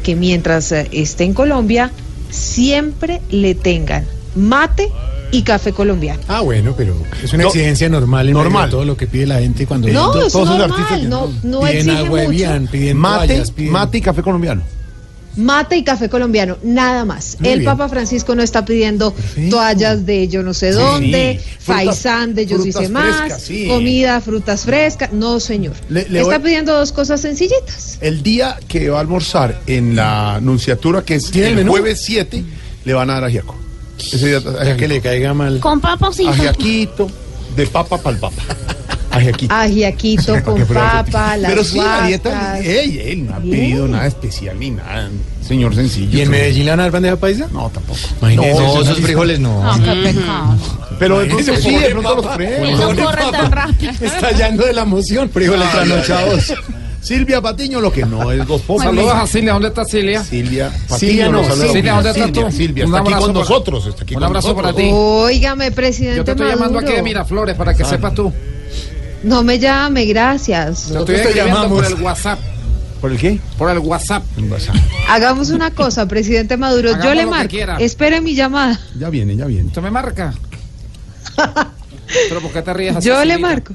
[0.03, 1.91] que mientras eh, esté en Colombia,
[2.35, 4.05] siempre le tengan
[4.35, 4.91] mate
[5.31, 6.21] y café colombiano.
[6.29, 8.71] Ah, bueno, pero es una No, exigencia normal en normal.
[8.71, 10.27] todo lo que pide la gente cuando No, viene.
[10.27, 12.37] es todos esos normal, artistas que no, no piden exige agua de mucho.
[12.37, 14.63] bien, piden Mate, toallas, piden- mate y café colombiano.
[15.37, 17.37] Mate y café colombiano, nada más.
[17.41, 17.71] Muy el bien.
[17.71, 19.15] Papa Francisco no está pidiendo
[19.51, 23.67] toallas de yo no sé dónde, Frutas- faisán de yo sí sé más, frescas, sí.
[23.69, 25.13] comida, frutas frescas.
[25.13, 25.75] No, señor.
[25.89, 27.99] Le- le está voy- pidiendo dos cosas sencillitas.
[28.01, 31.73] El día que va a almorzar en la Nunciatura, que es ¿Tiene el el menú?
[31.73, 32.45] jueves 7,
[32.85, 33.57] le van a dar ajiaco.
[33.99, 35.59] Ese día, que le caiga mal.
[35.61, 37.11] Con papas y ajiaquito,
[37.57, 38.43] de papa para el papa.
[39.17, 39.55] Ajiaquito.
[39.55, 42.61] Ajiaquito con papa, las Pero sí, la dieta, guascas.
[42.67, 43.51] ey, ey, no ha Bien.
[43.61, 45.09] pedido nada especial ni nada.
[45.47, 46.17] Señor sencillo.
[46.19, 47.49] ¿Y en Medellín le van a dar bandeja paisa?
[47.53, 47.99] No, tampoco.
[48.23, 49.63] Imagínese, No, esos frijoles no.
[49.77, 50.57] No, qué pecado.
[50.99, 52.25] Pero de pronto sí, de pronto los.
[52.69, 53.93] Y no corre tan rápido.
[54.01, 55.29] Estallando de la emoción.
[55.31, 56.55] Frijoles trasnochados.
[57.03, 58.85] Silvia Patiño, lo que no es dos pobres.
[58.89, 59.53] Saludos a Silvia.
[59.53, 60.25] ¿Dónde está Silvia?
[60.25, 60.99] Silvia Patiño.
[60.99, 61.73] Silvia no, saluda.
[61.73, 62.51] Silvia, ¿dónde estás tú?
[62.51, 63.87] Silvia, Un está aquí abrazo con para- nosotros.
[63.87, 64.89] Está aquí Un abrazo para ti.
[64.91, 68.33] Óigame, presidente Yo te estoy llamando aquí de Miraflores para que sepas tú.
[69.25, 70.91] No me llame, gracias.
[70.91, 71.83] Nosotros te llamamos.
[71.83, 72.39] por el WhatsApp.
[73.01, 73.39] ¿Por el qué?
[73.59, 74.23] Por el WhatsApp.
[75.09, 76.91] Hagamos una cosa, presidente Maduro.
[76.91, 77.57] Hagamos yo le marco.
[77.79, 78.79] Espere mi llamada.
[78.99, 79.67] Ya viene, ya viene.
[79.69, 80.33] ¿Usted me marca?
[82.29, 83.09] ¿Pero por qué te ríes así?
[83.09, 83.75] Yo le marco.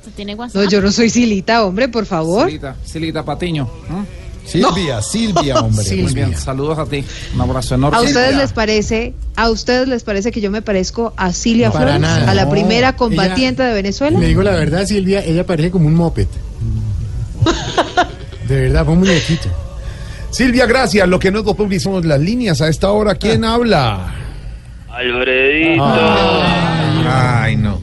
[0.00, 0.62] ¿Usted tiene WhatsApp?
[0.62, 2.46] No, yo no soy Silita, hombre, por favor.
[2.46, 3.64] Silita, Silita Patiño.
[3.64, 4.19] ¿eh?
[4.50, 5.96] Silvia, Silvia, hombre.
[5.96, 7.04] Muy bien, saludos a ti.
[7.34, 7.98] Un abrazo enorme.
[7.98, 8.42] ¿A ustedes Silvia.
[8.42, 12.34] les parece, a ustedes les parece que yo me parezco a Cilia Para Flores, a
[12.34, 14.18] la No, primera combatiente de Venezuela?
[14.18, 16.26] Le digo la verdad, Silvia, ella parece como un moped.
[18.48, 19.48] De verdad, fue un muñequito.
[20.30, 21.08] Silvia, gracias.
[21.08, 23.14] Lo que no es publicamos las líneas a esta hora.
[23.14, 24.14] ¿Quién habla?
[24.88, 25.84] Alfredito.
[25.84, 27.80] Ay, no.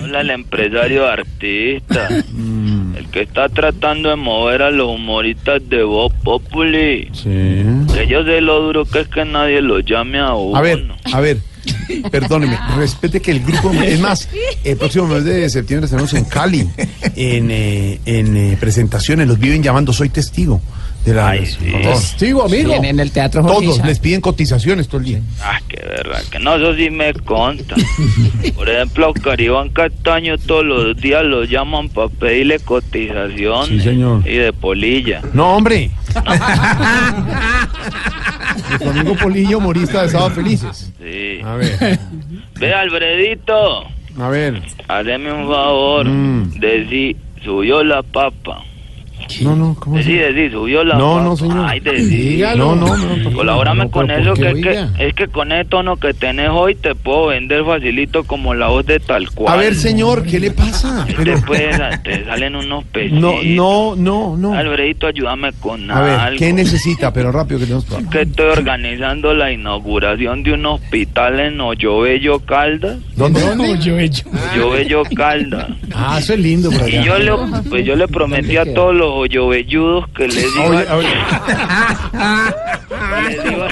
[0.00, 2.08] Habla el empresario artista.
[3.14, 7.08] Que está tratando de mover a los humoristas de Voz Populi.
[7.12, 7.62] Sí.
[7.94, 10.56] Que yo sé lo duro que es que nadie lo llame a uno.
[10.56, 11.38] A ver, a ver.
[12.10, 13.70] Perdóneme, respete que el grupo.
[13.72, 14.28] Es más,
[14.64, 16.68] el próximo mes de septiembre estaremos en Cali,
[17.14, 19.28] en, eh, en eh, presentaciones.
[19.28, 20.60] Los viven llamando Soy Testigo.
[21.04, 21.58] De la, Ay, sí.
[21.82, 22.72] Testigo, amigo.
[22.72, 23.86] En, en el teatro Jorge Todos Isaac.
[23.86, 25.20] les piden cotizaciones todo el día.
[25.42, 27.74] Ah, qué verdad, que no, eso sí me conta.
[28.54, 33.66] Por ejemplo, Caribán Castaño todos los días lo llaman para pedirle cotización.
[33.68, 34.22] Sí, señor.
[34.26, 35.20] Y de polilla.
[35.34, 35.90] No, hombre.
[38.68, 40.92] Nuestro amigo Polillo, humorista de Sábado Felices.
[40.98, 41.40] Sí.
[41.44, 41.98] A ver,
[42.58, 43.84] Ve, Alfredito,
[44.18, 44.62] a ver.
[44.88, 46.06] hazme un favor.
[46.08, 46.50] Mm.
[46.60, 48.62] Decí, subió la papa.
[49.42, 51.66] No, no, ¿cómo Decí, decí, subió la No, no, señor.
[51.68, 52.42] Ay, decí.
[52.56, 53.32] No, no, no.
[53.32, 56.14] Colabórame No, con eso, ¿por que, qué, es que es que con ese tono que
[56.14, 59.54] tenés hoy te puedo vender facilito como la voz de tal cual.
[59.54, 61.06] A ver, señor, ¿qué le pasa?
[61.16, 61.62] Pero, Después
[62.02, 63.20] te salen unos pesitos.
[63.20, 64.54] no, no, no, no.
[64.54, 66.38] Alfredito, ayúdame con A ver, algo.
[66.38, 67.12] ¿qué necesita?
[67.12, 72.98] Pero rápido que tenemos que estoy organizando la inauguración de un hospital en Hoyobello Caldas.
[73.16, 73.40] ¿Dónde?
[74.04, 74.28] Hecho.
[74.52, 75.68] Hoyobello Caldas.
[75.94, 77.00] Ah, eso es lindo por allá.
[77.00, 77.32] Y yo le,
[77.68, 81.06] pues yo le prometí a todos los hoyobelludos que les iba, Oye, a ver.
[83.28, 83.68] les iba-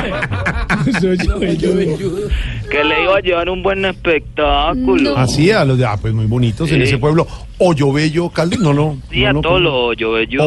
[2.73, 5.17] que le iba a llevar un buen espectáculo.
[5.17, 7.27] Así, a los de, ah, pues muy bonitos en ese pueblo.
[7.65, 8.97] Hoyobello, Calde, no, no.
[9.11, 9.71] Sí, no, a no, todos no.
[9.71, 10.47] los hoyobelludos.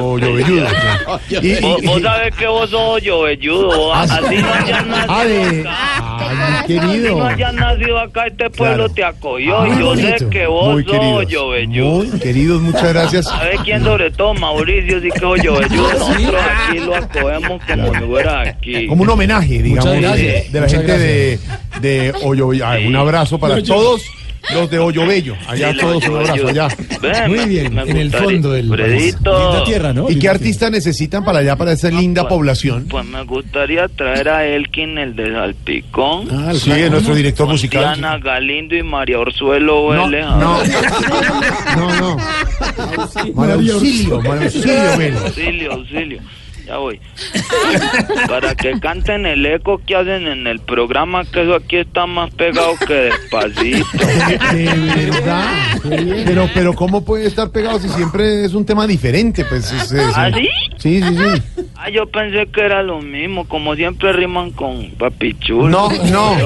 [0.00, 0.66] hoyobelludo.
[1.30, 5.60] Y- y- Vos, sabés que vos sos hoyobelludo, vos, así no hayas nacido Ah, de-
[5.60, 6.64] acá.
[6.66, 7.18] querido.
[7.18, 8.94] no hayas nacido acá, este pueblo Claro.
[8.94, 9.60] te acogió.
[9.60, 10.18] Ah, y yo bonito.
[10.18, 11.26] sé que vos Muy sos queridos.
[11.28, 11.90] Yovelludo.
[12.04, 13.26] Muy queridos, muchas gracias.
[13.26, 14.34] ¿Sabes quién sobre todo?
[14.34, 15.92] Mauricio, sí que es Yovelludo.
[15.98, 16.34] Nosotros
[16.68, 18.86] aquí lo acogemos como si fuera aquí.
[18.88, 20.00] Como un homenaje, digamos, de,
[20.60, 21.09] la gente de,
[21.80, 22.66] de Hoyobello.
[22.66, 24.02] Ah, Un abrazo para Hoyo- todos
[24.54, 25.34] los de Hoyobello.
[25.46, 26.68] Allá Sí, todos un abrazo, allá.
[27.02, 28.80] Ven, Muy bien, en el fondo del país.
[28.80, 29.38] Fredito.
[29.50, 30.10] Linda tierra, ¿no?
[30.10, 32.86] ¿Y qué artistas necesitan para allá, para esa linda población?
[32.88, 36.28] Pues me gustaría traer a Elkin, el de Salpicón.
[36.30, 37.94] Ah, sí, es nuestro director Con musical.
[37.98, 40.24] Diana Galindo y María Orzuelo No, Vélez.
[40.24, 40.58] no.
[41.76, 42.16] No, no.
[43.34, 45.22] María Auxilio, María Auxilio Vélez.
[45.22, 46.20] Auxilio, auxilio.
[46.70, 47.00] Ya voy.
[48.28, 52.30] Para que canten el eco que hacen en el programa, que eso aquí está más
[52.32, 53.88] pegado que despacito.
[54.52, 55.50] De verdad.
[56.24, 59.44] Pero, pero ¿cómo puede estar pegado si siempre es un tema diferente?
[59.46, 60.48] Pues es, es- ¿Ah, sí?
[60.78, 61.64] Sí, sí, sí.
[61.74, 65.68] Ah, yo pensé que era lo mismo, como siempre riman con papichulo.
[65.68, 66.36] No, no.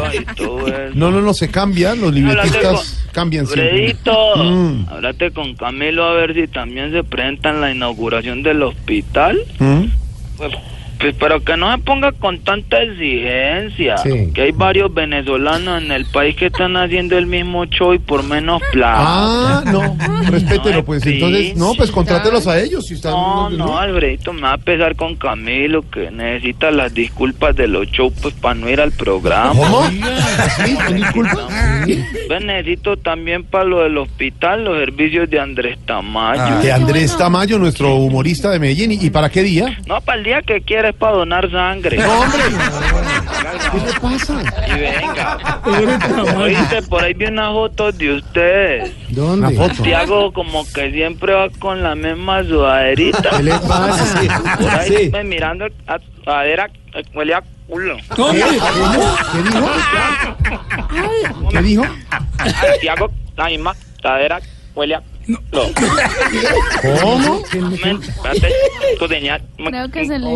[0.95, 3.69] No, no, no, se cambia, los libretistas cambian siempre.
[3.71, 4.87] Fredito, Mm.
[4.89, 9.39] háblate con Camilo a ver si también se presenta en la inauguración del hospital.
[9.59, 9.85] ¿Mm?
[10.37, 10.53] Pues,
[10.99, 13.99] pues, pero que no se ponga con tanta exigencia.
[13.99, 14.31] Sí.
[14.35, 18.23] Que hay varios venezolanos en el país que están haciendo el mismo show y por
[18.23, 18.99] menos plata.
[18.99, 19.97] Ah, no,
[20.31, 21.05] respételo, pues.
[21.07, 22.87] Entonces, no, pues contrátelos a ellos.
[22.87, 27.57] Si están No, no, Alfredito, me va a pesar con Camilo que necesita las disculpas
[27.57, 29.55] de los shows pues para no ir al programa.
[29.55, 29.87] ¿Cómo?
[29.89, 30.77] ¿Sí?
[30.95, 31.49] ¿Disculpa?
[32.29, 36.43] Pues necesito también para lo del hospital los servicios de Andrés Tamayo.
[36.43, 38.93] Ah, de Andrés Tamayo, nuestro humorista de Medellín.
[38.93, 39.79] ¿Y para qué día?
[39.87, 41.97] No, para el día que quieres para donar sangre.
[41.97, 42.43] No, hombre.
[43.73, 44.43] ¿Qué le pasa?
[44.69, 45.39] Y venga.
[46.37, 48.93] Oíste, por ahí vi una foto de ustedes.
[49.09, 49.47] ¿Dónde?
[49.49, 49.75] Una foto.
[49.75, 53.31] Santiago como que siempre va con la misma sudaderita.
[53.31, 54.21] ¿Qué le pasa?
[54.21, 54.29] Sí.
[54.61, 55.11] Por ahí Sí.
[55.25, 56.69] mirando a sudadera
[57.15, 57.97] huele a culo.
[57.97, 58.05] ¿Qué?
[58.15, 58.33] ¿Cómo?
[59.33, 59.71] ¿Qué dijo?
[61.51, 61.85] ¿Qué dijo?
[62.61, 64.41] Santiago, la misma sudadera
[64.75, 65.14] huele a culo.
[66.83, 67.43] ¿Cómo?
[68.99, 69.43] Tu señal.
[69.57, 70.27] Creo que se le...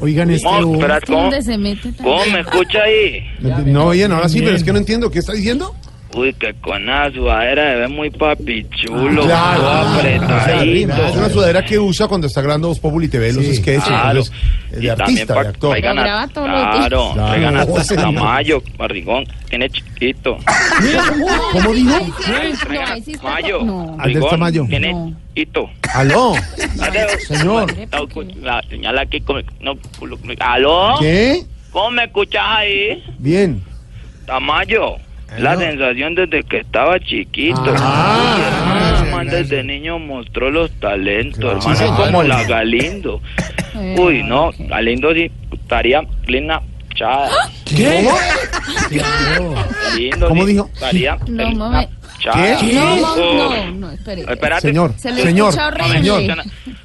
[0.00, 0.48] Oigan, este...
[0.48, 1.92] No, espérate, ¿cómo, ¿Dónde se mete?
[2.02, 3.22] ¿Cómo me escucha ahí?
[3.66, 5.10] No, oyen, ahora sí, pero es que no entiendo.
[5.10, 5.74] ¿Qué está diciendo?
[6.16, 9.60] Uy, que con la sudadera se ve muy papichulo, Claro.
[9.60, 11.06] todo apretadito.
[11.06, 13.84] Es una sudadera que usa cuando está grabando Voz Populi TV, los sketches.
[13.84, 14.20] Claro.
[14.20, 14.32] entonces,
[14.72, 15.70] es Y de también artista, pa- de actor.
[15.72, 16.32] traigan a- los.
[16.32, 18.14] Claro, traigan a No.
[18.14, 20.38] Tamayo, barrigón, tiene chiquito.
[21.52, 21.98] ¿Cómo dijo?
[23.20, 24.66] Tamayo, Andrés barrigón, Tamayo.
[24.68, 25.70] tiene chiquito.
[25.94, 26.32] ¿Aló?
[27.28, 27.74] Señor.
[28.42, 29.22] La, señal aquí,
[29.60, 29.76] no,
[30.40, 30.96] ¿aló?
[30.98, 31.44] ¿Qué?
[31.72, 33.04] ¿Cómo me escuchas ahí?
[33.18, 33.62] Bien.
[34.26, 34.96] Tamayo,
[35.38, 37.74] la sensación desde que estaba chiquito.
[37.78, 38.38] Ah.
[38.46, 41.96] Hermano, man, desde niño mostró los talentos, hermano, señor.
[41.96, 43.20] como la Galindo.
[43.98, 46.62] Uy, no, Galindo sí estaría plena
[46.94, 47.30] chada.
[47.64, 48.08] ¿Qué?
[49.90, 50.70] Galindo ¿Cómo sí dijo?
[50.72, 51.86] Estaría No,
[52.18, 52.72] ¿Qué?
[52.74, 54.22] No, no, no, espere.
[54.28, 54.60] Espérate.
[54.68, 55.54] Señor, Se le señor.
[55.54, 55.98] me horrible.
[56.26, 56.38] escuchan.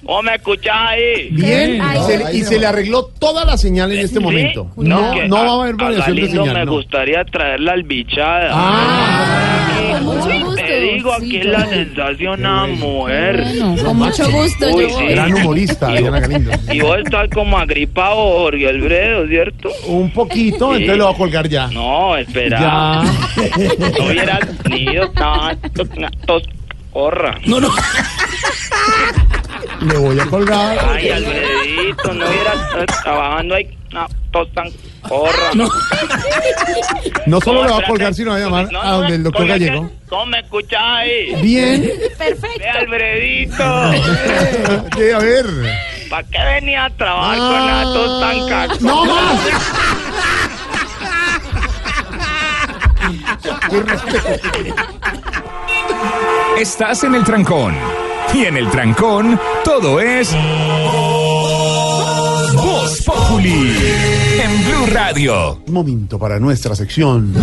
[0.06, 1.30] ¿Cómo me escuchas ahí?
[1.32, 4.24] Bien, y se, y se le arregló toda la señal en este ¿Sí?
[4.24, 4.68] momento.
[4.76, 6.60] No, que no a- va a haber variación de Galindo señal.
[6.60, 6.72] me no.
[6.74, 8.50] gustaría traerla al bichada.
[8.52, 10.00] Ah.
[10.04, 10.58] Con
[11.02, 13.44] digo, aquí es la sensación a mujer.
[13.44, 15.06] Bueno, con mucho gusto Uy, yo sí.
[15.08, 16.52] Gran humorista, Diana Galindo.
[16.72, 19.70] Y vos estás como agripado, Jorge Alfredo, ¿cierto?
[19.88, 20.82] Un poquito, Sí.
[20.84, 21.68] entonces lo va a colgar ya.
[21.68, 22.60] No, espera.
[22.60, 23.04] Ya.
[23.98, 25.86] No hubieras tenido tanto
[26.28, 26.44] tos
[26.94, 27.40] corra.
[27.46, 27.70] No, no.
[29.82, 30.78] Le voy a colgar.
[30.90, 33.78] Ay, Alfredito, no hubieras estado trabajando ahí.
[33.92, 34.70] No, tos tan
[35.02, 35.52] corra.
[37.26, 39.24] No solo le va a colgar, sino va a llamar No, a no, donde el
[39.24, 39.90] doctor Gallego.
[40.08, 41.36] ¿Cómo me escuchas ahí?
[41.42, 41.92] Bien.
[42.18, 42.60] Perfecto.
[42.60, 43.92] Ve, Alfredito.
[44.96, 45.14] ¿Qué?
[45.14, 45.46] A ver.
[46.10, 47.84] ¿Para qué venía a trabajar con Ah.
[47.86, 48.76] la tos tan caca?
[48.82, 49.40] No más.
[56.58, 57.76] Estás en el trancón.
[58.34, 60.34] Y en el trancón, todo es.
[62.56, 63.76] Voz Populi.
[64.42, 65.62] En Blue Radio.
[65.68, 67.34] Momento para nuestra sección.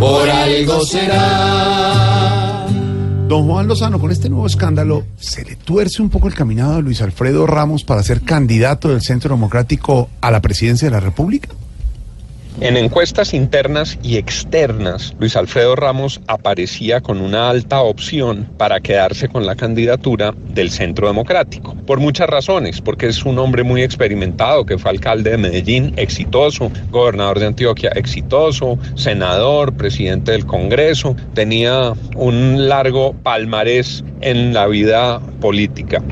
[0.00, 2.66] Por algo será.
[3.28, 6.80] Don Juan Lozano, con este nuevo escándalo, ¿se le tuerce un poco el caminado a
[6.80, 11.48] Luis Alfredo Ramos para ser candidato del Centro Democrático a la presidencia de la República?
[12.58, 19.28] En encuestas internas y externas, Luis Alfredo Ramos aparecía con una alta opción para quedarse
[19.28, 21.76] con la candidatura del Centro Democrático.
[21.86, 26.72] Por muchas razones, porque es un hombre muy experimentado, que fue alcalde de Medellín, exitoso,
[26.90, 35.20] gobernador de Antioquia, exitoso, senador, presidente del Congreso, tenía un largo palmarés en la vida
[35.42, 36.02] política.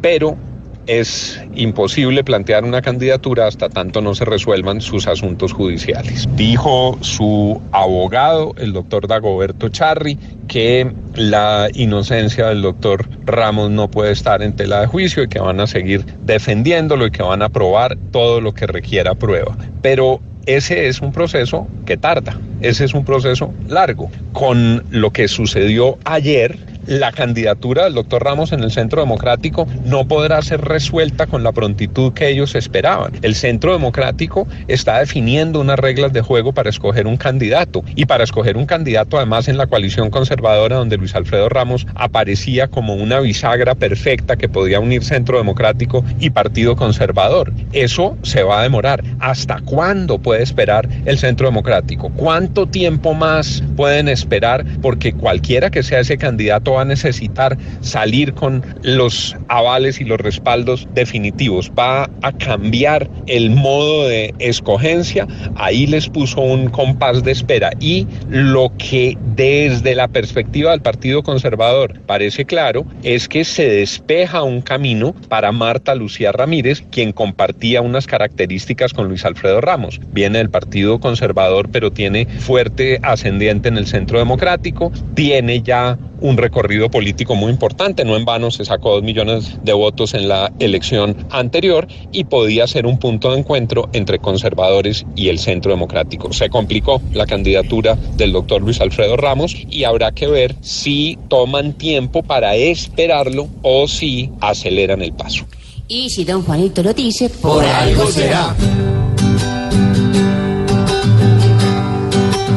[0.00, 0.38] Pero
[0.86, 6.28] es imposible plantear una candidatura hasta tanto no se resuelvan sus asuntos judiciales.
[6.36, 14.12] Dijo su abogado, el doctor Dagoberto Charri, que la inocencia del doctor Ramos no puede
[14.12, 17.48] estar en tela de juicio y que van a seguir defendiéndolo y que van a
[17.48, 19.56] probar todo lo que requiera prueba.
[19.82, 24.10] Pero ese es un proceso que tarda, ese es un proceso largo.
[24.32, 30.06] Con lo que sucedió ayer, la candidatura del doctor Ramos en el Centro Democrático no
[30.06, 33.12] podrá ser resuelta con la prontitud que ellos esperaban.
[33.22, 38.24] El Centro Democrático está definiendo unas reglas de juego para escoger un candidato y para
[38.24, 43.20] escoger un candidato además en la coalición conservadora donde Luis Alfredo Ramos aparecía como una
[43.20, 47.52] bisagra perfecta que podía unir Centro Democrático y Partido Conservador.
[47.72, 49.02] Eso se va a demorar.
[49.20, 52.10] ¿Hasta cuándo puede esperar el Centro Democrático?
[52.16, 54.64] ¿Cuánto tiempo más pueden esperar?
[54.82, 60.18] Porque cualquiera que sea ese candidato va a necesitar salir con los avales y los
[60.18, 61.70] respaldos definitivos.
[61.78, 65.26] Va a cambiar el modo de escogencia.
[65.56, 67.70] Ahí les puso un compás de espera.
[67.80, 74.42] Y lo que desde la perspectiva del Partido Conservador parece claro es que se despeja
[74.42, 80.00] un camino para Marta Lucía Ramírez, quien compartía unas características con Luis Alfredo Ramos.
[80.12, 86.36] Viene del Partido Conservador, pero tiene fuerte ascendiente en el Centro Democrático, tiene ya un
[86.36, 90.52] recorrido político muy importante, no en vano se sacó dos millones de votos en la
[90.58, 96.32] elección anterior y podía ser un punto de encuentro entre conservadores y el centro democrático.
[96.32, 101.72] Se complicó la candidatura del doctor Luis Alfredo Ramos y habrá que ver si toman
[101.72, 105.46] tiempo para esperarlo o si aceleran el paso.
[105.88, 108.54] Y si don Juanito lo dice, Por algo será.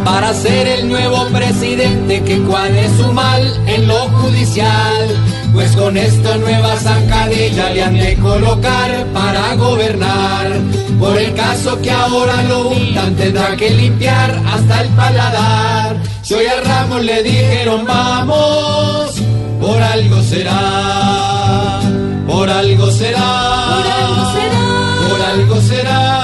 [0.05, 5.07] Para ser el nuevo presidente que cuál es su mal en lo judicial.
[5.53, 10.51] Pues con esta nueva zancadilla le han de colocar para gobernar.
[10.99, 15.97] Por el caso que ahora lo untan tendrá que limpiar hasta el paladar.
[16.21, 19.21] Si hoy a Ramos le dijeron vamos,
[19.61, 21.79] por algo será.
[22.27, 23.21] Por algo será.
[23.69, 25.09] Por algo será.
[25.09, 26.22] Por algo será.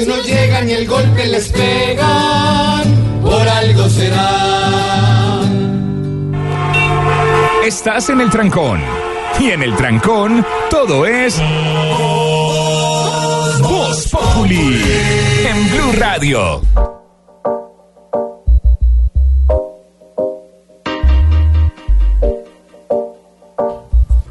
[0.00, 5.42] Si uno llegan y el golpe les pegan, por algo será.
[7.66, 8.80] Estás en el trancón.
[9.38, 11.38] Y en el trancón, todo es.
[13.60, 14.82] Voz Populi.
[15.46, 16.62] En Blue Radio.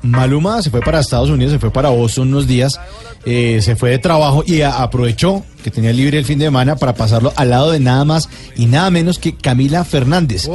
[0.02, 2.80] Maluma se fue para Estados Unidos, se fue para Boston unos días,
[3.26, 6.78] eh, se fue de trabajo y a- aprovechó que tenía libre el fin de semana
[6.78, 10.50] para pasarlo al lado de nada más y nada menos que Camila Fernández,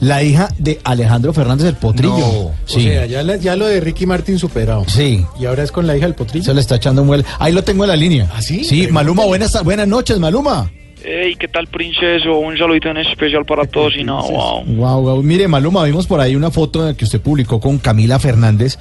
[0.00, 2.16] la hija de Alejandro Fernández el Potrillo.
[2.18, 2.80] No, sí.
[2.80, 4.84] O sea, ya, la- ya lo de Ricky Martin superado.
[4.86, 5.24] Sí.
[5.40, 6.44] Y ahora es con la hija del potrillo.
[6.44, 7.24] Se le está echando un muel.
[7.38, 8.30] Ahí lo tengo en la línea.
[8.34, 8.64] ¿Ah, sí?
[8.64, 10.70] Sí, Maluma, buenas, buenas noches, Maluma.
[11.02, 12.36] Hey, ¿qué tal, princeso?
[12.38, 14.64] Un saludito en especial para todos y no, wow.
[14.66, 15.22] Wow, wow.
[15.22, 18.76] Mire, Maluma, vimos por ahí una foto que usted publicó con Camila Fernández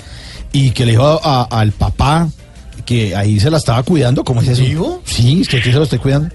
[0.52, 2.28] y que le dijo a- al papá
[2.86, 4.24] que ahí se la estaba cuidando.
[4.24, 5.02] ¿Cómo es eso?
[5.04, 6.30] Sí, es que aquí se lo estoy cuidando.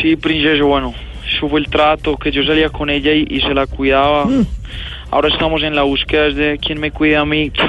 [0.00, 0.94] Sí, princeso, bueno,
[1.28, 4.24] eso fue el trato, que yo salía con ella y, y se la cuidaba.
[4.24, 4.46] Mm.
[5.10, 7.52] Ahora estamos en la búsqueda de quién me cuida a mí.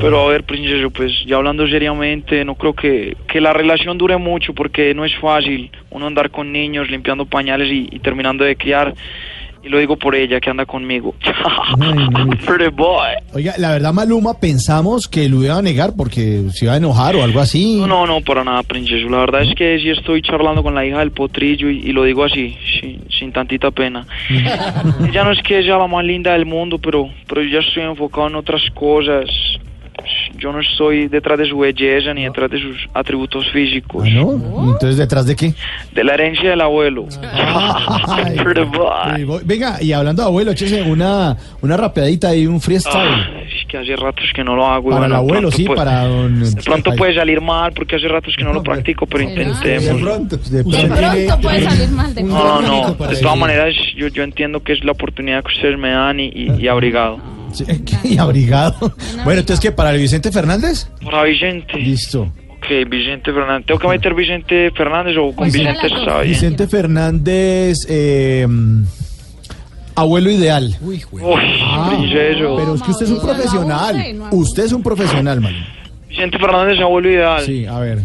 [0.00, 4.16] Pero a ver, princeso, pues ya hablando seriamente, no creo que, que la relación dure
[4.16, 8.56] mucho porque no es fácil uno andar con niños limpiando pañales y, y terminando de
[8.56, 8.94] criar.
[9.62, 11.14] Y lo digo por ella que anda conmigo.
[12.46, 13.08] Pretty boy.
[13.34, 17.16] Oiga, la verdad, Maluma, pensamos que lo iba a negar porque se iba a enojar
[17.16, 17.76] o algo así.
[17.76, 19.08] No, no, no, para nada, princeso.
[19.08, 22.04] La verdad es que sí estoy charlando con la hija del potrillo y, y lo
[22.04, 24.06] digo así, sin, sin tantita pena.
[25.08, 27.82] Ella no es que sea la más linda del mundo, pero, pero yo ya estoy
[27.82, 29.28] enfocado en otras cosas.
[30.38, 34.04] Yo no estoy detrás de su belleza ni detrás de sus atributos físicos.
[34.06, 34.32] Ah, ¿No?
[34.72, 35.54] Entonces, ¿detrás de qué?
[35.94, 37.06] De la herencia del abuelo.
[39.18, 42.96] Eh, voy- Venga, y hablando de abuelo, échese una, una rapeadita y un freestyle.
[42.96, 44.90] Ah, es que hace ratos que no lo hago.
[44.90, 46.40] para el bueno, de abuelo, pronto sí, puede- para don...
[46.54, 49.84] De pronto puede salir mal porque hace ratos que no lo practico, pero intentemos.
[49.84, 50.94] De pronto, de De pronto.
[50.94, 54.72] pronto puede salir mal de No, no, para de todas maneras yo, yo entiendo que
[54.72, 57.18] es la oportunidad que ustedes me dan y, y- y abrigado.
[57.52, 57.64] Sí,
[58.04, 58.94] y abrigado.
[59.24, 59.72] Bueno, entonces, ¿qué?
[59.72, 60.88] ¿Para el Vicente Fernández?
[61.04, 61.76] Para Vicente.
[61.78, 62.32] Listo.
[62.58, 63.66] Ok, Vicente Fernández.
[63.66, 66.32] ¿Tengo que meter Vicente Fernández o con Vicente está bien?
[66.32, 68.46] Vicente Fernández, eh,
[69.94, 70.76] abuelo ideal.
[70.80, 72.56] Uy, princeso.
[72.56, 74.16] Pero es que usted es un profesional.
[74.30, 75.54] Usted es un profesional, man.
[76.08, 77.42] Vicente Fernández, abuelo ideal.
[77.42, 77.98] Sí, a ver.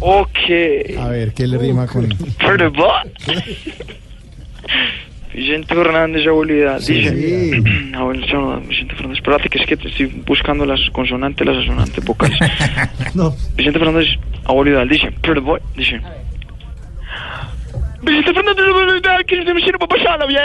[0.00, 0.98] Ok.
[0.98, 2.08] A ver, ¿qué le rima con...?
[5.34, 6.80] Vicente Fernández, abuelidad.
[6.80, 7.14] Sí, dice.
[7.14, 7.92] sí.
[7.94, 9.18] Abuelo, no, Vicente Fernández.
[9.18, 12.38] Espérate, que es que te estoy buscando las consonantes, las asonantes vocales.
[13.56, 14.08] Vicente Fernández,
[14.44, 14.86] abuelidad.
[14.86, 15.10] Dice.
[15.20, 16.00] Perdón, dice.
[18.02, 20.40] Vicente Fernández, abuelidad, que se me sirve para pasarla bien.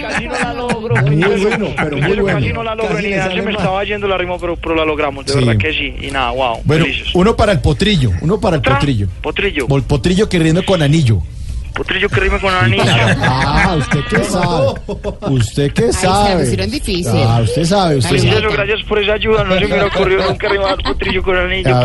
[0.00, 0.96] Casi no la logro.
[0.96, 2.54] Muy bueno, pero muy Casi bueno.
[2.54, 3.30] no la logro Casi ni nada.
[3.34, 5.26] Se me estaba yendo la rima, pero, pero la logramos.
[5.26, 5.38] De Sí.
[5.38, 5.94] verdad que sí.
[6.00, 6.60] Y nada, wow.
[6.64, 7.14] Bueno, felices.
[7.14, 9.08] uno para el potrillo, uno para el potrillo.
[9.22, 9.66] Potrillo.
[9.68, 11.22] Vol- potrillo que riendo con anillo.
[11.74, 12.82] Potrillo que rime con anillo.
[13.20, 15.34] Ah, usted qué sabe.
[15.34, 16.44] Usted qué sabe.
[16.44, 17.22] pusieron difícil.
[17.26, 18.52] Ah, usted sabe, usted sabe.
[18.52, 19.44] gracias por esa ayuda.
[19.44, 21.82] No se me ocurrido nunca rimar potrillo con anillo, A.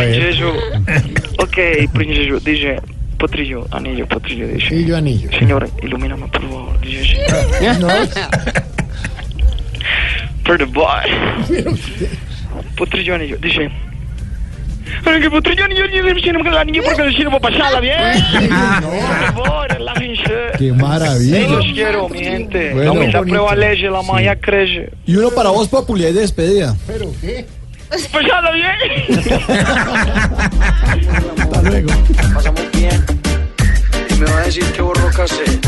[1.43, 1.57] Ok,
[1.93, 2.80] princeso, dice
[3.23, 4.68] potrillo, anillo, potrillo, dice.
[4.68, 5.30] Anillo, anillo.
[5.39, 6.80] Señora, ilumíname, por favor.
[6.81, 7.18] Dice.
[7.80, 7.88] No.
[10.43, 11.07] Pretty boy.
[12.76, 13.72] Potrillo, anillo, dice.
[20.57, 21.48] Qué maravilla.
[21.48, 22.74] Los quiero, mi gente.
[22.74, 22.86] Bueno.
[22.86, 23.36] la humildad Bonito.
[23.36, 24.91] prevalece, la magia crece.
[25.06, 26.76] Y uno para vos, Populi, de despedida.
[26.88, 27.45] ¿Pero qué?
[28.11, 28.72] Pasarla bien.
[31.38, 31.90] Hasta luego.
[32.34, 33.06] Pasamos bien.
[34.10, 35.68] Y me va a decir que borró cassette.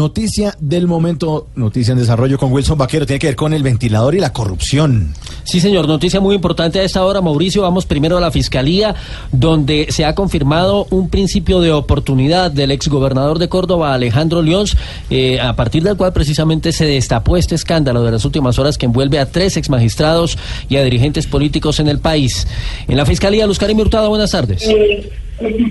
[0.00, 4.14] Noticia del momento, noticia en desarrollo con Wilson Vaquero, tiene que ver con el ventilador
[4.14, 5.12] y la corrupción.
[5.44, 7.60] Sí, señor, noticia muy importante a esta hora, Mauricio.
[7.60, 8.94] Vamos primero a la Fiscalía,
[9.30, 14.64] donde se ha confirmado un principio de oportunidad del exgobernador de Córdoba, Alejandro León,
[15.10, 18.86] eh, a partir del cual precisamente se destapó este escándalo de las últimas horas que
[18.86, 20.38] envuelve a tres exmagistrados
[20.70, 22.46] y a dirigentes políticos en el país.
[22.88, 24.66] En la Fiscalía, Luz Karim Hurtado, buenas tardes.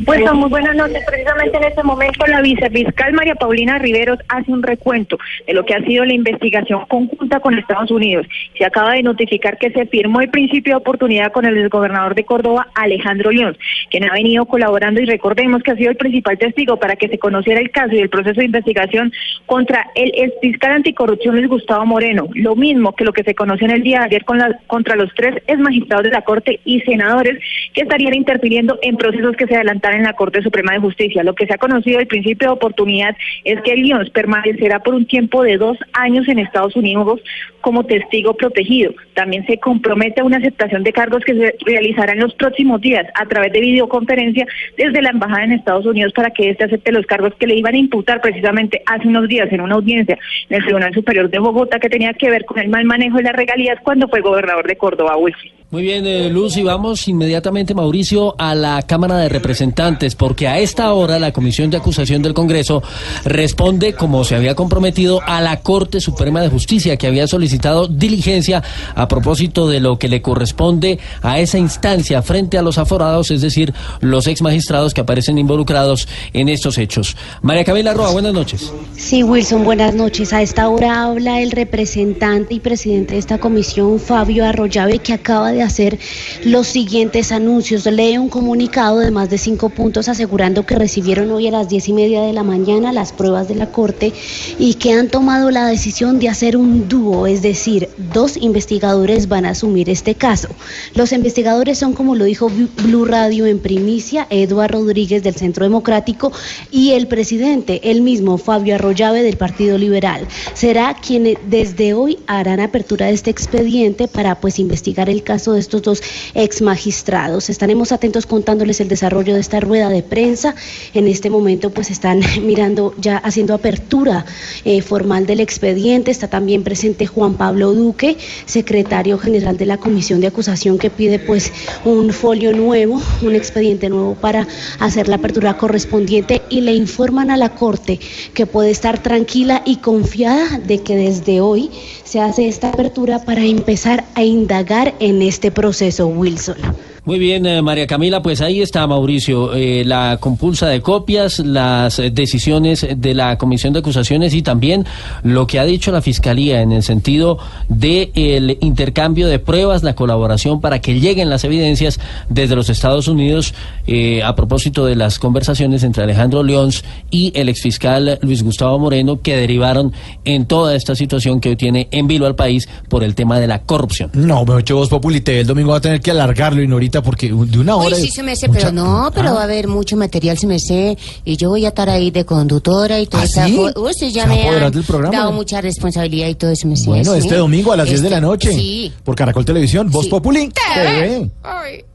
[0.05, 1.03] Pues muy buenas noches.
[1.05, 5.75] Precisamente en este momento la vicefiscal María Paulina Riveros hace un recuento de lo que
[5.75, 8.25] ha sido la investigación conjunta con Estados Unidos.
[8.57, 12.23] Se acaba de notificar que se firmó el principio de oportunidad con el gobernador de
[12.23, 13.57] Córdoba, Alejandro León,
[13.91, 17.19] quien ha venido colaborando y recordemos que ha sido el principal testigo para que se
[17.19, 19.11] conociera el caso y el proceso de investigación
[19.45, 22.27] contra el exfiscal anticorrupción Luis Gustavo Moreno.
[22.33, 24.95] Lo mismo que lo que se conoció en el día de ayer con la- contra
[24.95, 27.37] los tres ex magistrados de la Corte y senadores
[27.73, 31.23] que estarían interfiriendo en procesos que se adelantaran en la Corte Suprema de Justicia.
[31.23, 35.05] Lo que se ha conocido el principio de oportunidad es que León permanecerá por un
[35.05, 37.21] tiempo de dos años en Estados Unidos
[37.61, 38.93] como testigo protegido.
[39.13, 43.05] También se compromete a una aceptación de cargos que se realizará en los próximos días
[43.15, 47.05] a través de videoconferencia desde la Embajada en Estados Unidos para que éste acepte los
[47.05, 50.17] cargos que le iban a imputar precisamente hace unos días en una audiencia
[50.49, 53.23] en el Tribunal Superior de Bogotá que tenía que ver con el mal manejo de
[53.23, 55.58] las regalías cuando fue gobernador de Córdoba, Wilson.
[55.71, 60.57] Muy bien, eh, Luz, y vamos inmediatamente, Mauricio, a la Cámara de Representantes, porque a
[60.57, 62.81] esta hora la Comisión de Acusación del Congreso
[63.23, 68.63] responde, como se había comprometido, a la Corte Suprema de Justicia, que había solicitado diligencia
[68.95, 73.41] a propósito de lo que le corresponde a esa instancia frente a los aforados, es
[73.41, 77.15] decir, los ex magistrados que aparecen involucrados en estos hechos.
[77.43, 78.73] María Camila Roa, buenas noches.
[78.97, 80.33] Sí, Wilson, buenas noches.
[80.33, 85.51] A esta hora habla el representante y presidente de esta comisión, Fabio Arroyave, que acaba
[85.51, 85.99] de hacer
[86.43, 87.85] los siguientes anuncios.
[87.85, 91.87] Lee un comunicado de más de cinco puntos asegurando que recibieron hoy a las diez
[91.87, 94.13] y media de la mañana las pruebas de la Corte
[94.57, 99.45] y que han tomado la decisión de hacer un dúo, es decir, dos investigadores van
[99.45, 100.49] a asumir este caso.
[100.95, 102.51] Los investigadores son, como lo dijo
[102.83, 106.31] Blue Radio en primicia, Eduardo Rodríguez del Centro Democrático
[106.71, 110.27] y el presidente, el mismo Fabio Arroyave del Partido Liberal.
[110.53, 115.59] Será quien desde hoy harán apertura de este expediente para pues investigar el caso de
[115.59, 116.01] estos dos
[116.33, 117.49] ex magistrados.
[117.49, 120.55] Estaremos atentos contándoles el desarrollo de esta rueda de prensa.
[120.93, 124.25] En este momento pues están mirando ya haciendo apertura
[124.65, 126.11] eh, formal del expediente.
[126.11, 131.19] Está también presente Juan Pablo Duque, secretario general de la Comisión de Acusación que pide
[131.19, 131.51] pues
[131.85, 134.47] un folio nuevo, un expediente nuevo para
[134.79, 137.99] hacer la apertura correspondiente y le informan a la Corte
[138.33, 141.69] que puede estar tranquila y confiada de que desde hoy
[142.03, 146.75] se hace esta apertura para empezar a indagar en este proceso, Wilson.
[147.09, 151.99] Muy bien, eh, María Camila, pues ahí está Mauricio, eh, la compulsa de copias, las
[152.13, 154.85] decisiones de la Comisión de Acusaciones y también
[155.23, 159.95] lo que ha dicho la Fiscalía en el sentido de el intercambio de pruebas, la
[159.95, 161.99] colaboración para que lleguen las evidencias
[162.29, 163.55] desde los Estados Unidos
[163.87, 166.69] eh, a propósito de las conversaciones entre Alejandro León
[167.09, 169.93] y el exfiscal Luis Gustavo Moreno que derivaron
[170.25, 173.47] en toda esta situación que hoy tiene en vilo al país por el tema de
[173.47, 174.11] la corrupción.
[174.13, 176.75] No, me hecho Voz Populi TV el domingo va a tener que alargarlo y no
[176.75, 177.95] ahorita porque de una hora.
[177.95, 179.33] Uy, sí, se me sé, pero no, pero Ah.
[179.33, 182.25] va a haber mucho material, se me sé, y yo voy a estar ahí de
[182.25, 183.45] conductora y todo ¿Ah, eso.
[183.45, 183.59] sí?
[183.75, 185.15] Uy, sí, ya ¿Se va a me han del programa?
[185.17, 186.85] dado mucha responsabilidad y todo eso, me sé.
[186.87, 187.19] Bueno, sí.
[187.19, 188.53] este domingo a las 10 de la Este- noche.
[188.53, 188.93] Sí.
[189.03, 190.09] Por Caracol Televisión, Voz Sí.
[190.11, 190.49] Populi.
[190.49, 191.29] TV.
[191.41, 191.85] TV.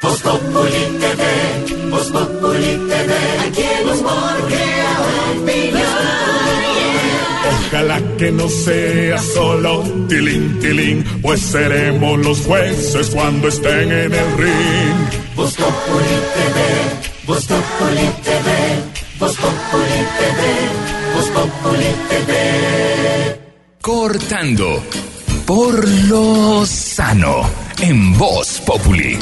[0.00, 3.14] Voz Populi TV, Voz Populi TV,
[3.48, 4.98] aquí humor crea
[5.42, 6.27] opinión.
[7.70, 14.38] Ojalá que no sea solo tilín, tilín, pues seremos los jueces cuando estén en el
[14.38, 15.36] ring.
[15.36, 18.48] Voz Populi TV, Voz Populi TV,
[19.18, 23.40] Voz Populi TV, Voz Populi TV.
[23.82, 24.82] Cortando
[25.44, 27.42] por lo sano
[27.80, 29.18] en Voz Populi.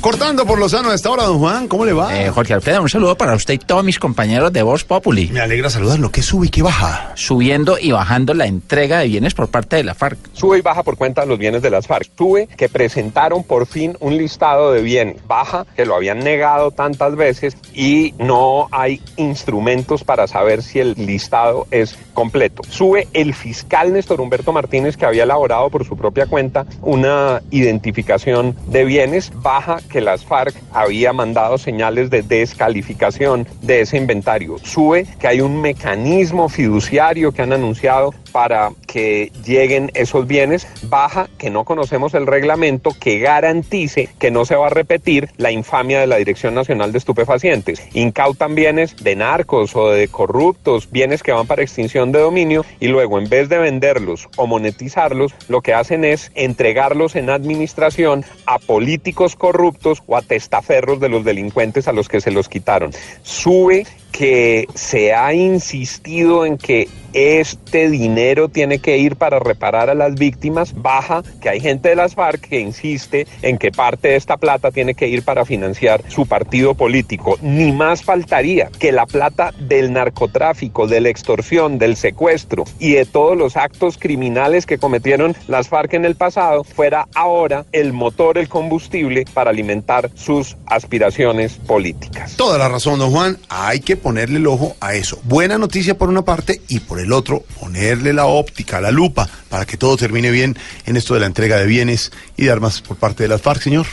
[0.00, 2.16] Cortando por Lozano a esta hora, don Juan, ¿cómo le va?
[2.16, 5.28] Eh, Jorge Alfredo, un saludo para usted y todos mis compañeros de Voz Populi.
[5.32, 6.12] Me alegra saludarlo.
[6.12, 7.10] ¿Qué sube y qué baja?
[7.16, 10.16] Subiendo y bajando la entrega de bienes por parte de la FARC.
[10.34, 12.10] Sube y baja por cuenta de los bienes de las FARC.
[12.16, 15.16] Sube que presentaron por fin un listado de bienes.
[15.26, 20.94] Baja que lo habían negado tantas veces y no hay instrumentos para saber si el
[20.94, 22.62] listado es completo.
[22.68, 28.54] Sube el fiscal Néstor Humberto Martínez que había elaborado por su propia cuenta una identificación
[28.68, 29.32] de bienes.
[29.42, 34.58] Baja que las FARC había mandado señales de descalificación de ese inventario.
[34.62, 40.66] Sube que hay un mecanismo fiduciario que han anunciado para que lleguen esos bienes.
[40.84, 45.50] Baja que no conocemos el reglamento que garantice que no se va a repetir la
[45.50, 47.82] infamia de la Dirección Nacional de Estupefacientes.
[47.94, 52.88] Incautan bienes de narcos o de corruptos, bienes que van para extinción de dominio y
[52.88, 58.58] luego en vez de venderlos o monetizarlos, lo que hacen es entregarlos en administración a
[58.58, 62.92] políticos corruptos o a testaferros de los delincuentes a los que se los quitaron.
[63.22, 69.94] Sube que se ha insistido en que este dinero tiene que ir para reparar a
[69.94, 74.16] las víctimas, baja que hay gente de las FARC que insiste en que parte de
[74.16, 77.38] esta plata tiene que ir para financiar su partido político.
[77.40, 83.06] Ni más faltaría que la plata del narcotráfico, de la extorsión, del secuestro y de
[83.06, 88.38] todos los actos criminales que cometieron las FARC en el pasado fuera ahora el motor,
[88.38, 92.36] el combustible para alimentar sus aspiraciones políticas.
[92.36, 93.38] Toda la razón, don Juan.
[93.48, 95.20] Hay que ponerle el ojo a eso.
[95.24, 99.66] Buena noticia por una parte y por el otro, ponerle la óptica, la lupa, para
[99.66, 100.56] que todo termine bien
[100.86, 103.62] en esto de la entrega de bienes y de armas por parte de las FARC,
[103.62, 103.86] señor.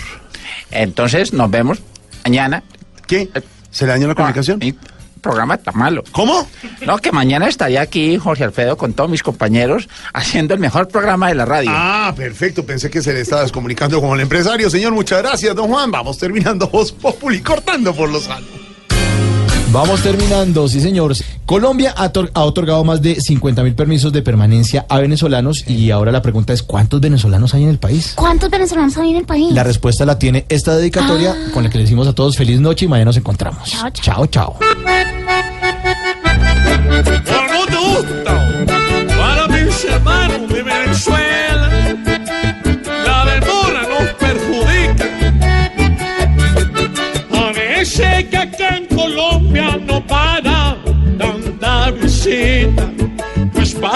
[0.71, 1.79] Entonces nos vemos
[2.23, 2.63] mañana.
[3.07, 3.29] ¿Qué?
[3.69, 4.59] ¿Se le dañó la comunicación?
[4.59, 4.73] Mi
[5.25, 6.03] programa está malo.
[6.11, 6.47] ¿Cómo?
[6.85, 11.29] No, que mañana estaría aquí Jorge Alfredo con todos mis compañeros haciendo el mejor programa
[11.29, 11.71] de la radio.
[11.73, 12.63] Ah, perfecto.
[12.63, 14.69] Pensé que se le estaba descomunicando con el empresario.
[14.69, 15.89] Señor, muchas gracias, don Juan.
[15.89, 18.49] Vamos terminando Voz Populi, cortando por los años.
[19.75, 21.13] Vamos terminando, sí señor.
[21.45, 25.91] Colombia ha, tor- ha otorgado más de 50 mil permisos de permanencia a venezolanos y
[25.91, 28.13] ahora la pregunta es ¿cuántos venezolanos hay en el país?
[28.15, 29.51] ¿Cuántos venezolanos hay en el país?
[29.51, 32.85] La respuesta la tiene esta dedicatoria con la que le decimos a todos feliz noche
[32.85, 33.69] y mañana nos encontramos.
[33.69, 34.25] Chao, chao.
[34.27, 34.55] chao.
[38.25, 38.34] Por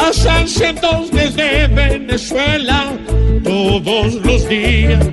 [0.10, 2.94] pues pasan cientos desde Venezuela
[3.44, 5.08] todos los días.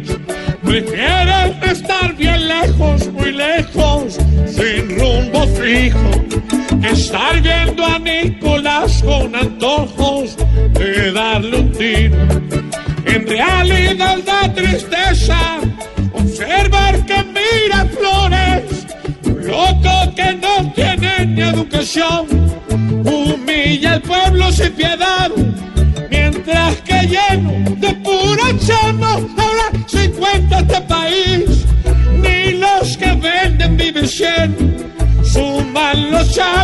[0.62, 6.10] Prefieren estar bien lejos, muy lejos, sin rumbo fijo,
[6.82, 10.36] estar viendo a Nicolás con antojos
[10.72, 12.16] de darle un tiro.
[13.04, 15.58] En realidad da tristeza
[16.12, 18.86] observar que mira flores,
[19.24, 22.26] un loco que no tiene ni educación,
[23.66, 25.30] humilla al pueblo sin piedad,
[26.10, 31.66] mientras que lleno de pura chama, ahora se encuentra este país,
[32.12, 34.92] ni los que venden viven 100,
[35.24, 36.56] suman los chavos.